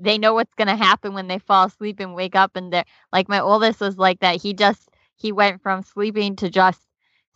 they 0.00 0.18
know 0.18 0.34
what's 0.34 0.54
going 0.54 0.68
to 0.68 0.76
happen 0.76 1.14
when 1.14 1.28
they 1.28 1.38
fall 1.38 1.66
asleep 1.66 2.00
and 2.00 2.14
wake 2.14 2.34
up 2.34 2.56
and 2.56 2.72
they're 2.72 2.84
like 3.12 3.28
my 3.28 3.40
oldest 3.40 3.80
was 3.80 3.98
like 3.98 4.20
that 4.20 4.40
he 4.40 4.54
just 4.54 4.90
he 5.16 5.32
went 5.32 5.62
from 5.62 5.82
sleeping 5.82 6.36
to 6.36 6.48
just 6.50 6.80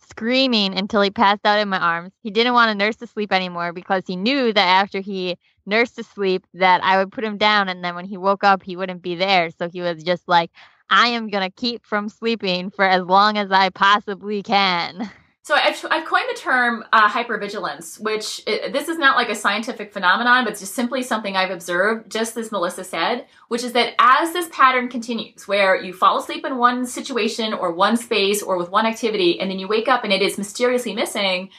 screaming 0.09 0.77
until 0.77 1.01
he 1.01 1.09
passed 1.09 1.45
out 1.45 1.59
in 1.59 1.69
my 1.69 1.79
arms. 1.79 2.13
He 2.21 2.31
didn't 2.31 2.53
want 2.53 2.69
to 2.69 2.75
nurse 2.75 2.95
to 2.97 3.07
sleep 3.07 3.31
anymore 3.31 3.73
because 3.73 4.03
he 4.07 4.15
knew 4.15 4.53
that 4.53 4.67
after 4.83 4.99
he 4.99 5.37
nursed 5.65 5.95
to 5.95 6.03
sleep 6.03 6.45
that 6.53 6.83
I 6.83 6.97
would 6.97 7.11
put 7.11 7.23
him 7.23 7.37
down 7.37 7.69
and 7.69 7.83
then 7.83 7.95
when 7.95 8.05
he 8.05 8.17
woke 8.17 8.43
up 8.43 8.63
he 8.63 8.75
wouldn't 8.75 9.01
be 9.01 9.15
there. 9.15 9.49
So 9.51 9.69
he 9.69 9.81
was 9.81 10.03
just 10.03 10.27
like, 10.27 10.51
I 10.89 11.07
am 11.09 11.29
going 11.29 11.43
to 11.43 11.55
keep 11.55 11.85
from 11.85 12.09
sleeping 12.09 12.69
for 12.69 12.85
as 12.85 13.03
long 13.03 13.37
as 13.37 13.51
I 13.51 13.69
possibly 13.69 14.43
can. 14.43 15.09
So 15.45 15.53
I've, 15.53 15.85
I've 15.91 16.07
coined 16.07 16.25
the 16.27 16.39
term 16.39 16.83
uh, 16.91 17.07
hypervigilance, 17.07 17.99
which 17.99 18.41
it, 18.47 18.73
this 18.73 18.89
is 18.89 18.97
not 18.97 19.15
like 19.15 19.29
a 19.29 19.35
scientific 19.35 19.93
phenomenon, 19.93 20.43
but 20.43 20.53
it's 20.53 20.59
just 20.59 20.73
simply 20.73 21.03
something 21.03 21.37
I've 21.37 21.51
observed, 21.51 22.11
just 22.11 22.35
as 22.35 22.51
Melissa 22.51 22.83
said, 22.83 23.27
which 23.47 23.63
is 23.63 23.73
that 23.73 23.93
as 23.99 24.33
this 24.33 24.49
pattern 24.51 24.89
continues, 24.89 25.47
where 25.47 25.75
you 25.75 25.93
fall 25.93 26.17
asleep 26.17 26.47
in 26.47 26.57
one 26.57 26.87
situation 26.87 27.53
or 27.53 27.71
one 27.71 27.95
space 27.95 28.41
or 28.41 28.57
with 28.57 28.71
one 28.71 28.87
activity, 28.87 29.39
and 29.39 29.51
then 29.51 29.59
you 29.59 29.67
wake 29.67 29.87
up 29.87 30.03
and 30.03 30.11
it 30.11 30.23
is 30.23 30.39
mysteriously 30.39 30.95
missing, 30.95 31.51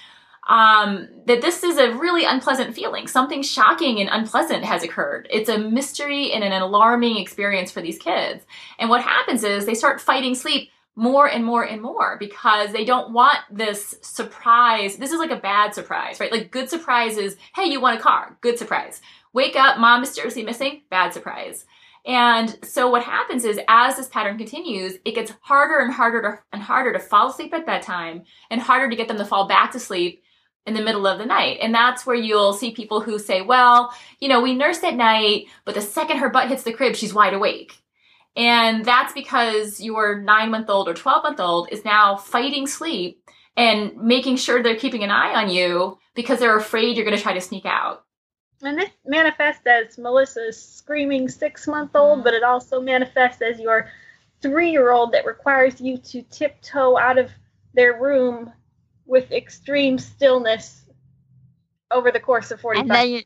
um, 0.48 1.06
that 1.26 1.40
this 1.40 1.62
is 1.62 1.78
a 1.78 1.92
really 1.92 2.24
unpleasant 2.24 2.74
feeling. 2.74 3.06
Something 3.06 3.44
shocking 3.44 4.00
and 4.00 4.10
unpleasant 4.10 4.64
has 4.64 4.82
occurred. 4.82 5.28
It's 5.30 5.48
a 5.48 5.58
mystery 5.58 6.32
and 6.32 6.42
an 6.42 6.60
alarming 6.60 7.18
experience 7.18 7.70
for 7.70 7.82
these 7.82 7.98
kids. 7.98 8.44
And 8.80 8.90
what 8.90 9.02
happens 9.02 9.44
is 9.44 9.64
they 9.64 9.74
start 9.74 10.00
fighting 10.00 10.34
sleep 10.34 10.70
more 10.96 11.28
and 11.28 11.44
more 11.44 11.62
and 11.62 11.82
more 11.82 12.16
because 12.18 12.72
they 12.72 12.84
don't 12.84 13.12
want 13.12 13.38
this 13.50 13.94
surprise. 14.00 14.96
This 14.96 15.12
is 15.12 15.18
like 15.18 15.30
a 15.30 15.36
bad 15.36 15.74
surprise, 15.74 16.18
right? 16.18 16.32
Like 16.32 16.50
good 16.50 16.70
surprise 16.70 17.18
is, 17.18 17.36
hey, 17.54 17.66
you 17.66 17.80
want 17.80 17.98
a 17.98 18.02
car. 18.02 18.38
Good 18.40 18.58
surprise. 18.58 19.02
Wake 19.34 19.56
up, 19.56 19.78
mom 19.78 20.00
mysteriously 20.00 20.42
missing. 20.42 20.82
Bad 20.90 21.12
surprise. 21.12 21.66
And 22.06 22.56
so 22.64 22.88
what 22.88 23.02
happens 23.02 23.44
is 23.44 23.60
as 23.68 23.96
this 23.96 24.08
pattern 24.08 24.38
continues, 24.38 24.94
it 25.04 25.14
gets 25.14 25.32
harder 25.40 25.80
and 25.80 25.92
harder 25.92 26.22
to, 26.22 26.38
and 26.52 26.62
harder 26.62 26.92
to 26.92 26.98
fall 26.98 27.30
asleep 27.30 27.52
at 27.52 27.66
bedtime 27.66 28.22
and 28.50 28.60
harder 28.60 28.88
to 28.88 28.96
get 28.96 29.08
them 29.08 29.18
to 29.18 29.24
fall 29.24 29.46
back 29.48 29.72
to 29.72 29.80
sleep 29.80 30.22
in 30.64 30.74
the 30.74 30.82
middle 30.82 31.06
of 31.06 31.18
the 31.18 31.26
night. 31.26 31.58
And 31.60 31.74
that's 31.74 32.06
where 32.06 32.16
you'll 32.16 32.52
see 32.52 32.70
people 32.72 33.00
who 33.00 33.18
say, 33.18 33.42
well, 33.42 33.92
you 34.20 34.28
know, 34.28 34.40
we 34.40 34.54
nurse 34.54 34.82
at 34.82 34.94
night, 34.94 35.46
but 35.64 35.74
the 35.74 35.82
second 35.82 36.18
her 36.18 36.30
butt 36.30 36.48
hits 36.48 36.62
the 36.62 36.72
crib, 36.72 36.96
she's 36.96 37.12
wide 37.12 37.34
awake. 37.34 37.76
And 38.36 38.84
that's 38.84 39.14
because 39.14 39.80
your 39.80 40.20
nine 40.20 40.50
month 40.50 40.68
old 40.68 40.88
or 40.88 40.94
12 40.94 41.22
month 41.22 41.40
old 41.40 41.68
is 41.72 41.84
now 41.84 42.16
fighting 42.16 42.66
sleep 42.66 43.22
and 43.56 43.96
making 43.96 44.36
sure 44.36 44.62
they're 44.62 44.76
keeping 44.76 45.02
an 45.02 45.10
eye 45.10 45.34
on 45.34 45.48
you 45.48 45.98
because 46.14 46.38
they're 46.38 46.56
afraid 46.56 46.96
you're 46.96 47.06
going 47.06 47.16
to 47.16 47.22
try 47.22 47.32
to 47.32 47.40
sneak 47.40 47.64
out. 47.64 48.04
And 48.62 48.78
this 48.78 48.90
manifests 49.06 49.66
as 49.66 49.98
Melissa's 49.98 50.62
screaming 50.62 51.28
six 51.28 51.66
month 51.66 51.94
old, 51.94 52.18
mm-hmm. 52.18 52.24
but 52.24 52.34
it 52.34 52.42
also 52.42 52.80
manifests 52.80 53.42
as 53.42 53.58
your 53.58 53.88
three 54.42 54.70
year 54.70 54.90
old 54.90 55.12
that 55.12 55.24
requires 55.24 55.80
you 55.80 55.96
to 55.98 56.22
tiptoe 56.22 56.98
out 56.98 57.18
of 57.18 57.30
their 57.74 58.00
room 58.00 58.52
with 59.06 59.30
extreme 59.32 59.98
stillness 59.98 60.84
over 61.90 62.10
the 62.10 62.20
course 62.20 62.50
of 62.50 62.60
45 62.60 62.82
and 62.82 62.90
then 62.90 63.08
you, 63.08 63.22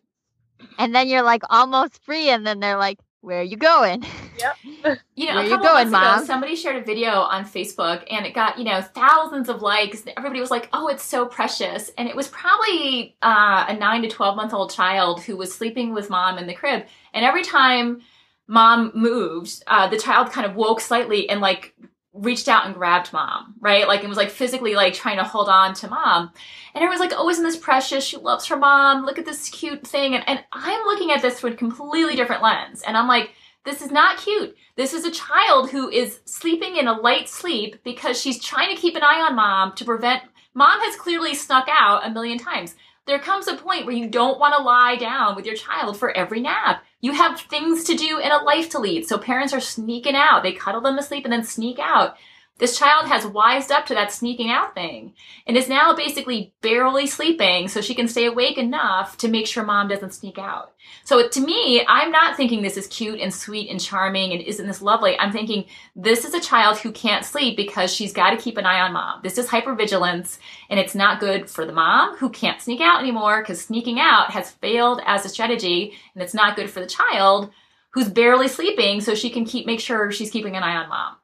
and 0.79 0.95
then 0.95 1.09
you're 1.09 1.23
like 1.23 1.43
almost 1.49 2.03
free 2.05 2.29
and 2.29 2.47
then 2.47 2.61
they're 2.61 2.77
like 2.77 2.99
where 3.21 3.41
are 3.41 3.45
you 3.45 3.57
going? 3.57 4.05
Yep. 4.39 4.57
You 5.15 5.27
know, 5.27 5.35
Where 5.35 5.45
a 5.45 5.49
couple 5.51 5.67
you 5.67 5.73
going, 5.73 5.91
months 5.91 6.23
ago, 6.23 6.27
somebody 6.27 6.57
shared 6.57 6.77
a 6.77 6.85
video 6.85 7.11
on 7.11 7.45
Facebook 7.45 8.05
and 8.11 8.25
it 8.25 8.33
got, 8.33 8.57
you 8.57 8.65
know, 8.65 8.81
thousands 8.81 9.51
of 9.51 9.61
likes. 9.61 10.03
Everybody 10.17 10.41
was 10.41 10.51
like, 10.51 10.71
oh, 10.73 10.89
it's 10.89 11.05
so 11.05 11.27
precious. 11.27 11.91
And 11.99 12.09
it 12.09 12.17
was 12.17 12.29
probably 12.29 13.17
uh, 13.21 13.67
a 13.69 13.77
nine 13.77 14.01
to 14.01 14.09
12 14.09 14.37
month 14.37 14.55
old 14.55 14.73
child 14.73 15.21
who 15.23 15.37
was 15.37 15.55
sleeping 15.55 15.93
with 15.93 16.09
mom 16.09 16.39
in 16.39 16.47
the 16.47 16.55
crib. 16.55 16.87
And 17.13 17.23
every 17.23 17.43
time 17.43 18.01
mom 18.47 18.93
moved, 18.95 19.63
uh, 19.67 19.89
the 19.89 19.99
child 19.99 20.31
kind 20.33 20.47
of 20.47 20.57
woke 20.57 20.81
slightly 20.81 21.29
and 21.29 21.43
like 21.43 21.75
reached 22.13 22.49
out 22.49 22.67
and 22.67 22.75
grabbed 22.75 23.13
mom, 23.13 23.55
right? 23.61 23.87
Like 23.87 24.03
it 24.03 24.09
was 24.09 24.17
like 24.17 24.31
physically 24.31 24.75
like 24.75 24.95
trying 24.95 25.19
to 25.19 25.25
hold 25.25 25.49
on 25.49 25.75
to 25.75 25.89
mom. 25.89 26.33
And 26.75 26.83
everyone's 26.83 27.01
like, 27.01 27.13
oh, 27.17 27.29
isn't 27.29 27.45
this 27.45 27.57
precious? 27.57 28.05
She 28.05 28.17
loves 28.17 28.47
her 28.47 28.57
mom. 28.57 29.05
Look 29.05 29.19
at 29.19 29.25
this 29.25 29.49
cute 29.49 29.87
thing. 29.87 30.15
And, 30.15 30.29
and 30.29 30.45
I'm 30.53 30.85
looking 30.87 31.13
at 31.13 31.23
this 31.23 31.39
through 31.39 31.53
a 31.53 31.57
completely 31.57 32.17
different 32.17 32.43
lens. 32.43 32.83
And 32.83 32.97
I'm 32.97 33.07
like, 33.07 33.31
this 33.65 33.83
is 33.83 33.91
not 33.91 34.19
cute. 34.19 34.57
This 34.77 34.95
is 34.95 35.05
a 35.05 35.11
child 35.11 35.71
who 35.71 35.89
is 35.91 36.21
sleeping 36.25 36.77
in 36.77 36.89
a 36.89 36.99
light 36.99 37.29
sleep 37.29 37.77
because 37.85 38.21
she's 38.21 38.43
trying 38.43 38.75
to 38.75 38.81
keep 38.81 38.97
an 38.97 39.03
eye 39.03 39.21
on 39.21 39.37
mom 39.37 39.75
to 39.77 39.85
prevent 39.85 40.23
mom 40.55 40.81
has 40.81 40.97
clearly 40.97 41.35
snuck 41.35 41.69
out 41.71 42.07
a 42.07 42.11
million 42.11 42.39
times. 42.39 42.75
There 43.11 43.19
comes 43.19 43.49
a 43.49 43.57
point 43.57 43.87
where 43.87 43.95
you 43.97 44.07
don't 44.07 44.39
want 44.39 44.55
to 44.57 44.63
lie 44.63 44.95
down 44.95 45.35
with 45.35 45.45
your 45.45 45.57
child 45.57 45.99
for 45.99 46.17
every 46.17 46.41
nap. 46.41 46.85
You 47.01 47.11
have 47.11 47.41
things 47.41 47.83
to 47.85 47.97
do 47.97 48.21
and 48.21 48.33
a 48.33 48.45
life 48.45 48.71
to 48.71 48.79
lead. 48.79 49.05
So 49.05 49.19
parents 49.19 49.53
are 49.53 49.59
sneaking 49.59 50.15
out. 50.15 50.45
They 50.45 50.53
cuddle 50.53 50.81
them 50.81 50.97
asleep 50.97 51.25
and 51.25 51.33
then 51.33 51.43
sneak 51.43 51.81
out. 51.81 52.15
This 52.61 52.79
child 52.79 53.09
has 53.09 53.27
wised 53.27 53.73
up 53.73 53.87
to 53.87 53.95
that 53.95 54.13
sneaking 54.13 54.51
out 54.51 54.75
thing 54.75 55.15
and 55.47 55.57
is 55.57 55.67
now 55.67 55.95
basically 55.95 56.53
barely 56.61 57.07
sleeping 57.07 57.69
so 57.69 57.81
she 57.81 57.95
can 57.95 58.07
stay 58.07 58.27
awake 58.27 58.59
enough 58.59 59.17
to 59.17 59.29
make 59.29 59.47
sure 59.47 59.65
mom 59.65 59.89
doesn't 59.89 60.13
sneak 60.13 60.39
out. 60.39 60.75
So 61.05 61.27
to 61.27 61.41
me, 61.41 61.83
I'm 61.89 62.13
not 62.13 62.37
thinking 62.37 62.61
this 62.61 62.77
is 62.77 62.87
cute 62.89 63.19
and 63.19 63.33
sweet 63.33 63.71
and 63.71 63.81
charming 63.81 64.33
and 64.33 64.43
isn't 64.43 64.67
this 64.67 64.83
lovely. 64.83 65.19
I'm 65.19 65.33
thinking 65.33 65.65
this 65.97 66.27
is 66.27 66.35
a 66.35 66.41
child 66.41 66.77
who 66.77 66.93
can't 66.93 67.25
sleep 67.25 67.57
because 67.57 67.95
she's 67.95 68.13
got 68.13 68.31
to 68.31 68.37
keep 68.37 68.59
an 68.59 68.67
eye 68.67 68.83
on 68.83 68.93
mom. 68.93 69.21
This 69.23 69.39
is 69.39 69.49
hypervigilance 69.49 70.39
and 70.69 70.79
it's 70.79 70.95
not 70.95 71.19
good 71.19 71.49
for 71.49 71.65
the 71.65 71.73
mom 71.73 72.19
who 72.19 72.29
can't 72.29 72.61
sneak 72.61 72.83
out 72.83 73.01
anymore 73.01 73.41
because 73.41 73.65
sneaking 73.65 73.99
out 73.99 74.33
has 74.33 74.51
failed 74.51 75.01
as 75.07 75.25
a 75.25 75.31
strategy 75.31 75.95
and 76.15 76.23
it's 76.23 76.35
not 76.35 76.57
good 76.57 76.69
for 76.69 76.81
the 76.81 76.87
child 76.87 77.51
who's 77.93 78.11
barely 78.11 78.49
sleeping 78.49 79.01
so 79.01 79.15
she 79.15 79.31
can 79.31 79.47
keep 79.47 79.65
make 79.65 79.81
sure 79.81 80.13
she's 80.13 80.31
keeping 80.31 80.57
an 80.57 80.63
eye 80.63 80.77
on 80.77 80.91
mom. 80.91 81.17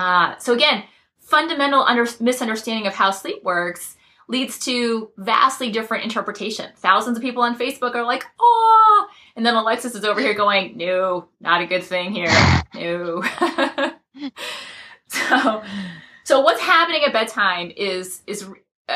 Uh, 0.00 0.38
so 0.38 0.54
again, 0.54 0.84
fundamental 1.18 1.82
under- 1.82 2.08
misunderstanding 2.20 2.86
of 2.86 2.94
how 2.94 3.10
sleep 3.10 3.42
works 3.44 3.96
leads 4.28 4.58
to 4.60 5.10
vastly 5.18 5.70
different 5.70 6.04
interpretation. 6.04 6.70
Thousands 6.76 7.18
of 7.18 7.22
people 7.22 7.42
on 7.42 7.58
Facebook 7.58 7.94
are 7.94 8.04
like, 8.04 8.24
oh, 8.40 9.08
And 9.36 9.44
then 9.44 9.54
Alexis 9.54 9.94
is 9.94 10.04
over 10.04 10.20
here 10.20 10.34
going, 10.34 10.76
no, 10.76 11.28
not 11.40 11.60
a 11.60 11.66
good 11.66 11.82
thing 11.82 12.12
here. 12.12 12.30
No. 12.74 13.22
so, 15.08 15.62
so 16.24 16.40
what's 16.40 16.60
happening 16.60 17.02
at 17.04 17.12
bedtime 17.12 17.70
is, 17.76 18.22
is, 18.26 18.42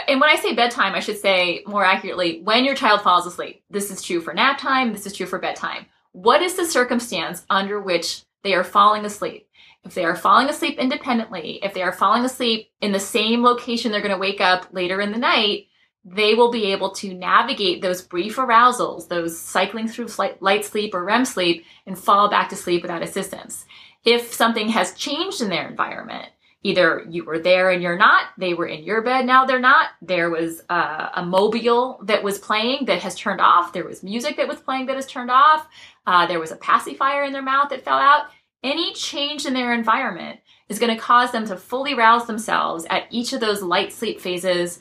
and 0.09 0.21
when 0.21 0.31
I 0.31 0.37
say 0.37 0.55
bedtime, 0.55 0.95
I 0.95 1.01
should 1.01 1.19
say 1.19 1.65
more 1.67 1.85
accurately, 1.85 2.41
when 2.43 2.65
your 2.65 2.75
child 2.75 3.03
falls 3.03 3.27
asleep. 3.27 3.63
This 3.69 3.91
is 3.91 4.01
true 4.01 4.21
for 4.23 4.33
nap 4.33 4.59
time. 4.59 4.93
This 4.93 5.07
is 5.07 5.13
true 5.13 5.27
for 5.27 5.39
bedtime. 5.39 5.87
What 6.13 6.41
is 6.41 6.55
the 6.55 6.65
circumstance 6.65 7.45
under 7.51 7.81
which 7.81 8.23
they 8.43 8.55
are 8.55 8.65
falling 8.65 9.05
asleep? 9.05 9.49
If 9.85 9.95
they 9.95 10.05
are 10.05 10.17
falling 10.17 10.49
asleep 10.49 10.79
independently, 10.79 11.61
if 11.63 11.75
they 11.75 11.83
are 11.83 11.93
falling 11.93 12.25
asleep 12.25 12.71
in 12.81 12.93
the 12.93 13.01
same 13.01 13.43
location 13.43 13.93
they're 13.93 14.01
going 14.01 14.15
to 14.15 14.19
wake 14.19 14.41
up 14.41 14.69
later 14.73 15.01
in 15.01 15.13
the 15.13 15.19
night, 15.19 15.67
they 16.05 16.35
will 16.35 16.51
be 16.51 16.73
able 16.73 16.91
to 16.91 17.15
navigate 17.15 17.81
those 17.81 18.03
brief 18.03 18.37
arousals, 18.37 19.09
those 19.09 19.39
cycling 19.39 19.89
through 19.89 20.09
light 20.41 20.65
sleep 20.65 20.95
or 20.95 21.05
REM 21.05 21.25
sleep, 21.25 21.65
and 21.87 21.99
fall 21.99 22.29
back 22.29 22.49
to 22.51 22.57
sleep 22.57 22.83
without 22.83 23.03
assistance. 23.03 23.65
If 24.05 24.33
something 24.33 24.69
has 24.69 24.95
changed 24.95 25.41
in 25.41 25.49
their 25.49 25.67
environment, 25.67 26.29
either 26.63 27.07
you 27.09 27.25
were 27.25 27.39
there 27.39 27.71
and 27.71 27.83
you're 27.83 27.97
not, 27.97 28.29
they 28.37 28.53
were 28.53 28.67
in 28.67 28.85
your 28.85 29.03
bed, 29.03 29.25
now 29.25 29.45
they're 29.47 29.59
not, 29.59 29.91
there 30.03 30.31
was 30.31 30.63
uh, 30.69 31.11
a 31.15 31.25
mobile 31.25 32.01
that 32.03 32.23
was 32.23 32.39
playing 32.39 32.87
that 32.87 33.03
has 33.03 33.15
turned 33.15 33.41
off, 33.41 33.73
there 33.73 33.85
was 33.85 34.03
music 34.03 34.37
that 34.37 34.49
was 34.49 34.61
playing 34.61 34.87
that 34.87 34.97
has 34.97 35.07
turned 35.07 35.31
off, 35.31 35.67
uh, 36.07 36.27
there 36.27 36.41
was 36.41 36.53
a 36.53 36.57
pacifier 36.57 37.25
in 37.25 37.33
their 37.33 37.43
mouth 37.43 37.71
that 37.71 37.85
fell 37.85 37.99
out. 37.99 38.27
Any 38.65 38.95
change 38.95 39.45
in 39.45 39.53
their 39.53 39.75
environment 39.75 40.41
is 40.71 40.79
going 40.79 40.95
to 40.95 41.01
cause 41.01 41.31
them 41.31 41.47
to 41.47 41.57
fully 41.57 41.95
rouse 41.95 42.27
themselves 42.27 42.87
at 42.89 43.07
each 43.11 43.35
of 43.35 43.41
those 43.41 43.63
light 43.63 43.93
sleep 43.93 44.21
phases 44.21 44.81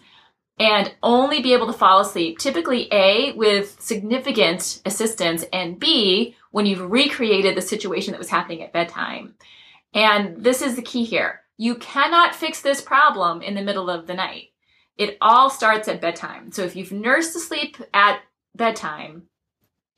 and 0.58 0.94
only 1.04 1.42
be 1.42 1.54
able 1.54 1.68
to 1.68 1.74
fall 1.74 2.00
asleep, 2.00 2.40
typically 2.40 2.88
A, 2.94 3.34
with 3.34 3.76
significant 3.82 4.82
assistance, 4.86 5.44
and 5.52 5.78
B, 5.80 6.36
when 6.52 6.66
you've 6.66 6.90
recreated 6.90 7.58
the 7.58 7.62
situation 7.62 8.12
that 8.12 8.20
was 8.20 8.30
happening 8.30 8.62
at 8.62 8.72
bedtime. 8.72 9.36
And 9.94 10.42
this 10.42 10.62
is 10.62 10.76
the 10.76 10.82
key 10.82 11.04
here. 11.04 11.42
You 11.58 11.76
cannot 11.76 12.36
fix 12.36 12.62
this 12.62 12.82
problem 12.82 13.42
in 13.42 13.56
the 13.56 13.64
middle 13.64 13.90
of 13.90 14.08
the 14.08 14.14
night. 14.14 14.52
It 14.96 15.18
all 15.20 15.50
starts 15.50 15.88
at 15.88 16.02
bedtime. 16.02 16.52
So 16.52 16.64
if 16.64 16.76
you've 16.76 16.92
nursed 16.92 17.34
to 17.34 17.40
sleep 17.40 17.78
at 17.94 18.22
bedtime 18.56 19.24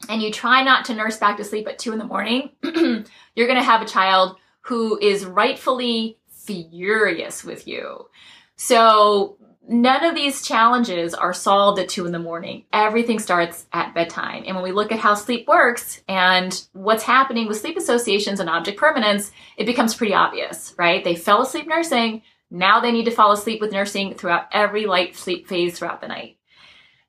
and 0.10 0.22
you 0.22 0.32
try 0.32 0.64
not 0.64 0.86
to 0.86 0.96
nurse 0.96 1.18
back 1.18 1.38
to 1.38 1.44
sleep 1.44 1.68
at 1.68 1.80
two 1.80 1.94
in 1.94 2.00
the 2.00 2.06
morning, 2.06 2.52
you're 2.64 3.48
going 3.48 3.60
to 3.60 3.64
have 3.64 3.82
a 3.82 3.88
child 3.88 4.38
who 4.62 5.00
is 5.00 5.26
rightfully 5.26 6.18
furious 6.30 7.44
with 7.44 7.68
you. 7.68 8.08
So 8.56 9.38
none 9.68 10.04
of 10.04 10.16
these 10.16 10.42
challenges 10.42 11.14
are 11.14 11.34
solved 11.34 11.80
at 11.80 11.90
two 11.90 12.06
in 12.06 12.12
the 12.12 12.20
morning. 12.20 12.66
Everything 12.72 13.20
starts 13.20 13.66
at 13.74 13.94
bedtime. 13.94 14.44
And 14.46 14.56
when 14.56 14.64
we 14.64 14.72
look 14.72 14.92
at 14.92 15.00
how 15.00 15.16
sleep 15.16 15.48
works 15.48 16.02
and 16.08 16.68
what's 16.74 17.04
happening 17.04 17.48
with 17.48 17.58
sleep 17.60 17.78
associations 17.78 18.40
and 18.40 18.50
object 18.50 18.78
permanence, 18.78 19.32
it 19.58 19.66
becomes 19.66 19.96
pretty 19.96 20.14
obvious, 20.14 20.74
right? 20.78 21.04
They 21.04 21.16
fell 21.16 21.42
asleep 21.42 21.68
nursing. 21.68 22.22
Now 22.52 22.80
they 22.80 22.92
need 22.92 23.06
to 23.06 23.12
fall 23.12 23.32
asleep 23.32 23.60
with 23.60 23.72
nursing 23.72 24.14
throughout 24.16 24.46
every 24.52 24.86
light 24.86 25.16
sleep 25.16 25.48
phase 25.48 25.78
throughout 25.78 26.02
the 26.02 26.08
night. 26.08 26.38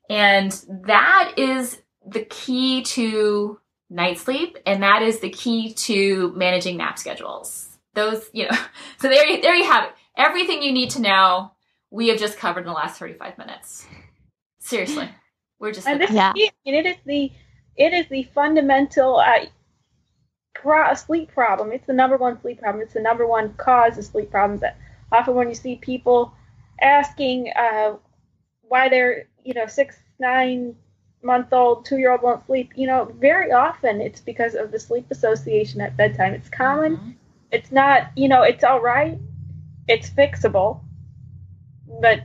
And 0.09 0.51
that 0.85 1.33
is 1.37 1.81
the 2.07 2.25
key 2.25 2.83
to 2.83 3.59
night 3.89 4.17
sleep. 4.17 4.57
And 4.65 4.81
that 4.83 5.01
is 5.01 5.19
the 5.19 5.29
key 5.29 5.73
to 5.73 6.31
managing 6.35 6.77
nap 6.77 6.97
schedules. 6.97 7.77
Those, 7.93 8.29
you 8.33 8.45
know, 8.45 8.57
so 8.97 9.09
there, 9.09 9.41
there 9.41 9.55
you 9.55 9.65
have 9.65 9.85
it. 9.85 9.91
Everything 10.17 10.61
you 10.61 10.71
need 10.71 10.89
to 10.91 11.01
know 11.01 11.51
we 11.89 12.07
have 12.09 12.19
just 12.19 12.37
covered 12.37 12.61
in 12.61 12.65
the 12.65 12.73
last 12.73 12.99
35 12.99 13.37
minutes. 13.37 13.85
Seriously. 14.59 15.09
We're 15.59 15.71
just 15.71 15.87
and 15.87 16.01
this 16.01 16.11
yeah. 16.11 16.33
Is, 16.35 16.49
and 16.65 16.75
it 16.75 16.85
is 16.85 16.97
the 17.05 17.31
it 17.77 17.93
is 17.93 18.07
the 18.09 18.23
fundamental 18.35 19.17
uh, 19.17 19.45
pro- 20.53 20.93
sleep 20.93 21.31
problem. 21.31 21.71
It's 21.71 21.87
the 21.87 21.93
number 21.93 22.17
one 22.17 22.39
sleep 22.41 22.59
problem. 22.59 22.83
It's 22.83 22.93
the 22.93 23.01
number 23.01 23.25
one 23.25 23.53
cause 23.53 23.97
of 23.97 24.03
sleep 24.05 24.29
problems. 24.29 24.61
That 24.61 24.77
often 25.11 25.35
when 25.35 25.49
you 25.49 25.55
see 25.55 25.77
people 25.77 26.33
asking 26.81 27.51
uh, 27.57 27.95
why 28.61 28.89
they're, 28.89 29.27
you 29.43 29.53
know 29.53 29.65
six 29.65 29.95
nine 30.19 30.75
month 31.23 31.51
old 31.51 31.85
two 31.85 31.97
year 31.97 32.11
old 32.11 32.21
won't 32.21 32.45
sleep, 32.45 32.71
you 32.75 32.87
know, 32.87 33.11
very 33.19 33.51
often 33.51 34.01
it's 34.01 34.21
because 34.21 34.55
of 34.55 34.71
the 34.71 34.79
sleep 34.79 35.07
association 35.11 35.81
at 35.81 35.97
bedtime. 35.97 36.33
It's 36.33 36.49
common. 36.49 36.97
Mm-hmm. 36.97 37.11
It's 37.51 37.71
not 37.71 38.11
you 38.15 38.27
know 38.27 38.43
it's 38.43 38.63
all 38.63 38.81
right. 38.81 39.17
It's 39.87 40.09
fixable 40.09 40.81
but 42.01 42.21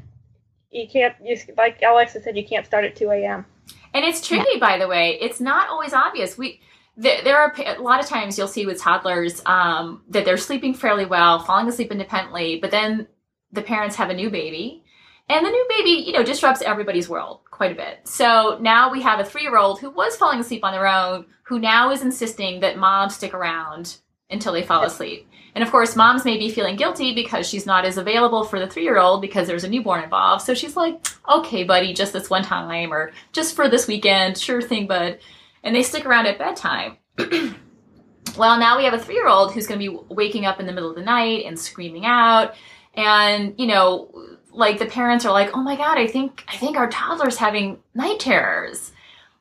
you 0.71 0.89
can't. 0.89 1.15
You, 1.23 1.37
like 1.57 1.81
Alexis 1.83 2.25
said, 2.25 2.37
you 2.37 2.47
can't 2.47 2.67
start 2.67 2.85
at 2.85 2.97
two 2.97 3.11
a.m. 3.11 3.45
And 3.95 4.05
it's 4.05 4.27
tricky, 4.27 4.59
by 4.59 4.79
the 4.79 4.89
way. 4.89 5.19
It's 5.21 5.41
not 5.41 5.69
always 5.69 5.93
obvious. 5.93 6.39
We 6.39 6.61
there 6.97 7.39
are 7.39 7.55
a 7.59 7.81
lot 7.81 8.01
of 8.01 8.07
times 8.07 8.37
you'll 8.37 8.49
see 8.49 8.67
with 8.67 8.81
toddlers 8.81 9.41
um, 9.47 10.03
that 10.09 10.27
they're 10.27 10.37
sleeping 10.37 10.75
fairly 10.75 11.07
well, 11.07 11.39
falling 11.39 11.67
asleep 11.67 11.91
independently, 11.91 12.59
but 12.61 12.71
then 12.71 13.07
the 13.51 13.63
parents 13.63 13.97
have 13.97 14.11
a 14.11 14.15
new 14.15 14.29
baby, 14.29 14.85
and 15.29 15.45
the 15.45 15.51
new 15.51 15.67
baby, 15.71 15.91
you 15.91 16.13
know, 16.13 16.23
disrupts 16.23 16.63
everybody's 16.63 17.09
world 17.09 17.41
quite 17.53 17.71
a 17.71 17.77
bit. 17.77 18.01
So 18.09 18.59
now 18.61 18.91
we 18.91 19.01
have 19.03 19.21
a 19.21 19.25
three-year-old 19.25 19.79
who 19.79 19.91
was 19.91 20.17
falling 20.17 20.41
asleep 20.41 20.65
on 20.65 20.73
their 20.73 20.89
own, 20.89 21.27
who 21.45 21.61
now 21.61 21.93
is 21.93 22.03
insisting 22.03 22.59
that 22.61 22.77
mom 22.77 23.09
stick 23.09 23.35
around 23.35 23.99
until 24.31 24.53
they 24.53 24.63
fall 24.63 24.83
asleep. 24.83 25.29
And 25.55 25.63
of 25.63 25.71
course, 25.71 25.95
moms 25.95 26.25
may 26.25 26.39
be 26.39 26.51
feeling 26.51 26.77
guilty 26.77 27.15
because 27.15 27.47
she's 27.47 27.67
not 27.67 27.85
as 27.85 27.99
available 27.99 28.43
for 28.43 28.59
the 28.59 28.67
three 28.67 28.85
year 28.85 28.99
old 28.99 29.21
because 29.21 29.47
there's 29.47 29.65
a 29.65 29.69
newborn 29.69 30.03
involved. 30.03 30.43
So 30.43 30.55
she's 30.55 30.77
like, 30.77 31.07
okay, 31.29 31.63
buddy, 31.63 31.93
just 31.93 32.15
this 32.15 32.31
one 32.31 32.43
time 32.43 32.93
or 32.93 33.13
just 33.33 33.55
for 33.55 33.69
this 33.69 33.87
weekend, 33.87 34.39
sure 34.39 34.63
thing, 34.63 34.87
bud. 34.87 35.19
And 35.63 35.77
they 35.77 35.83
stick 35.83 36.07
around 36.07 36.27
at 36.27 36.39
bedtime. 36.39 36.97
well, 38.39 38.59
now 38.59 38.79
we 38.79 38.85
have 38.85 38.95
a 38.95 38.99
three 38.99 39.15
year 39.15 39.29
old 39.29 39.53
who's 39.53 39.67
going 39.67 39.79
to 39.79 39.91
be 39.91 39.99
waking 40.09 40.47
up 40.47 40.59
in 40.59 40.67
the 40.67 40.73
middle 40.73 40.91
of 40.91 40.97
the 40.97 41.03
night 41.03 41.45
and 41.45 41.59
screaming 41.59 42.07
out. 42.07 42.55
And, 42.95 43.55
you 43.59 43.67
know, 43.67 44.32
like 44.53 44.79
the 44.79 44.87
parents 44.87 45.25
are 45.25 45.33
like, 45.33 45.51
oh 45.55 45.63
my 45.63 45.77
God, 45.77 45.99
I 45.99 46.07
think, 46.07 46.45
I 46.49 46.57
think 46.57 46.77
our 46.77 46.89
toddler's 46.89 47.37
having 47.37 47.79
night 47.95 48.21
terrors. 48.21 48.93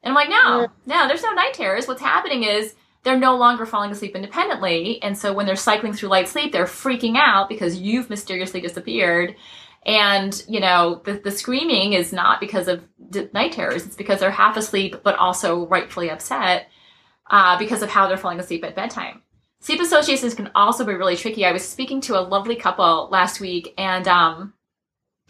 And 0.04 0.12
I'm 0.12 0.16
like, 0.16 0.30
no, 0.30 0.68
no, 0.86 1.08
there's 1.08 1.24
no 1.24 1.34
night 1.34 1.54
terrors. 1.54 1.88
What's 1.88 2.02
happening 2.02 2.44
is 2.44 2.76
they're 3.04 3.18
no 3.18 3.36
longer 3.36 3.66
falling 3.66 3.92
asleep 3.92 4.16
independently. 4.16 5.02
And 5.02 5.18
so 5.18 5.34
when 5.34 5.46
they're 5.46 5.56
cycling 5.56 5.94
through 5.94 6.10
light 6.10 6.28
sleep, 6.28 6.52
they're 6.52 6.66
freaking 6.66 7.18
out 7.18 7.50
because 7.50 7.78
you've 7.78 8.10
mysteriously 8.10 8.62
disappeared. 8.62 9.36
And, 9.86 10.44
you 10.48 10.60
know, 10.60 11.02
the, 11.06 11.14
the 11.14 11.32
screaming 11.32 11.94
is 11.94 12.14
not 12.14 12.40
because 12.40 12.68
of 12.68 12.84
night 13.34 13.54
terrors. 13.54 13.86
It's 13.86 13.96
because 13.96 14.20
they're 14.20 14.32
half 14.32 14.56
asleep, 14.56 14.98
but 15.04 15.16
also 15.16 15.68
rightfully 15.68 16.10
upset 16.12 16.68
uh, 17.30 17.58
because 17.58 17.82
of 17.82 17.90
how 17.90 18.08
they're 18.08 18.18
falling 18.18 18.40
asleep 18.40 18.64
at 18.64 18.76
bedtime. 18.76 19.24
Sleep 19.60 19.80
associations 19.80 20.36
can 20.36 20.52
also 20.56 20.86
be 20.86 20.94
really 20.94 21.16
tricky. 21.16 21.46
I 21.46 21.52
was 21.52 21.68
speaking 21.68 22.02
to 22.02 22.20
a 22.20 22.22
lovely 22.22 22.56
couple 22.56 23.10
last 23.12 23.40
week 23.40 23.74
and, 23.78 24.08
um, 24.08 24.54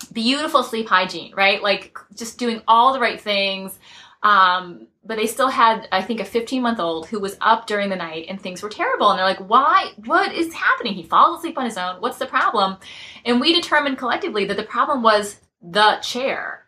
beautiful 0.06 0.64
sleep 0.64 0.88
hygiene, 0.88 1.34
right? 1.36 1.62
Like 1.62 1.98
just 2.16 2.38
doing 2.38 2.62
all 2.68 2.94
the 2.94 3.00
right 3.00 3.20
things. 3.20 3.78
Um, 4.24 4.88
but 5.04 5.18
they 5.18 5.26
still 5.26 5.50
had, 5.50 5.88
I 5.92 6.02
think, 6.04 6.20
a 6.20 6.26
15 6.26 6.62
month 6.62 6.80
old 6.80 7.08
who 7.08 7.20
was 7.20 7.38
up 7.42 7.66
during 7.66 7.90
the 7.90 7.96
night 7.96 8.26
and 8.30 8.40
things 8.40 8.62
were 8.62 8.70
terrible. 8.70 9.10
And 9.10 9.18
they're 9.18 9.26
like, 9.26 9.50
why? 9.50 9.92
What 10.06 10.34
is 10.34 10.54
happening? 10.54 10.94
He 10.94 11.04
falls 11.04 11.40
asleep 11.40 11.58
on 11.58 11.66
his 11.66 11.78
own. 11.78 11.96
What's 12.02 12.20
the 12.20 12.28
problem? 12.28 12.78
And 13.26 13.42
we 13.42 13.54
determined 13.54 13.98
collectively 13.98 14.46
that 14.46 14.58
the 14.58 14.64
problem 14.64 15.02
was 15.02 15.40
the 15.62 15.98
chair. 16.04 16.66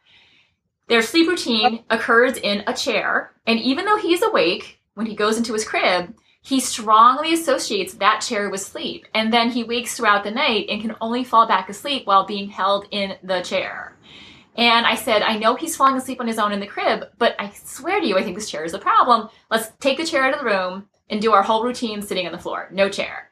Their 0.87 1.01
sleep 1.01 1.27
routine 1.27 1.83
occurs 1.89 2.37
in 2.37 2.63
a 2.67 2.73
chair. 2.73 3.33
And 3.45 3.59
even 3.59 3.85
though 3.85 3.97
he's 3.97 4.23
awake 4.23 4.79
when 4.95 5.05
he 5.05 5.15
goes 5.15 5.37
into 5.37 5.53
his 5.53 5.65
crib, 5.65 6.13
he 6.43 6.59
strongly 6.59 7.33
associates 7.33 7.93
that 7.95 8.19
chair 8.19 8.49
with 8.49 8.59
sleep. 8.59 9.07
And 9.15 9.31
then 9.31 9.49
he 9.49 9.63
wakes 9.63 9.95
throughout 9.95 10.25
the 10.25 10.31
night 10.31 10.67
and 10.69 10.81
can 10.81 10.95
only 10.99 11.23
fall 11.23 11.47
back 11.47 11.69
asleep 11.69 12.05
while 12.05 12.25
being 12.25 12.49
held 12.49 12.85
in 12.91 13.15
the 13.23 13.41
chair. 13.41 13.95
And 14.55 14.85
I 14.85 14.95
said, 14.95 15.23
I 15.23 15.37
know 15.37 15.55
he's 15.55 15.77
falling 15.77 15.95
asleep 15.95 16.19
on 16.19 16.27
his 16.27 16.37
own 16.37 16.51
in 16.51 16.59
the 16.59 16.67
crib, 16.67 17.05
but 17.17 17.35
I 17.39 17.49
swear 17.51 17.99
to 17.99 18.05
you, 18.05 18.17
I 18.17 18.23
think 18.23 18.35
this 18.35 18.51
chair 18.51 18.65
is 18.65 18.73
the 18.73 18.79
problem. 18.79 19.29
Let's 19.49 19.71
take 19.79 19.97
the 19.97 20.05
chair 20.05 20.25
out 20.25 20.33
of 20.33 20.39
the 20.39 20.45
room 20.45 20.89
and 21.09 21.21
do 21.21 21.31
our 21.31 21.43
whole 21.43 21.63
routine 21.63 22.01
sitting 22.01 22.25
on 22.25 22.33
the 22.33 22.37
floor. 22.37 22.67
No 22.71 22.89
chair. 22.89 23.29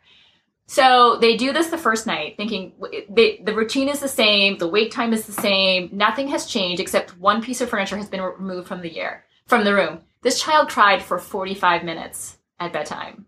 So 0.68 1.18
they 1.20 1.36
do 1.36 1.52
this 1.52 1.68
the 1.68 1.78
first 1.78 2.08
night, 2.08 2.38
thinking 2.38 2.72
they, 3.10 3.42
the 3.44 3.54
routine 3.54 3.90
is 3.90 4.00
the 4.00 4.08
same, 4.08 4.58
the 4.58 4.70
wake 4.70 4.90
time 4.90 5.12
is 5.12 5.26
the 5.26 5.34
same, 5.34 5.90
nothing 5.92 6.30
has 6.30 6.46
changed 6.46 6.80
except 6.80 7.18
one 7.18 7.42
piece 7.42 7.60
of 7.60 7.70
furniture 7.70 7.98
has 7.98 8.08
been 8.08 8.22
removed 8.22 8.70
from 8.70 8.80
the 8.80 8.92
year 8.92 9.26
from 9.48 9.66
the 9.66 9.74
room. 9.74 10.00
This 10.22 10.42
child 10.42 10.70
cried 10.70 11.04
for 11.04 11.20
45 11.20 11.84
minutes 11.84 12.38
at 12.62 12.74
bedtime. 12.74 13.26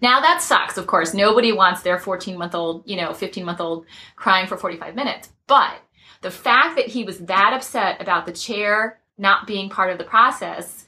Now 0.00 0.20
that 0.20 0.42
sucks, 0.42 0.76
of 0.76 0.86
course. 0.86 1.14
Nobody 1.14 1.52
wants 1.52 1.82
their 1.82 1.98
14 1.98 2.36
month 2.36 2.54
old, 2.54 2.82
you 2.86 2.96
know, 2.96 3.14
15 3.14 3.44
month 3.44 3.60
old 3.60 3.86
crying 4.16 4.46
for 4.46 4.56
45 4.56 4.94
minutes. 4.94 5.30
But 5.46 5.80
the 6.20 6.30
fact 6.30 6.76
that 6.76 6.88
he 6.88 7.04
was 7.04 7.18
that 7.20 7.52
upset 7.54 8.00
about 8.00 8.26
the 8.26 8.32
chair 8.32 9.00
not 9.16 9.46
being 9.46 9.70
part 9.70 9.90
of 9.90 9.98
the 9.98 10.04
process 10.04 10.86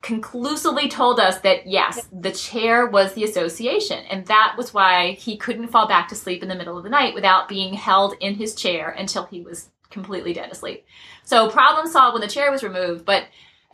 conclusively 0.00 0.88
told 0.88 1.18
us 1.18 1.40
that 1.40 1.66
yes, 1.66 2.08
the 2.12 2.30
chair 2.30 2.86
was 2.86 3.12
the 3.12 3.24
association. 3.24 4.04
And 4.10 4.24
that 4.26 4.54
was 4.56 4.72
why 4.72 5.12
he 5.12 5.36
couldn't 5.36 5.68
fall 5.68 5.88
back 5.88 6.08
to 6.08 6.14
sleep 6.14 6.42
in 6.42 6.48
the 6.48 6.54
middle 6.54 6.78
of 6.78 6.84
the 6.84 6.90
night 6.90 7.14
without 7.14 7.48
being 7.48 7.74
held 7.74 8.14
in 8.20 8.34
his 8.34 8.54
chair 8.54 8.90
until 8.90 9.24
he 9.24 9.40
was 9.42 9.70
completely 9.90 10.32
dead 10.32 10.50
asleep. 10.52 10.86
So 11.24 11.50
problem 11.50 11.88
solved 11.88 12.14
when 12.14 12.20
the 12.20 12.32
chair 12.32 12.50
was 12.50 12.62
removed, 12.62 13.04
but 13.04 13.24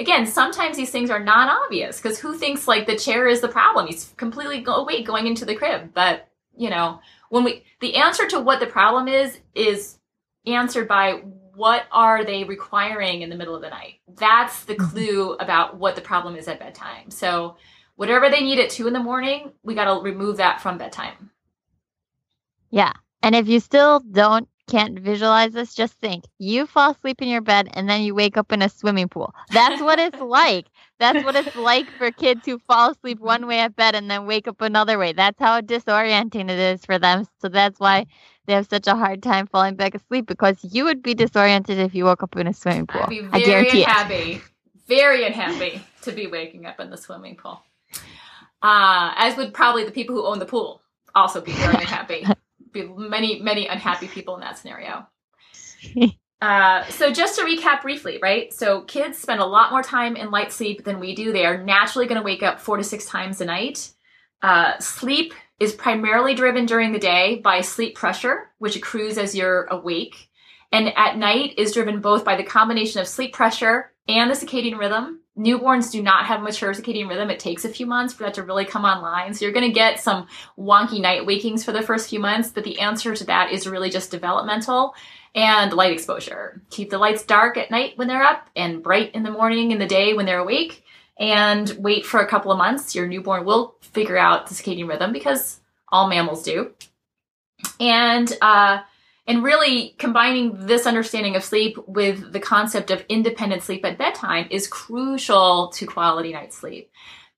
again, 0.01 0.27
sometimes 0.27 0.77
these 0.77 0.91
things 0.91 1.11
are 1.11 1.23
not 1.23 1.49
obvious 1.49 2.01
because 2.01 2.19
who 2.19 2.37
thinks 2.37 2.67
like 2.67 2.87
the 2.87 2.97
chair 2.97 3.29
is 3.29 3.41
the 3.41 3.49
problem? 3.49 3.87
He's 3.87 4.13
completely 4.17 4.61
go- 4.61 4.77
awake 4.77 5.07
going 5.07 5.27
into 5.27 5.45
the 5.45 5.55
crib. 5.55 5.93
But, 5.95 6.29
you 6.57 6.71
know, 6.71 7.01
when 7.31 7.45
we, 7.45 7.65
the 7.81 7.97
answer 7.97 8.27
to 8.29 8.41
what 8.41 8.61
the 8.61 8.67
problem 8.67 9.09
is, 9.09 9.39
is 9.55 9.99
answered 10.47 10.89
by 10.89 11.23
what 11.55 11.85
are 11.93 12.25
they 12.25 12.45
requiring 12.45 13.23
in 13.23 13.31
the 13.31 13.37
middle 13.37 13.55
of 13.55 13.63
the 13.63 13.71
night? 13.71 14.01
That's 14.09 14.65
the 14.65 14.75
mm-hmm. 14.75 14.91
clue 14.91 15.33
about 15.35 15.77
what 15.77 15.95
the 15.95 16.03
problem 16.03 16.37
is 16.37 16.49
at 16.49 16.59
bedtime. 16.59 17.11
So, 17.11 17.57
whatever 17.97 18.29
they 18.29 18.41
need 18.41 18.59
at 18.59 18.71
two 18.71 18.89
in 18.89 18.93
the 18.93 18.99
morning, 18.99 19.53
we 19.63 19.77
got 19.77 19.85
to 19.85 20.03
remove 20.03 20.39
that 20.39 20.61
from 20.61 20.79
bedtime. 20.79 21.31
Yeah. 22.71 22.93
And 23.23 23.37
if 23.37 23.47
you 23.47 23.61
still 23.61 24.01
don't 24.01 24.49
can't 24.67 24.99
visualize 24.99 25.53
this, 25.53 25.75
just 25.75 25.95
think 25.95 26.25
you 26.39 26.67
fall 26.67 26.93
asleep 26.93 27.21
in 27.21 27.29
your 27.29 27.41
bed 27.41 27.69
and 27.75 27.89
then 27.89 28.03
you 28.03 28.15
wake 28.15 28.37
up 28.37 28.53
in 28.53 28.63
a 28.63 28.69
swimming 28.69 29.09
pool. 29.09 29.35
That's 29.51 29.81
what 29.83 29.99
it's 29.99 30.21
like. 30.21 30.67
That's 30.99 31.25
what 31.25 31.37
it's 31.37 31.55
like 31.57 31.87
for 31.99 32.11
kids 32.11 32.47
who 32.47 32.59
fall 32.61 32.93
asleep 32.93 33.21
one 33.21 33.47
way 33.47 33.59
at 33.59 33.77
bed 33.77 33.95
and 33.95 34.11
then 34.11 34.27
wake 34.27 34.49
up 34.49 34.61
another 34.61 34.99
way. 34.99 35.13
That's 35.13 35.39
how 35.39 35.61
disorienting 35.61 36.51
it 36.51 36.59
is 36.59 36.85
for 36.85 36.99
them. 36.99 37.27
So 37.41 37.49
that's 37.49 37.79
why 37.79 38.07
they 38.47 38.55
have 38.55 38.69
such 38.69 38.87
a 38.87 38.95
hard 38.95 39.23
time 39.23 39.47
falling 39.47 39.77
back 39.77 39.95
asleep 39.95 40.27
because 40.27 40.59
you 40.63 40.85
would 40.85 41.03
be 41.03 41.15
disoriented 41.15 41.79
if 41.79 41.95
you 41.95 42.05
woke 42.05 42.23
up 42.23 42.37
in 42.37 42.47
a 42.47 42.55
swimming 42.55 42.87
pool. 42.87 43.03
I'd 43.03 43.09
be 43.11 43.21
very 43.21 43.33
I 43.33 43.45
guarantee 43.45 43.83
unhappy, 43.83 44.33
it. 44.33 44.43
very 44.87 45.27
unhappy 45.27 45.83
to 46.03 46.13
be 46.13 46.27
waking 46.27 46.67
up 46.67 46.81
in 46.81 46.91
the 46.91 46.97
swimming 46.97 47.37
pool. 47.37 47.61
Uh, 48.63 49.13
as 49.17 49.37
would 49.37 49.53
probably 49.53 49.85
the 49.85 49.91
people 49.91 50.15
who 50.15 50.27
own 50.27 50.39
the 50.39 50.47
pool 50.47 50.81
also 51.15 51.41
be 51.41 51.53
very 51.53 51.75
unhappy. 51.81 52.25
Be 52.75 52.87
many, 52.87 53.41
many 53.41 53.67
unhappy 53.67 54.09
people 54.09 54.35
in 54.35 54.41
that 54.43 54.59
scenario. 54.59 55.07
Uh, 56.43 56.85
so 56.91 57.11
just 57.11 57.39
to 57.39 57.43
recap 57.43 57.81
briefly, 57.81 58.19
right? 58.21 58.53
So 58.53 58.83
kids 58.83 59.17
spend 59.17 59.41
a 59.41 59.47
lot 59.47 59.71
more 59.71 59.83
time 59.83 60.15
in 60.15 60.31
light 60.31 60.53
sleep 60.53 60.85
than 60.85 61.01
we 61.01 61.15
do. 61.15 61.33
They 61.33 61.47
are 61.47 61.57
naturally 61.57 62.07
going 62.07 62.21
to 62.21 62.25
wake 62.25 62.43
up 62.43 62.61
four 62.61 62.77
to 62.77 62.85
six 62.85 63.07
times 63.07 63.41
a 63.41 63.47
night. 63.47 63.91
Uh, 64.43 64.79
sleep 64.79 65.33
is 65.59 65.73
primarily 65.73 66.35
driven 66.35 66.67
during 66.67 66.93
the 66.93 66.99
day 66.99 67.41
by 67.43 67.63
sleep 67.63 67.95
pressure, 67.95 68.51
which 68.59 68.77
accrues 68.77 69.17
as 69.17 69.35
you're 69.35 69.65
awake, 69.71 70.29
and 70.71 70.93
at 70.99 71.17
night 71.17 71.55
is 71.57 71.73
driven 71.73 72.03
both 72.03 72.27
by 72.27 72.37
the 72.37 72.45
combination 72.45 73.01
of 73.01 73.09
sleep 73.09 73.33
pressure 73.33 73.93
and 74.07 74.31
the 74.31 74.35
circadian 74.35 74.79
rhythm. 74.79 75.21
Newborns 75.37 75.91
do 75.91 76.01
not 76.01 76.27
have 76.27 76.43
mature 76.43 76.73
circadian 76.73 77.09
rhythm. 77.09 77.29
It 77.29 77.41
takes 77.41 77.65
a 77.65 77.69
few 77.69 77.87
months 77.87 78.15
for 78.15 78.23
that 78.23 78.35
to 78.35 78.45
really 78.45 78.65
come 78.65 78.85
online. 78.85 79.35
So 79.35 79.45
you're 79.45 79.55
going 79.55 79.69
to 79.69 79.75
get 79.75 79.99
some 79.99 80.29
wonky 80.57 81.01
night 81.01 81.27
wakings 81.27 81.65
for 81.65 81.73
the 81.73 81.83
first 81.83 82.09
few 82.09 82.21
months, 82.21 82.51
but 82.51 82.63
the 82.63 82.79
answer 82.79 83.15
to 83.17 83.25
that 83.25 83.51
is 83.51 83.67
really 83.67 83.91
just 83.91 84.13
developmental 84.13 84.95
and 85.35 85.73
light 85.73 85.93
exposure. 85.93 86.63
Keep 86.71 86.91
the 86.91 86.99
lights 86.99 87.25
dark 87.25 87.57
at 87.57 87.71
night 87.71 87.99
when 87.99 88.07
they're 88.07 88.23
up 88.23 88.49
and 88.55 88.83
bright 88.83 89.13
in 89.15 89.25
the 89.25 89.31
morning 89.31 89.73
in 89.73 89.79
the 89.79 89.87
day 89.87 90.15
when 90.15 90.27
they're 90.27 90.39
awake 90.39 90.85
and 91.19 91.69
wait 91.79 92.07
for 92.07 92.21
a 92.21 92.29
couple 92.29 92.53
of 92.53 92.59
months. 92.59 92.95
Your 92.95 93.09
newborn 93.09 93.45
will 93.45 93.75
figure 93.81 94.17
out 94.17 94.47
the 94.47 94.55
circadian 94.55 94.89
rhythm 94.89 95.13
because 95.13 95.61
all 95.89 96.09
mammals 96.09 96.45
do. 96.45 96.73
And 97.81 98.33
uh, 98.41 98.83
and 99.27 99.43
really 99.43 99.95
combining 99.99 100.67
this 100.67 100.87
understanding 100.87 101.37
of 101.37 101.45
sleep 101.45 101.77
with 101.87 102.33
the 102.33 102.41
concept 102.41 102.91
of 102.91 103.05
independent 103.09 103.63
sleep 103.63 103.85
at 103.85 103.99
bedtime 103.99 104.47
is 104.51 104.69
crucial 104.69 105.69
to 105.69 105.87
quality 105.87 106.33
night 106.33 106.53
sleep. 106.53 106.91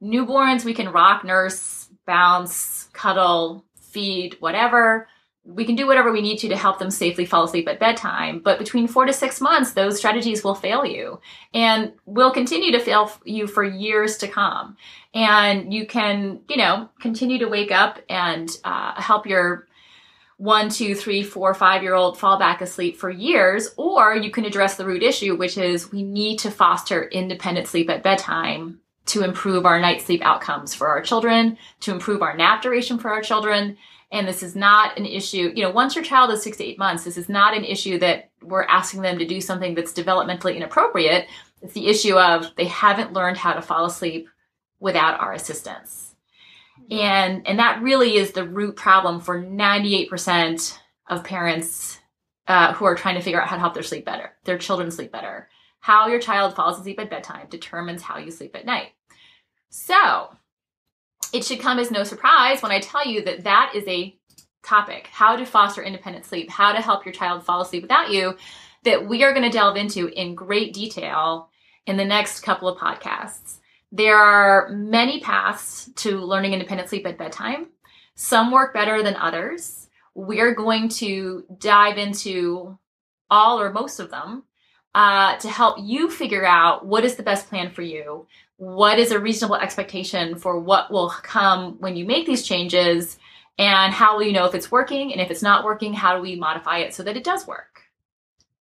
Newborns, 0.02 0.64
we 0.64 0.74
can 0.74 0.90
rock, 0.90 1.24
nurse, 1.24 1.88
bounce, 2.06 2.88
cuddle, 2.92 3.64
feed, 3.80 4.36
whatever. 4.40 5.08
We 5.44 5.64
can 5.64 5.76
do 5.76 5.86
whatever 5.86 6.12
we 6.12 6.22
need 6.22 6.38
to 6.38 6.48
to 6.48 6.56
help 6.56 6.80
them 6.80 6.90
safely 6.90 7.24
fall 7.24 7.44
asleep 7.44 7.68
at 7.68 7.78
bedtime. 7.78 8.40
But 8.40 8.58
between 8.58 8.88
four 8.88 9.06
to 9.06 9.12
six 9.12 9.40
months, 9.40 9.72
those 9.72 9.96
strategies 9.96 10.42
will 10.42 10.56
fail 10.56 10.84
you 10.84 11.20
and 11.54 11.92
will 12.04 12.32
continue 12.32 12.72
to 12.72 12.80
fail 12.80 13.12
you 13.24 13.46
for 13.46 13.62
years 13.62 14.16
to 14.18 14.28
come. 14.28 14.76
And 15.14 15.72
you 15.72 15.86
can, 15.86 16.40
you 16.48 16.56
know, 16.56 16.88
continue 17.00 17.38
to 17.38 17.48
wake 17.48 17.70
up 17.70 18.00
and 18.08 18.50
uh, 18.64 19.00
help 19.00 19.24
your 19.24 19.68
one, 20.38 20.68
two, 20.68 20.94
three, 20.94 21.22
four, 21.22 21.54
five 21.54 21.82
year 21.82 21.94
old 21.94 22.18
fall 22.18 22.38
back 22.38 22.60
asleep 22.60 22.96
for 22.96 23.10
years, 23.10 23.74
or 23.76 24.14
you 24.14 24.30
can 24.30 24.44
address 24.44 24.76
the 24.76 24.84
root 24.84 25.02
issue, 25.02 25.36
which 25.36 25.56
is 25.56 25.90
we 25.90 26.02
need 26.02 26.38
to 26.40 26.50
foster 26.50 27.04
independent 27.04 27.66
sleep 27.66 27.88
at 27.88 28.02
bedtime 28.02 28.80
to 29.06 29.22
improve 29.22 29.64
our 29.64 29.80
night 29.80 30.02
sleep 30.02 30.20
outcomes 30.22 30.74
for 30.74 30.88
our 30.88 31.00
children, 31.00 31.56
to 31.80 31.92
improve 31.92 32.22
our 32.22 32.36
nap 32.36 32.60
duration 32.60 32.98
for 32.98 33.10
our 33.10 33.22
children. 33.22 33.76
And 34.12 34.28
this 34.28 34.42
is 34.42 34.54
not 34.54 34.98
an 34.98 35.06
issue, 35.06 35.52
you 35.54 35.62
know, 35.62 35.70
once 35.70 35.94
your 35.94 36.04
child 36.04 36.30
is 36.30 36.42
six 36.42 36.58
to 36.58 36.64
eight 36.64 36.78
months, 36.78 37.04
this 37.04 37.16
is 37.16 37.28
not 37.28 37.56
an 37.56 37.64
issue 37.64 37.98
that 38.00 38.30
we're 38.42 38.64
asking 38.64 39.02
them 39.02 39.18
to 39.18 39.26
do 39.26 39.40
something 39.40 39.74
that's 39.74 39.92
developmentally 39.92 40.56
inappropriate. 40.56 41.28
It's 41.62 41.72
the 41.72 41.88
issue 41.88 42.16
of 42.16 42.54
they 42.56 42.66
haven't 42.66 43.12
learned 43.12 43.38
how 43.38 43.54
to 43.54 43.62
fall 43.62 43.86
asleep 43.86 44.28
without 44.80 45.18
our 45.18 45.32
assistance 45.32 46.15
and 46.90 47.46
and 47.46 47.58
that 47.58 47.82
really 47.82 48.16
is 48.16 48.32
the 48.32 48.46
root 48.46 48.76
problem 48.76 49.20
for 49.20 49.42
98% 49.42 50.78
of 51.08 51.24
parents 51.24 52.00
uh, 52.48 52.72
who 52.74 52.84
are 52.84 52.94
trying 52.94 53.16
to 53.16 53.22
figure 53.22 53.40
out 53.40 53.48
how 53.48 53.56
to 53.56 53.60
help 53.60 53.74
their 53.74 53.82
sleep 53.82 54.04
better 54.04 54.32
their 54.44 54.58
children 54.58 54.90
sleep 54.90 55.12
better. 55.12 55.48
How 55.80 56.08
your 56.08 56.20
child 56.20 56.56
falls 56.56 56.78
asleep 56.78 56.98
at 56.98 57.10
bedtime 57.10 57.46
determines 57.48 58.02
how 58.02 58.18
you 58.18 58.30
sleep 58.30 58.56
at 58.56 58.66
night. 58.66 58.88
So 59.68 60.30
it 61.32 61.44
should 61.44 61.60
come 61.60 61.78
as 61.78 61.90
no 61.90 62.04
surprise 62.04 62.62
when 62.62 62.72
i 62.72 62.80
tell 62.80 63.06
you 63.06 63.22
that 63.22 63.44
that 63.44 63.72
is 63.74 63.86
a 63.88 64.16
topic 64.62 65.08
how 65.12 65.36
to 65.36 65.46
foster 65.46 65.82
independent 65.82 66.24
sleep 66.24 66.50
how 66.50 66.72
to 66.72 66.80
help 66.80 67.04
your 67.04 67.12
child 67.12 67.44
fall 67.44 67.60
asleep 67.60 67.82
without 67.82 68.10
you 68.10 68.36
that 68.84 69.06
we 69.06 69.22
are 69.24 69.32
going 69.32 69.48
to 69.48 69.56
delve 69.56 69.76
into 69.76 70.08
in 70.08 70.34
great 70.34 70.72
detail 70.72 71.48
in 71.86 71.96
the 71.96 72.04
next 72.04 72.40
couple 72.40 72.68
of 72.68 72.78
podcasts 72.78 73.58
there 73.92 74.16
are 74.16 74.68
many 74.70 75.20
paths 75.20 75.90
to 75.96 76.18
learning 76.18 76.52
independent 76.52 76.88
sleep 76.88 77.06
at 77.06 77.18
bedtime. 77.18 77.68
Some 78.14 78.50
work 78.50 78.74
better 78.74 79.02
than 79.02 79.16
others. 79.16 79.88
We're 80.14 80.54
going 80.54 80.88
to 80.88 81.44
dive 81.58 81.98
into 81.98 82.78
all 83.30 83.60
or 83.60 83.72
most 83.72 84.00
of 84.00 84.10
them 84.10 84.44
uh, 84.94 85.36
to 85.36 85.48
help 85.48 85.76
you 85.78 86.10
figure 86.10 86.46
out 86.46 86.86
what 86.86 87.04
is 87.04 87.16
the 87.16 87.22
best 87.22 87.48
plan 87.48 87.70
for 87.70 87.82
you, 87.82 88.26
what 88.56 88.98
is 88.98 89.10
a 89.10 89.20
reasonable 89.20 89.56
expectation 89.56 90.36
for 90.36 90.58
what 90.58 90.90
will 90.90 91.10
come 91.10 91.76
when 91.80 91.96
you 91.96 92.06
make 92.06 92.26
these 92.26 92.42
changes, 92.42 93.18
and 93.58 93.92
how 93.92 94.16
will 94.16 94.24
you 94.24 94.32
know 94.32 94.46
if 94.46 94.54
it's 94.54 94.70
working? 94.70 95.12
And 95.12 95.20
if 95.20 95.30
it's 95.30 95.42
not 95.42 95.64
working, 95.64 95.92
how 95.92 96.16
do 96.16 96.22
we 96.22 96.36
modify 96.36 96.78
it 96.78 96.94
so 96.94 97.02
that 97.02 97.16
it 97.16 97.24
does 97.24 97.46
work? 97.46 97.82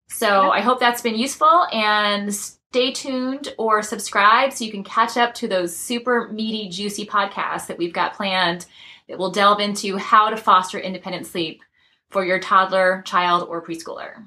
So 0.08 0.50
I 0.50 0.60
hope 0.60 0.78
that's 0.78 1.02
been 1.02 1.16
useful 1.16 1.66
and 1.72 2.28
stay 2.76 2.92
tuned 2.92 3.54
or 3.56 3.82
subscribe 3.82 4.52
so 4.52 4.62
you 4.62 4.70
can 4.70 4.84
catch 4.84 5.16
up 5.16 5.32
to 5.32 5.48
those 5.48 5.74
super 5.74 6.28
meaty, 6.28 6.68
juicy 6.68 7.06
podcasts 7.06 7.68
that 7.68 7.78
we've 7.78 7.94
got 7.94 8.12
planned 8.12 8.66
that 9.08 9.16
will 9.16 9.30
delve 9.30 9.60
into 9.60 9.96
how 9.96 10.28
to 10.28 10.36
foster 10.36 10.78
independent 10.78 11.26
sleep 11.26 11.62
for 12.10 12.22
your 12.22 12.38
toddler, 12.38 13.02
child, 13.06 13.48
or 13.48 13.64
preschooler. 13.64 14.26